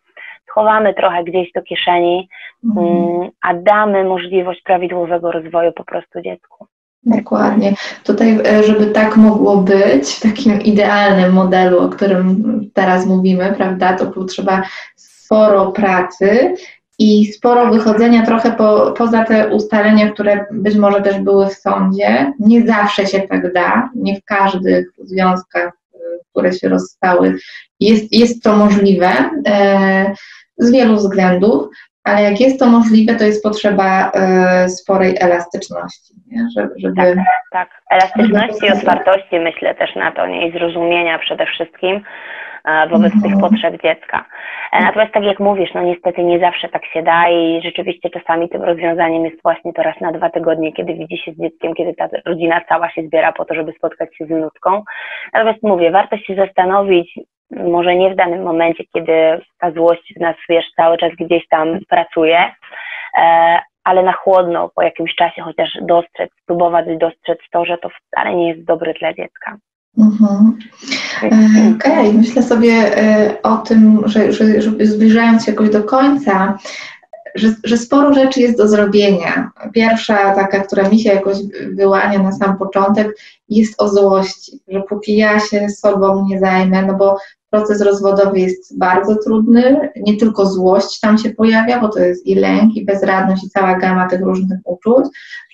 schowamy 0.51 0.95
trochę 0.95 1.25
gdzieś 1.25 1.53
do 1.53 1.63
kieszeni, 1.63 2.29
mm. 2.77 3.31
a 3.43 3.55
damy 3.55 4.05
możliwość 4.05 4.63
prawidłowego 4.63 5.33
rozwoju 5.33 5.73
po 5.73 5.85
prostu 5.85 6.21
dziecku? 6.21 6.67
Dokładnie. 7.17 7.75
Tutaj, 8.05 8.39
e, 8.47 8.63
żeby 8.63 8.87
tak 8.87 9.17
mogło 9.17 9.57
być, 9.57 10.11
w 10.11 10.21
takim 10.21 10.61
idealnym 10.61 11.33
modelu, 11.33 11.81
o 11.81 11.89
którym 11.89 12.61
teraz 12.75 13.07
mówimy, 13.07 13.55
prawda, 13.57 13.93
to 13.97 14.07
potrzeba 14.07 14.63
sporo 14.97 15.73
pracy 15.73 16.55
i 16.99 17.33
sporo 17.33 17.73
wychodzenia 17.73 18.27
trochę 18.27 18.53
po, 18.53 18.95
poza 18.99 19.25
te 19.25 19.49
ustalenia, 19.49 20.11
które 20.11 20.47
być 20.51 20.77
może 20.77 21.03
też 21.03 21.19
były 21.19 21.47
w 21.47 21.55
sądzie. 21.55 22.33
Nie 22.39 22.67
zawsze 22.67 23.07
się 23.07 23.21
tak 23.21 23.53
da, 23.53 23.91
nie 23.95 24.21
w 24.21 24.25
każdych 24.25 24.93
związkach, 24.99 25.73
e, 25.95 25.99
które 26.31 26.53
się 26.53 26.69
rozstały, 26.69 27.39
jest, 27.81 28.13
jest 28.13 28.43
to 28.43 28.57
możliwe 28.57 29.31
e, 29.47 30.15
z 30.59 30.71
wielu 30.71 30.97
względów, 30.97 31.69
ale 32.09 32.23
jak 32.23 32.41
jest 32.41 32.61
to 32.61 32.67
możliwe, 32.67 33.15
to 33.15 33.25
jest 33.25 33.43
potrzeba 33.43 34.13
y, 34.65 34.69
sporej 34.69 35.15
elastyczności, 35.21 36.15
nie? 36.31 36.47
Żeby, 36.57 36.75
żeby... 36.79 37.15
Tak, 37.17 37.25
tak. 37.53 37.69
Elastyczności 37.91 38.67
i 38.67 38.73
otwartości 38.73 39.41
myślę 39.41 39.75
też 39.75 39.95
na 39.95 40.13
to, 40.13 40.27
nie? 40.27 40.49
I 40.49 40.53
zrozumienia 40.53 41.19
przede 41.19 41.47
wszystkim 41.47 42.01
e, 42.65 42.89
wobec 42.89 43.15
mhm. 43.15 43.23
tych 43.23 43.41
potrzeb 43.41 43.83
dziecka. 43.83 44.25
E, 44.73 44.83
natomiast 44.83 45.13
tak 45.13 45.25
jak 45.25 45.41
mówisz, 45.41 45.71
no 45.75 45.83
niestety 45.83 46.25
nie 46.25 46.39
zawsze 46.39 46.69
tak 46.69 46.87
się 46.87 47.03
da 47.03 47.29
i 47.29 47.61
rzeczywiście 47.65 48.11
czasami 48.11 48.49
tym 48.49 48.63
rozwiązaniem 48.63 49.25
jest 49.25 49.43
właśnie 49.43 49.73
to 49.73 49.83
raz 49.83 50.01
na 50.01 50.13
dwa 50.13 50.31
tygodnie, 50.31 50.73
kiedy 50.73 50.95
widzi 50.95 51.19
się 51.19 51.33
z 51.33 51.37
dzieckiem, 51.37 51.75
kiedy 51.75 51.95
ta 51.95 52.09
rodzina 52.27 52.61
cała 52.69 52.91
się 52.91 53.03
zbiera 53.03 53.33
po 53.33 53.45
to, 53.45 53.55
żeby 53.55 53.73
spotkać 53.73 54.17
się 54.17 54.27
z 54.27 54.29
wnutką. 54.29 54.83
Natomiast 55.33 55.63
mówię, 55.63 55.91
warto 55.91 56.17
się 56.17 56.35
zastanowić, 56.35 57.19
może 57.51 57.97
nie 57.97 58.11
w 58.11 58.17
danym 58.17 58.43
momencie, 58.43 58.85
kiedy 58.93 59.13
ta 59.61 59.71
złość 59.71 60.15
w 60.17 60.21
nas, 60.21 60.37
wiesz, 60.49 60.67
cały 60.77 60.99
czas 60.99 61.11
gdzieś 61.21 61.49
tam 61.49 61.79
pracuje, 61.89 62.39
e, 63.19 63.59
ale 63.85 64.03
na 64.03 64.13
chłodno 64.13 64.71
po 64.75 64.83
jakimś 64.83 65.15
czasie 65.15 65.43
chociaż 65.43 65.79
dostrzec, 65.83 66.31
spróbować 66.43 66.87
dostrzec 67.01 67.39
to, 67.53 67.65
że 67.65 67.79
to 67.79 67.89
wcale 67.89 68.35
nie 68.35 68.49
jest 68.49 68.65
dobre 68.65 68.95
dla 69.01 69.15
dziecka. 69.15 69.57
Mhm. 69.99 70.59
E, 71.23 71.27
okej, 71.77 72.09
okay. 72.09 72.13
myślę 72.13 72.43
sobie 72.43 72.73
e, 72.73 73.43
o 73.43 73.57
tym, 73.57 74.03
że, 74.07 74.33
że, 74.33 74.63
że 74.63 74.71
zbliżając 74.81 75.45
się 75.45 75.51
jakoś 75.51 75.71
do 75.71 75.85
końca, 75.85 76.59
że, 77.35 77.49
że 77.65 77.79
sporo 77.79 78.15
rzeczy 78.15 78.41
jest 78.41 78.59
do 78.59 78.69
zrobienia. 78.69 79.51
Pierwsza 79.73 80.35
taka, 80.35 80.61
która 80.61 80.89
mi 80.89 81.01
się 81.01 81.09
jakoś 81.09 81.37
wyłania 81.73 82.19
na 82.19 82.33
sam 82.33 82.59
początek, 82.59 83.19
jest 83.49 83.83
o 83.83 83.89
złości, 83.89 84.61
że 84.69 84.81
póki 84.81 85.17
ja 85.17 85.41
się 85.41 85.69
sobą 85.69 86.27
nie 86.29 86.41
zajmę, 86.41 86.83
no 86.83 86.95
bo 86.95 87.17
proces 87.51 87.81
rozwodowy 87.81 88.41
jest 88.41 88.79
bardzo 88.79 89.17
trudny, 89.17 89.91
nie 89.97 90.17
tylko 90.17 90.47
złość 90.47 91.01
tam 91.01 91.19
się 91.19 91.31
pojawia, 91.31 91.81
bo 91.81 91.89
to 91.89 91.99
jest 91.99 92.27
i 92.27 92.35
lęk, 92.35 92.75
i 92.75 92.85
bezradność, 92.85 93.45
i 93.45 93.51
cała 93.51 93.79
gama 93.79 94.09
tych 94.09 94.21
różnych 94.21 94.59
uczuć, 94.65 95.05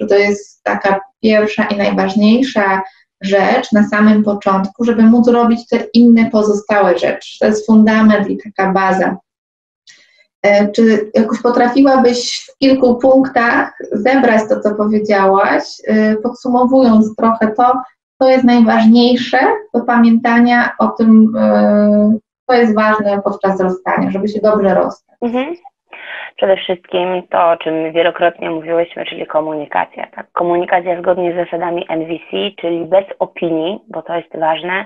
że 0.00 0.06
to 0.06 0.16
jest 0.16 0.62
taka 0.62 1.00
pierwsza 1.22 1.64
i 1.64 1.76
najważniejsza 1.76 2.82
rzecz 3.20 3.72
na 3.72 3.88
samym 3.88 4.24
początku, 4.24 4.84
żeby 4.84 5.02
móc 5.02 5.28
robić 5.28 5.68
te 5.68 5.76
inne 5.94 6.30
pozostałe 6.30 6.98
rzeczy. 6.98 7.38
To 7.40 7.46
jest 7.46 7.66
fundament 7.66 8.30
i 8.30 8.38
taka 8.38 8.72
baza. 8.72 9.16
E, 10.42 10.68
czy 10.68 11.10
jakoś 11.14 11.42
potrafiłabyś 11.42 12.46
w 12.48 12.58
kilku 12.58 12.96
punktach 12.96 13.72
zebrać 13.92 14.42
to, 14.48 14.60
co 14.60 14.74
powiedziałaś, 14.74 15.64
e, 15.86 16.16
podsumowując 16.16 17.16
trochę 17.16 17.52
to, 17.56 17.72
co 18.18 18.28
jest 18.28 18.44
najważniejsze 18.44 19.38
do 19.74 19.80
pamiętania 19.80 20.70
o 20.78 20.88
tym, 20.88 21.32
e, 21.38 22.18
co 22.46 22.56
jest 22.56 22.74
ważne 22.74 23.22
podczas 23.22 23.60
rozstania, 23.60 24.10
żeby 24.10 24.28
się 24.28 24.40
dobrze 24.40 24.74
rozstać? 24.74 25.16
Mhm. 25.22 25.54
Przede 26.36 26.56
wszystkim 26.56 27.22
to, 27.30 27.50
o 27.50 27.56
czym 27.56 27.92
wielokrotnie 27.92 28.50
mówiłyśmy, 28.50 29.04
czyli 29.04 29.26
komunikacja. 29.26 30.06
Tak? 30.06 30.32
Komunikacja 30.32 31.00
zgodnie 31.00 31.32
z 31.32 31.36
zasadami 31.36 31.86
NVC, 31.88 32.56
czyli 32.60 32.84
bez 32.84 33.04
opinii, 33.18 33.80
bo 33.88 34.02
to 34.02 34.16
jest 34.16 34.36
ważne, 34.38 34.84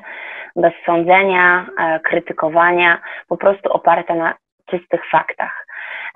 bez 0.57 0.73
sądzenia, 0.87 1.67
krytykowania, 2.05 2.99
po 3.29 3.37
prostu 3.37 3.73
oparta 3.73 4.15
na 4.15 4.35
czystych 4.67 5.01
faktach. 5.11 5.67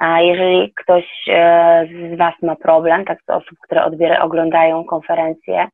A 0.03 0.21
jeżeli 0.21 0.73
ktoś 0.75 1.05
e, 1.29 1.87
z 2.15 2.19
Was 2.19 2.35
ma 2.43 2.57
problem, 2.57 3.05
tak 3.05 3.19
z 3.23 3.31
osób, 3.31 3.59
które 3.63 3.85
odbiera, 3.85 4.23
oglądają 4.23 4.85
konferencję, 4.85 5.69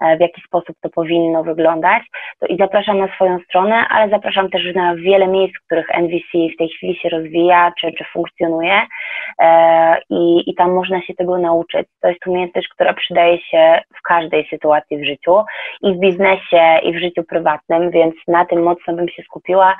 e, 0.00 0.16
w 0.16 0.20
jaki 0.20 0.40
sposób 0.40 0.76
to 0.80 0.88
powinno 0.88 1.42
wyglądać, 1.42 2.02
to 2.40 2.46
i 2.46 2.56
zapraszam 2.56 2.98
na 2.98 3.14
swoją 3.14 3.38
stronę, 3.38 3.84
ale 3.90 4.10
zapraszam 4.10 4.50
też 4.50 4.74
na 4.74 4.94
wiele 4.96 5.26
miejsc, 5.26 5.54
w 5.58 5.66
których 5.66 5.90
NVC 5.90 6.54
w 6.54 6.56
tej 6.58 6.68
chwili 6.68 6.96
się 6.96 7.08
rozwija 7.08 7.72
czy, 7.80 7.92
czy 7.92 8.04
funkcjonuje 8.12 8.80
e, 9.38 9.96
i, 10.10 10.50
i 10.50 10.54
tam 10.54 10.72
można 10.72 11.02
się 11.02 11.14
tego 11.14 11.38
nauczyć. 11.38 11.86
To 12.00 12.08
jest 12.08 12.26
umiejętność, 12.26 12.68
która 12.68 12.94
przydaje 12.94 13.38
się 13.38 13.80
w 13.98 14.02
każdej 14.02 14.48
sytuacji 14.50 14.98
w 14.98 15.04
życiu 15.04 15.44
i 15.82 15.94
w 15.94 15.98
biznesie, 15.98 16.78
i 16.82 16.92
w 16.92 17.00
życiu 17.00 17.24
prywatnym, 17.24 17.90
więc 17.90 18.14
na 18.28 18.44
tym 18.44 18.62
mocno 18.62 18.94
bym 18.94 19.08
się 19.08 19.22
skupiła, 19.22 19.76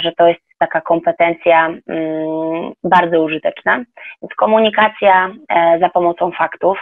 że 0.00 0.12
to 0.16 0.28
jest 0.28 0.47
taka 0.58 0.80
kompetencja 0.80 1.66
mm, 1.66 2.72
bardzo 2.84 3.22
użyteczna. 3.22 3.76
Więc 4.22 4.34
komunikacja 4.36 5.30
e, 5.48 5.78
za 5.80 5.88
pomocą 5.88 6.30
faktów, 6.30 6.78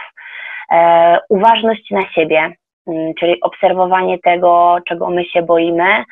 e, 0.71 1.19
uważność 1.29 1.91
na 1.91 2.09
siebie, 2.09 2.53
mm, 2.87 3.13
czyli 3.19 3.41
obserwowanie 3.41 4.19
tego, 4.19 4.77
czego 4.87 5.09
my 5.09 5.25
się 5.25 5.41
boimy 5.41 5.89
e, 5.93 6.03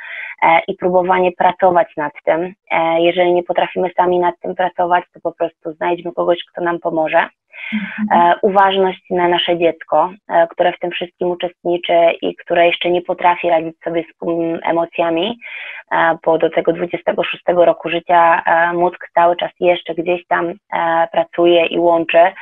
i 0.68 0.76
próbowanie 0.76 1.32
pracować 1.32 1.88
nad 1.97 2.13
tym. 2.26 2.53
Jeżeli 2.97 3.34
nie 3.34 3.43
potrafimy 3.43 3.89
sami 3.97 4.20
nad 4.20 4.36
tym 4.39 4.55
pracować, 4.55 5.03
to 5.13 5.20
po 5.20 5.32
prostu 5.32 5.72
znajdźmy 5.74 6.13
kogoś, 6.13 6.38
kto 6.51 6.61
nam 6.61 6.80
pomoże. 6.80 7.30
Mhm. 7.74 8.34
Uważność 8.41 9.01
na 9.10 9.28
nasze 9.28 9.58
dziecko, 9.58 10.12
które 10.49 10.74
w 10.74 10.80
tym 10.80 10.91
wszystkim 10.91 11.28
uczestniczy 11.28 11.93
i 12.22 12.36
które 12.36 12.68
jeszcze 12.68 12.89
nie 12.89 13.01
potrafi 13.01 13.49
radzić 13.49 13.76
sobie 13.84 14.03
z 14.03 14.28
mm, 14.28 14.60
emocjami, 14.64 15.39
bo 16.26 16.38
do 16.38 16.49
tego 16.49 16.74
26 16.74 17.43
roku 17.47 17.89
życia 17.89 18.43
mózg 18.74 19.10
cały 19.14 19.36
czas 19.36 19.51
jeszcze 19.60 19.95
gdzieś 19.95 20.28
tam 20.28 20.53
pracuje 21.12 21.66
i 21.66 21.80
łączy 21.80 22.18
E, 22.18 22.34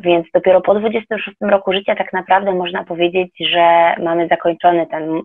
więc 0.00 0.26
dopiero 0.34 0.60
po 0.60 0.74
26 0.74 1.36
roku 1.40 1.72
życia 1.72 1.94
tak 1.96 2.12
naprawdę 2.12 2.52
można 2.52 2.84
powiedzieć, 2.84 3.32
że 3.40 3.94
mamy 4.02 4.28
zakończony 4.28 4.86
ten 4.86 5.20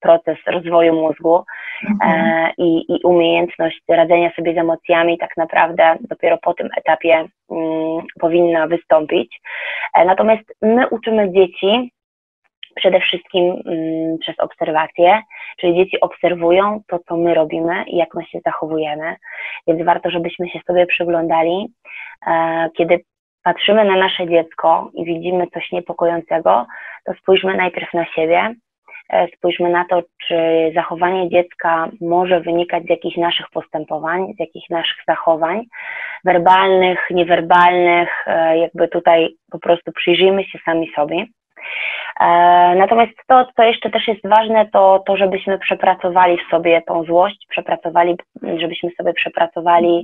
proces 0.00 0.38
rozwoju 0.46 0.94
mózgu 0.94 1.44
mhm. 1.90 2.50
i, 2.58 2.84
i 2.88 3.00
umiejętność 3.04 3.80
radzenia 3.88 4.30
sobie 4.36 4.54
z 4.54 4.58
emocjami 4.58 5.18
tak 5.18 5.36
naprawdę 5.36 5.96
dopiero 6.00 6.38
po 6.38 6.54
tym 6.54 6.68
etapie 6.76 7.24
powinna 8.20 8.66
wystąpić. 8.66 9.40
E, 9.94 10.04
natomiast 10.04 10.54
my 10.62 10.88
uczymy 10.88 11.32
dzieci 11.32 11.92
przede 12.74 13.00
wszystkim 13.00 13.62
przez 14.20 14.38
obserwację, 14.38 15.22
czyli 15.60 15.76
dzieci 15.76 16.00
obserwują 16.00 16.80
to, 16.88 16.98
co 17.08 17.16
my 17.16 17.34
robimy 17.34 17.84
i 17.86 17.96
jak 17.96 18.14
my 18.14 18.24
się 18.24 18.38
zachowujemy, 18.44 19.16
więc 19.66 19.84
warto, 19.84 20.10
żebyśmy 20.10 20.48
się 20.48 20.60
sobie 20.66 20.86
przyglądali, 20.86 21.66
kiedy 22.76 23.00
patrzymy 23.44 23.84
na 23.84 23.96
nasze 23.96 24.28
dziecko 24.28 24.90
i 24.94 25.04
widzimy 25.04 25.46
coś 25.46 25.72
niepokojącego, 25.72 26.66
to 27.04 27.12
spójrzmy 27.14 27.56
najpierw 27.56 27.94
na 27.94 28.04
siebie, 28.04 28.54
e, 29.10 29.28
spójrzmy 29.36 29.70
na 29.70 29.84
to, 29.84 30.02
czy 30.26 30.36
zachowanie 30.74 31.28
dziecka 31.28 31.88
może 32.00 32.40
wynikać 32.40 32.84
z 32.84 32.90
jakichś 32.90 33.16
naszych 33.16 33.46
postępowań, 33.50 34.34
z 34.36 34.40
jakichś 34.40 34.68
naszych 34.70 34.96
zachowań, 35.08 35.62
werbalnych, 36.24 37.10
niewerbalnych, 37.10 38.08
e, 38.26 38.58
jakby 38.58 38.88
tutaj 38.88 39.28
po 39.50 39.58
prostu 39.58 39.92
przyjrzyjmy 39.92 40.44
się 40.44 40.58
sami 40.64 40.92
sobie. 40.96 41.26
E, 42.20 42.26
natomiast 42.76 43.12
to, 43.26 43.46
co 43.56 43.62
jeszcze 43.62 43.90
też 43.90 44.08
jest 44.08 44.26
ważne, 44.28 44.66
to 44.72 45.02
to, 45.06 45.16
żebyśmy 45.16 45.58
przepracowali 45.58 46.38
w 46.38 46.50
sobie 46.50 46.82
tą 46.82 47.04
złość, 47.04 47.46
przepracowali, 47.48 48.16
żebyśmy 48.56 48.90
sobie 48.90 49.12
przepracowali 49.12 50.02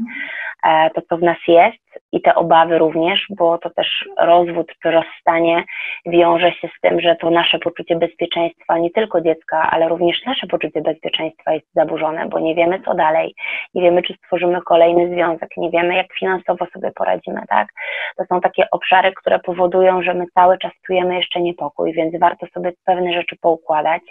e, 0.64 0.90
to, 0.90 1.02
co 1.02 1.16
w 1.16 1.22
nas 1.22 1.38
jest 1.48 1.88
i 2.12 2.20
te 2.20 2.34
obawy 2.34 2.78
również, 2.78 3.26
bo 3.30 3.58
to 3.58 3.70
też 3.70 4.08
rozwód 4.18 4.72
czy 4.82 4.90
rozstanie 4.90 5.64
wiąże 6.06 6.52
się 6.52 6.68
z 6.68 6.80
tym, 6.80 7.00
że 7.00 7.16
to 7.16 7.30
nasze 7.30 7.58
poczucie 7.58 7.96
bezpieczeństwa, 7.96 8.78
nie 8.78 8.90
tylko 8.90 9.20
dziecka, 9.20 9.70
ale 9.70 9.88
również 9.88 10.24
nasze 10.26 10.46
poczucie 10.46 10.80
bezpieczeństwa 10.80 11.52
jest 11.52 11.66
zaburzone, 11.74 12.28
bo 12.28 12.38
nie 12.38 12.54
wiemy, 12.54 12.80
co 12.80 12.94
dalej, 12.94 13.34
nie 13.74 13.82
wiemy, 13.82 14.02
czy 14.02 14.14
stworzymy 14.14 14.62
kolejny 14.62 15.14
związek, 15.14 15.48
nie 15.56 15.70
wiemy, 15.70 15.94
jak 15.94 16.06
finansowo 16.18 16.66
sobie 16.66 16.90
poradzimy, 16.90 17.40
tak? 17.48 17.68
To 18.16 18.24
są 18.24 18.40
takie 18.40 18.70
obszary, 18.70 19.12
które 19.12 19.38
powodują, 19.38 20.02
że 20.02 20.14
my 20.14 20.24
cały 20.34 20.58
czas 20.58 20.72
czujemy 20.86 21.14
jeszcze 21.14 21.40
niepokój, 21.40 21.92
więc 21.98 22.20
warto 22.20 22.46
sobie 22.46 22.72
pewne 22.84 23.12
rzeczy 23.12 23.36
poukładać. 23.40 24.02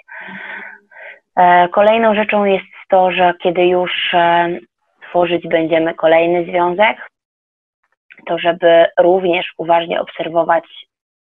E, 1.38 1.68
kolejną 1.68 2.16
rzeczą 2.16 2.46
jest 2.46 2.66
to, 2.90 3.12
że 3.12 3.34
kiedy 3.44 3.66
już 3.66 4.14
e, 4.14 4.50
tworzyć 5.10 5.48
będziemy 5.48 5.94
kolejny 5.94 6.46
związek, 6.46 6.98
to 8.26 8.38
żeby 8.38 8.86
również 9.00 9.54
uważnie 9.58 10.02
obserwować 10.02 10.64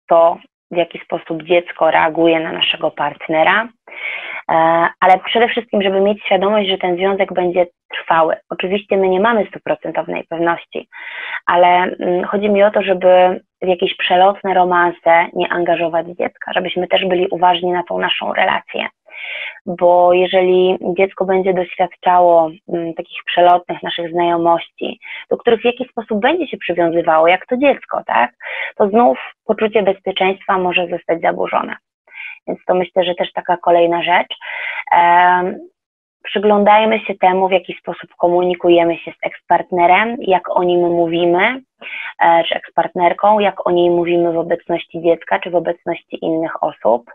to, 0.07 0.37
w 0.71 0.77
jaki 0.77 0.99
sposób 0.99 1.43
dziecko 1.43 1.91
reaguje 1.91 2.39
na 2.39 2.51
naszego 2.51 2.91
partnera, 2.91 3.67
ale 4.99 5.19
przede 5.25 5.47
wszystkim, 5.47 5.81
żeby 5.81 6.01
mieć 6.01 6.23
świadomość, 6.23 6.69
że 6.69 6.77
ten 6.77 6.95
związek 6.95 7.33
będzie 7.33 7.65
trwały. 7.93 8.35
Oczywiście 8.49 8.97
my 8.97 9.09
nie 9.09 9.19
mamy 9.19 9.45
stuprocentownej 9.45 10.23
pewności, 10.29 10.87
ale 11.45 11.67
mm, 11.67 12.23
chodzi 12.23 12.49
mi 12.49 12.63
o 12.63 12.71
to, 12.71 12.81
żeby 12.81 13.41
w 13.61 13.67
jakieś 13.67 13.97
przelotne 13.97 14.53
romanse 14.53 15.25
nie 15.33 15.49
angażować 15.49 16.07
dziecka, 16.07 16.53
żebyśmy 16.53 16.87
też 16.87 17.05
byli 17.05 17.27
uważni 17.27 17.71
na 17.71 17.83
tą 17.83 17.99
naszą 17.99 18.33
relację. 18.33 18.87
Bo 19.65 20.13
jeżeli 20.13 20.77
dziecko 20.97 21.25
będzie 21.25 21.53
doświadczało 21.53 22.51
mm, 22.73 22.93
takich 22.93 23.23
przelotnych 23.25 23.83
naszych 23.83 24.11
znajomości, 24.11 24.99
do 25.29 25.37
których 25.37 25.61
w 25.61 25.65
jakiś 25.65 25.89
sposób 25.89 26.19
będzie 26.19 26.47
się 26.47 26.57
przywiązywało, 26.57 27.27
jak 27.27 27.45
to 27.47 27.57
dziecko, 27.57 28.01
tak, 28.05 28.31
to 28.77 28.89
znów 28.89 29.17
poczucie 29.45 29.83
bezpieczeństwa 29.83 30.57
może 30.57 30.87
zostać 30.87 31.21
zaburzone. 31.21 31.75
Więc 32.47 32.59
to 32.67 32.75
myślę, 32.75 33.03
że 33.03 33.15
też 33.15 33.31
taka 33.33 33.57
kolejna 33.57 34.03
rzecz 34.03 34.35
przyglądajmy 36.25 36.99
się 36.99 37.15
temu, 37.15 37.47
w 37.47 37.51
jaki 37.51 37.73
sposób 37.73 38.09
komunikujemy 38.17 38.97
się 38.97 39.11
z 39.11 39.15
ekspartnerem, 39.21 40.17
jak 40.19 40.57
o 40.57 40.63
nim 40.63 40.79
mówimy, 40.79 41.61
e, 42.19 42.43
czy 42.43 42.55
ekspartnerką, 42.55 43.39
jak 43.39 43.67
o 43.67 43.71
niej 43.71 43.89
mówimy 43.89 44.33
w 44.33 44.37
obecności 44.37 45.01
dziecka, 45.01 45.39
czy 45.39 45.49
w 45.49 45.55
obecności 45.55 46.25
innych 46.25 46.63
osób. 46.63 47.11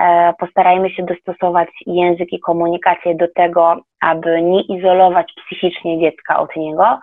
E, 0.00 0.32
postarajmy 0.38 0.90
się 0.90 1.02
dostosować 1.02 1.68
język 1.86 2.32
i 2.32 2.40
komunikację 2.40 3.14
do 3.14 3.28
tego, 3.34 3.76
aby 4.00 4.42
nie 4.42 4.62
izolować 4.62 5.32
psychicznie 5.36 6.00
dziecka 6.00 6.38
od 6.38 6.56
niego. 6.56 6.98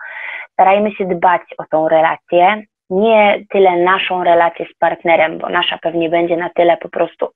Starajmy 0.52 0.92
się 0.92 1.04
dbać 1.04 1.42
o 1.58 1.64
tą 1.70 1.88
relację, 1.88 2.62
nie 2.90 3.44
tyle 3.50 3.76
naszą 3.76 4.24
relację 4.24 4.66
z 4.74 4.78
partnerem, 4.78 5.38
bo 5.38 5.48
nasza 5.48 5.78
pewnie 5.78 6.08
będzie 6.08 6.36
na 6.36 6.50
tyle 6.50 6.76
po 6.76 6.88
prostu 6.88 7.28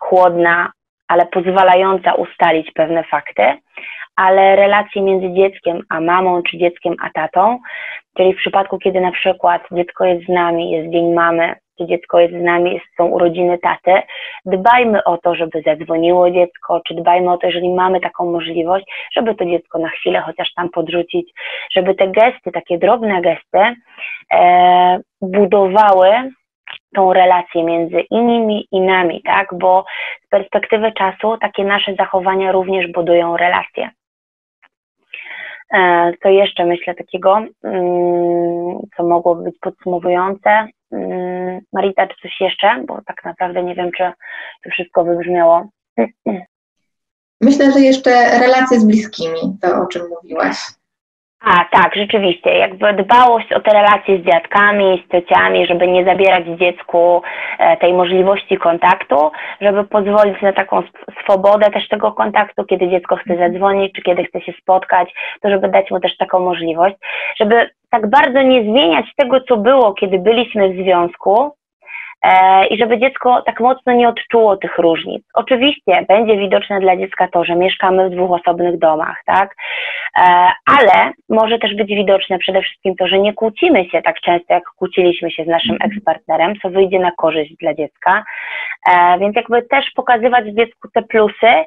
chłodna, 0.00 0.72
ale 1.08 1.26
pozwalająca 1.26 2.14
ustalić 2.14 2.70
pewne 2.74 3.04
fakty, 3.04 3.42
ale 4.16 4.56
relacje 4.56 5.02
między 5.02 5.32
dzieckiem 5.32 5.82
a 5.88 6.00
mamą, 6.00 6.42
czy 6.42 6.58
dzieckiem 6.58 6.94
a 7.02 7.10
tatą, 7.10 7.58
czyli 8.16 8.34
w 8.34 8.36
przypadku, 8.36 8.78
kiedy 8.78 9.00
na 9.00 9.12
przykład 9.12 9.62
dziecko 9.72 10.04
jest 10.04 10.24
z 10.26 10.28
nami, 10.28 10.70
jest 10.70 10.92
dzień 10.92 11.12
mamy, 11.12 11.54
czy 11.78 11.86
dziecko 11.86 12.20
jest 12.20 12.34
z 12.34 12.42
nami, 12.42 12.80
są 12.96 13.06
urodziny 13.06 13.58
taty, 13.58 14.02
dbajmy 14.46 15.04
o 15.04 15.18
to, 15.18 15.34
żeby 15.34 15.62
zadzwoniło 15.66 16.30
dziecko, 16.30 16.80
czy 16.86 16.94
dbajmy 16.94 17.32
o 17.32 17.38
to, 17.38 17.46
jeżeli 17.46 17.74
mamy 17.74 18.00
taką 18.00 18.32
możliwość, 18.32 18.86
żeby 19.16 19.34
to 19.34 19.44
dziecko 19.44 19.78
na 19.78 19.88
chwilę 19.88 20.20
chociaż 20.20 20.54
tam 20.54 20.68
podrzucić, 20.68 21.32
żeby 21.76 21.94
te 21.94 22.08
gesty, 22.08 22.52
takie 22.52 22.78
drobne 22.78 23.20
gesty, 23.20 23.80
e, 24.32 25.00
budowały 25.20 26.08
tą 26.94 27.12
relację 27.12 27.64
między 27.64 28.00
innymi 28.00 28.66
i 28.72 28.80
nami, 28.80 29.22
tak? 29.22 29.48
Bo 29.54 29.84
z 30.26 30.28
perspektywy 30.28 30.92
czasu 30.92 31.38
takie 31.40 31.64
nasze 31.64 31.94
zachowania 31.94 32.52
również 32.52 32.86
budują 32.92 33.36
relacje. 33.36 33.90
E, 35.72 36.12
co 36.22 36.28
jeszcze 36.28 36.64
myślę 36.64 36.94
takiego, 36.94 37.36
mm, 37.64 38.78
co 38.96 39.04
mogłoby 39.04 39.44
być 39.44 39.58
podsumowujące? 39.60 40.68
Mm, 40.92 41.60
Marita, 41.72 42.06
czy 42.06 42.14
coś 42.22 42.40
jeszcze? 42.40 42.84
Bo 42.86 43.00
tak 43.06 43.24
naprawdę 43.24 43.62
nie 43.62 43.74
wiem, 43.74 43.90
czy 43.96 44.12
to 44.64 44.70
wszystko 44.70 45.04
wybrzmiało. 45.04 45.68
Myślę, 47.40 47.72
że 47.72 47.80
jeszcze 47.80 48.38
relacje 48.38 48.80
z 48.80 48.84
bliskimi, 48.84 49.58
to 49.60 49.82
o 49.82 49.86
czym 49.86 50.02
mówiłaś. 50.08 50.56
A, 51.44 51.64
tak, 51.70 51.94
rzeczywiście. 51.96 52.58
Jakby 52.58 52.92
dbałość 52.92 53.52
o 53.52 53.60
te 53.60 53.72
relacje 53.72 54.18
z 54.18 54.26
dziadkami, 54.26 55.04
z 55.06 55.12
ciociami, 55.12 55.66
żeby 55.66 55.88
nie 55.88 56.04
zabierać 56.04 56.44
dziecku 56.46 57.22
e, 57.58 57.76
tej 57.76 57.92
możliwości 57.92 58.56
kontaktu, 58.56 59.30
żeby 59.60 59.84
pozwolić 59.84 60.42
na 60.42 60.52
taką 60.52 60.82
swobodę 61.22 61.70
też 61.70 61.88
tego 61.88 62.12
kontaktu, 62.12 62.64
kiedy 62.64 62.88
dziecko 62.88 63.16
chce 63.16 63.36
zadzwonić, 63.36 63.92
czy 63.92 64.02
kiedy 64.02 64.24
chce 64.24 64.40
się 64.40 64.52
spotkać, 64.52 65.14
to 65.40 65.50
żeby 65.50 65.68
dać 65.68 65.90
mu 65.90 66.00
też 66.00 66.16
taką 66.16 66.40
możliwość, 66.40 66.96
żeby 67.40 67.70
tak 67.90 68.10
bardzo 68.10 68.42
nie 68.42 68.62
zmieniać 68.62 69.06
tego, 69.16 69.40
co 69.40 69.56
było, 69.56 69.94
kiedy 69.94 70.18
byliśmy 70.18 70.68
w 70.68 70.76
związku, 70.76 71.52
i 72.70 72.78
żeby 72.78 72.98
dziecko 72.98 73.42
tak 73.46 73.60
mocno 73.60 73.92
nie 73.92 74.08
odczuło 74.08 74.56
tych 74.56 74.78
różnic. 74.78 75.24
Oczywiście 75.34 76.04
będzie 76.08 76.36
widoczne 76.36 76.80
dla 76.80 76.96
dziecka 76.96 77.28
to, 77.28 77.44
że 77.44 77.56
mieszkamy 77.56 78.10
w 78.10 78.12
dwóch 78.12 78.30
osobnych 78.30 78.78
domach, 78.78 79.22
tak? 79.26 79.54
E, 80.18 80.48
ale 80.66 81.12
może 81.28 81.58
też 81.58 81.74
być 81.74 81.88
widoczne 81.88 82.38
przede 82.38 82.62
wszystkim 82.62 82.96
to, 82.96 83.06
że 83.08 83.18
nie 83.18 83.32
kłócimy 83.32 83.84
się 83.84 84.02
tak 84.02 84.20
często, 84.20 84.54
jak 84.54 84.64
kłóciliśmy 84.64 85.30
się 85.30 85.44
z 85.44 85.48
naszym 85.48 85.72
mhm. 85.72 85.90
ekspartnerem, 85.90 86.54
co 86.62 86.70
wyjdzie 86.70 86.98
na 86.98 87.12
korzyść 87.16 87.54
dla 87.60 87.74
dziecka. 87.74 88.24
E, 88.90 89.18
więc 89.18 89.36
jakby 89.36 89.62
też 89.62 89.90
pokazywać 89.96 90.46
dziecku 90.46 90.88
te 90.94 91.02
plusy, 91.02 91.64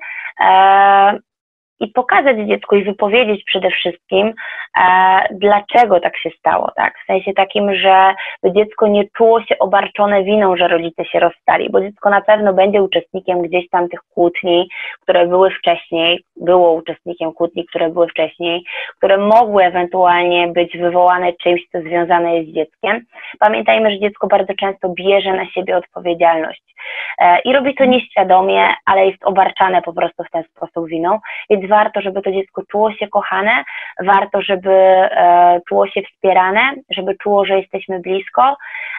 i 1.79 1.87
pokazać 1.87 2.37
dziecku 2.47 2.75
i 2.75 2.83
wypowiedzieć 2.83 3.43
przede 3.43 3.71
wszystkim, 3.71 4.33
e, 4.77 4.83
dlaczego 5.31 5.99
tak 5.99 6.17
się 6.17 6.29
stało, 6.39 6.71
tak? 6.75 6.93
W 7.03 7.05
sensie 7.05 7.33
takim, 7.33 7.75
że 7.75 8.13
dziecko 8.45 8.87
nie 8.87 9.03
czuło 9.17 9.41
się 9.41 9.59
obarczone 9.59 10.23
winą, 10.23 10.57
że 10.57 10.67
rodzice 10.67 11.05
się 11.05 11.19
rozstali, 11.19 11.69
bo 11.69 11.81
dziecko 11.81 12.09
na 12.09 12.21
pewno 12.21 12.53
będzie 12.53 12.83
uczestnikiem 12.83 13.41
gdzieś 13.41 13.69
tam 13.69 13.89
tych 13.89 13.99
kłótni, 14.13 14.69
które 15.01 15.27
były 15.27 15.49
wcześniej, 15.51 16.23
było 16.35 16.73
uczestnikiem 16.73 17.33
kłótni, 17.33 17.65
które 17.65 17.89
były 17.89 18.07
wcześniej, 18.07 18.63
które 18.97 19.17
mogły 19.17 19.63
ewentualnie 19.63 20.47
być 20.47 20.77
wywołane 20.77 21.33
czymś, 21.33 21.61
co 21.71 21.81
związane 21.81 22.35
jest 22.35 22.49
z 22.49 22.53
dzieckiem. 22.53 23.05
Pamiętajmy, 23.39 23.91
że 23.91 23.99
dziecko 23.99 24.27
bardzo 24.27 24.53
często 24.53 24.89
bierze 24.89 25.33
na 25.33 25.45
siebie 25.45 25.77
odpowiedzialność 25.77 26.63
e, 27.19 27.39
i 27.39 27.53
robi 27.53 27.75
to 27.75 27.85
nieświadomie, 27.85 28.67
ale 28.85 29.07
jest 29.07 29.25
obarczane 29.25 29.81
po 29.81 29.93
prostu 29.93 30.23
w 30.23 30.31
ten 30.31 30.43
sposób 30.43 30.87
winą, 30.87 31.19
więc 31.49 31.64
warto, 31.67 32.01
żeby 32.01 32.21
to 32.21 32.31
dziecko 32.31 32.61
czuło 32.71 32.91
się 32.93 33.07
kochane, 33.07 33.63
warto, 33.99 34.41
żeby 34.41 34.71
e, 34.71 35.59
czuło 35.67 35.87
się 35.87 36.01
wspierane, 36.01 36.73
żeby 36.89 37.15
czuło, 37.17 37.45
że 37.45 37.57
jesteśmy 37.57 37.99
blisko 37.99 38.57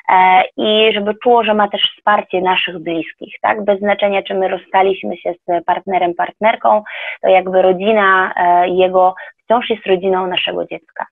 e, 0.08 0.42
i 0.56 0.92
żeby 0.94 1.14
czuło, 1.22 1.44
że 1.44 1.54
ma 1.54 1.68
też 1.68 1.82
wsparcie 1.96 2.40
naszych 2.40 2.78
bliskich, 2.78 3.34
tak? 3.42 3.64
Bez 3.64 3.78
znaczenia, 3.78 4.22
czy 4.22 4.34
my 4.34 4.48
rozstaliśmy 4.48 5.16
się 5.16 5.32
z 5.32 5.64
partnerem, 5.64 6.14
partnerką, 6.14 6.82
to 7.22 7.28
jakby 7.28 7.62
rodzina 7.62 8.34
e, 8.36 8.68
jego 8.68 9.14
wciąż 9.44 9.70
jest 9.70 9.86
rodziną 9.86 10.26
naszego 10.26 10.64
dziecka. 10.64 11.06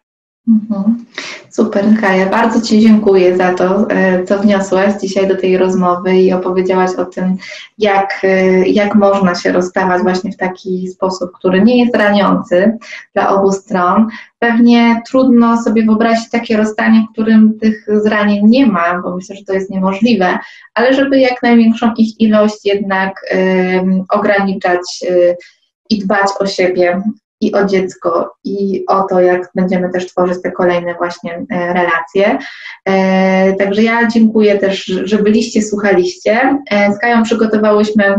Mhm. 0.49 1.05
Super, 1.51 1.85
Kaja. 2.01 2.27
Bardzo 2.27 2.61
Ci 2.61 2.81
dziękuję 2.81 3.37
za 3.37 3.55
to, 3.55 3.91
e, 3.91 4.25
co 4.25 4.39
wniosłaś 4.39 4.95
dzisiaj 5.01 5.29
do 5.29 5.37
tej 5.37 5.57
rozmowy 5.57 6.17
i 6.17 6.33
opowiedziałaś 6.33 6.91
o 6.95 7.05
tym, 7.05 7.37
jak, 7.79 8.21
e, 8.23 8.69
jak 8.69 8.95
można 8.95 9.35
się 9.35 9.53
rozstawać 9.53 10.03
właśnie 10.03 10.33
w 10.33 10.37
taki 10.37 10.89
sposób, 10.89 11.31
który 11.33 11.63
nie 11.63 11.85
jest 11.85 11.97
raniący 11.97 12.79
dla 13.15 13.29
obu 13.29 13.53
stron. 13.53 14.07
Pewnie 14.39 15.03
trudno 15.07 15.63
sobie 15.63 15.85
wyobrazić 15.85 16.31
takie 16.31 16.57
rozstanie, 16.57 17.07
w 17.09 17.13
którym 17.13 17.59
tych 17.59 17.87
zranień 18.03 18.47
nie 18.47 18.67
ma, 18.67 19.03
bo 19.03 19.17
myślę, 19.17 19.37
że 19.37 19.45
to 19.45 19.53
jest 19.53 19.71
niemożliwe, 19.71 20.39
ale 20.75 20.95
żeby 20.95 21.19
jak 21.19 21.43
największą 21.43 21.93
ich 21.97 22.21
ilość 22.21 22.65
jednak 22.65 23.21
y, 23.33 24.05
ograniczać 24.09 24.81
y, 25.11 25.37
i 25.91 25.99
dbać 25.99 26.29
o 26.41 26.47
siebie 26.47 27.03
i 27.45 27.55
o 27.55 27.65
dziecko, 27.65 28.35
i 28.45 28.85
o 28.87 29.03
to, 29.03 29.21
jak 29.21 29.51
będziemy 29.55 29.91
też 29.91 30.07
tworzyć 30.07 30.43
te 30.43 30.53
kolejne 30.53 30.95
właśnie 30.95 31.45
e, 31.51 31.73
relacje. 31.73 32.39
E, 32.89 33.53
także 33.53 33.83
ja 33.83 34.09
dziękuję 34.09 34.59
też, 34.59 34.85
że 34.85 35.19
byliście, 35.19 35.63
słuchaliście. 35.63 36.59
E, 36.71 36.93
z 36.93 36.99
Kają 36.99 37.23
przygotowałyśmy 37.23 38.15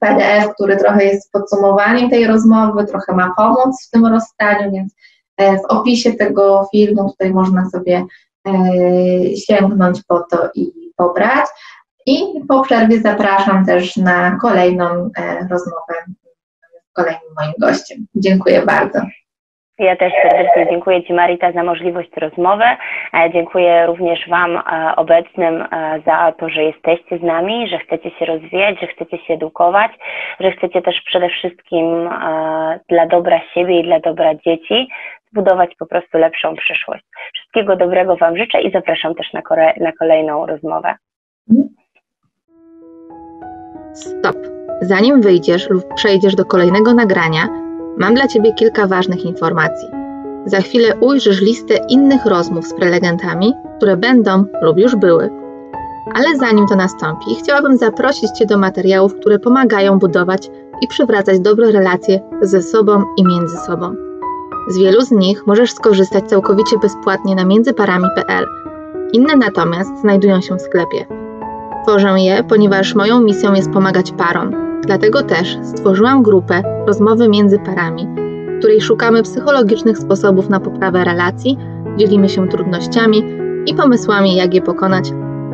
PDF, 0.00 0.54
który 0.54 0.76
trochę 0.76 1.04
jest 1.04 1.32
podsumowaniem 1.32 2.10
tej 2.10 2.26
rozmowy, 2.26 2.86
trochę 2.86 3.12
ma 3.12 3.34
pomóc 3.36 3.86
w 3.86 3.90
tym 3.90 4.06
rozstaniu, 4.06 4.72
więc 4.72 4.92
w 5.38 5.64
opisie 5.72 6.12
tego 6.12 6.68
filmu 6.72 7.10
tutaj 7.10 7.30
można 7.30 7.70
sobie 7.70 8.04
sięgnąć 9.46 10.02
po 10.08 10.20
to 10.20 10.50
i 10.54 10.72
pobrać. 10.96 11.46
I 12.06 12.24
po 12.48 12.62
przerwie 12.62 13.00
zapraszam 13.00 13.66
też 13.66 13.96
na 13.96 14.38
kolejną 14.40 15.10
rozmowę 15.50 15.94
kolejnym 16.92 17.32
moim 17.40 17.52
gościem. 17.58 18.06
Dziękuję 18.14 18.62
bardzo. 18.62 19.00
Ja 19.80 19.96
też 19.96 20.12
serdecznie 20.22 20.66
dziękuję 20.70 21.02
Ci 21.02 21.12
Marita 21.12 21.52
za 21.52 21.62
możliwość 21.62 22.10
rozmowy. 22.16 22.64
E, 23.14 23.30
dziękuję 23.32 23.86
również 23.86 24.28
Wam 24.28 24.56
e, 24.56 24.96
obecnym 24.96 25.62
e, 25.62 26.00
za 26.06 26.32
to, 26.38 26.48
że 26.48 26.62
jesteście 26.62 27.18
z 27.18 27.22
nami, 27.22 27.68
że 27.68 27.78
chcecie 27.78 28.10
się 28.10 28.24
rozwijać, 28.24 28.80
że 28.80 28.86
chcecie 28.86 29.18
się 29.18 29.34
edukować, 29.34 29.92
że 30.40 30.52
chcecie 30.52 30.82
też 30.82 31.00
przede 31.06 31.28
wszystkim 31.28 32.10
dla 32.88 33.06
dobra 33.06 33.40
siebie 33.54 33.80
i 33.80 33.84
dla 33.84 34.00
dobra 34.00 34.34
dzieci 34.34 34.88
zbudować 35.32 35.70
po 35.78 35.86
prostu 35.86 36.18
lepszą 36.18 36.56
przyszłość. 36.56 37.04
Wszystkiego 37.34 37.76
dobrego 37.76 38.16
Wam 38.16 38.36
życzę 38.36 38.60
i 38.60 38.72
zapraszam 38.72 39.14
też 39.14 39.32
na, 39.32 39.42
na 39.76 39.92
kolejną 39.92 40.46
rozmowę. 40.46 40.94
Stop. 43.92 44.59
Zanim 44.82 45.20
wyjdziesz 45.20 45.70
lub 45.70 45.94
przejdziesz 45.94 46.34
do 46.34 46.44
kolejnego 46.44 46.94
nagrania, 46.94 47.48
mam 47.98 48.14
dla 48.14 48.28
Ciebie 48.28 48.54
kilka 48.54 48.86
ważnych 48.86 49.24
informacji. 49.24 49.88
Za 50.46 50.60
chwilę 50.60 50.96
ujrzysz 51.00 51.40
listę 51.40 51.74
innych 51.88 52.26
rozmów 52.26 52.66
z 52.66 52.74
prelegentami, 52.74 53.52
które 53.76 53.96
będą 53.96 54.44
lub 54.62 54.78
już 54.78 54.96
były. 54.96 55.30
Ale 56.14 56.36
zanim 56.36 56.66
to 56.66 56.76
nastąpi, 56.76 57.34
chciałabym 57.34 57.76
zaprosić 57.76 58.30
Cię 58.30 58.46
do 58.46 58.58
materiałów, 58.58 59.14
które 59.14 59.38
pomagają 59.38 59.98
budować 59.98 60.50
i 60.82 60.88
przywracać 60.88 61.40
dobre 61.40 61.72
relacje 61.72 62.20
ze 62.42 62.62
sobą 62.62 63.04
i 63.16 63.24
między 63.24 63.56
sobą. 63.56 63.94
Z 64.68 64.78
wielu 64.78 65.00
z 65.00 65.10
nich 65.10 65.46
możesz 65.46 65.72
skorzystać 65.72 66.24
całkowicie 66.24 66.78
bezpłatnie 66.78 67.34
na 67.34 67.44
międzyparami.pl. 67.44 68.46
Inne 69.12 69.36
natomiast 69.36 70.00
znajdują 70.00 70.40
się 70.40 70.56
w 70.56 70.62
sklepie. 70.62 71.06
Tworzę 71.82 72.20
je, 72.20 72.44
ponieważ 72.44 72.94
moją 72.94 73.20
misją 73.20 73.54
jest 73.54 73.70
pomagać 73.70 74.12
parom, 74.12 74.70
Dlatego 74.86 75.22
też 75.22 75.58
stworzyłam 75.62 76.22
grupę 76.22 76.62
Rozmowy 76.86 77.28
między 77.28 77.58
parami, 77.58 78.08
w 78.48 78.58
której 78.58 78.80
szukamy 78.80 79.22
psychologicznych 79.22 79.98
sposobów 79.98 80.48
na 80.48 80.60
poprawę 80.60 81.04
relacji, 81.04 81.58
dzielimy 81.96 82.28
się 82.28 82.48
trudnościami 82.48 83.22
i 83.66 83.74
pomysłami, 83.74 84.36
jak 84.36 84.54
je 84.54 84.62
pokonać, 84.62 85.04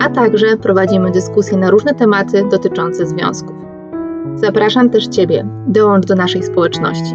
a 0.00 0.08
także 0.08 0.56
prowadzimy 0.56 1.10
dyskusje 1.10 1.56
na 1.58 1.70
różne 1.70 1.94
tematy 1.94 2.44
dotyczące 2.50 3.06
związków. 3.06 3.56
Zapraszam 4.34 4.90
też 4.90 5.08
Ciebie, 5.08 5.46
dołącz 5.66 6.06
do 6.06 6.14
naszej 6.14 6.42
społeczności. 6.42 7.14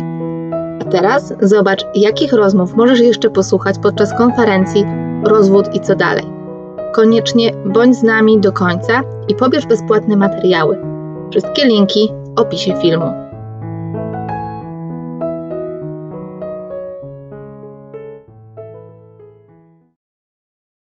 A 0.82 0.86
teraz 0.86 1.34
zobacz, 1.42 1.86
jakich 1.96 2.34
rozmów 2.34 2.76
możesz 2.76 3.00
jeszcze 3.00 3.30
posłuchać 3.30 3.76
podczas 3.80 4.18
konferencji 4.18 4.86
Rozwód 5.24 5.76
i 5.76 5.80
co 5.80 5.96
dalej. 5.96 6.41
Koniecznie 6.94 7.52
bądź 7.66 7.96
z 7.96 8.04
nami 8.04 8.40
do 8.40 8.52
końca 8.52 9.04
i 9.28 9.36
pobierz 9.36 9.66
bezpłatne 9.66 10.16
materiały 10.16 10.92
Wszystkie 11.32 11.66
linki 11.66 12.12
w 12.36 12.40
opisie 12.40 12.76
filmu. 12.82 13.31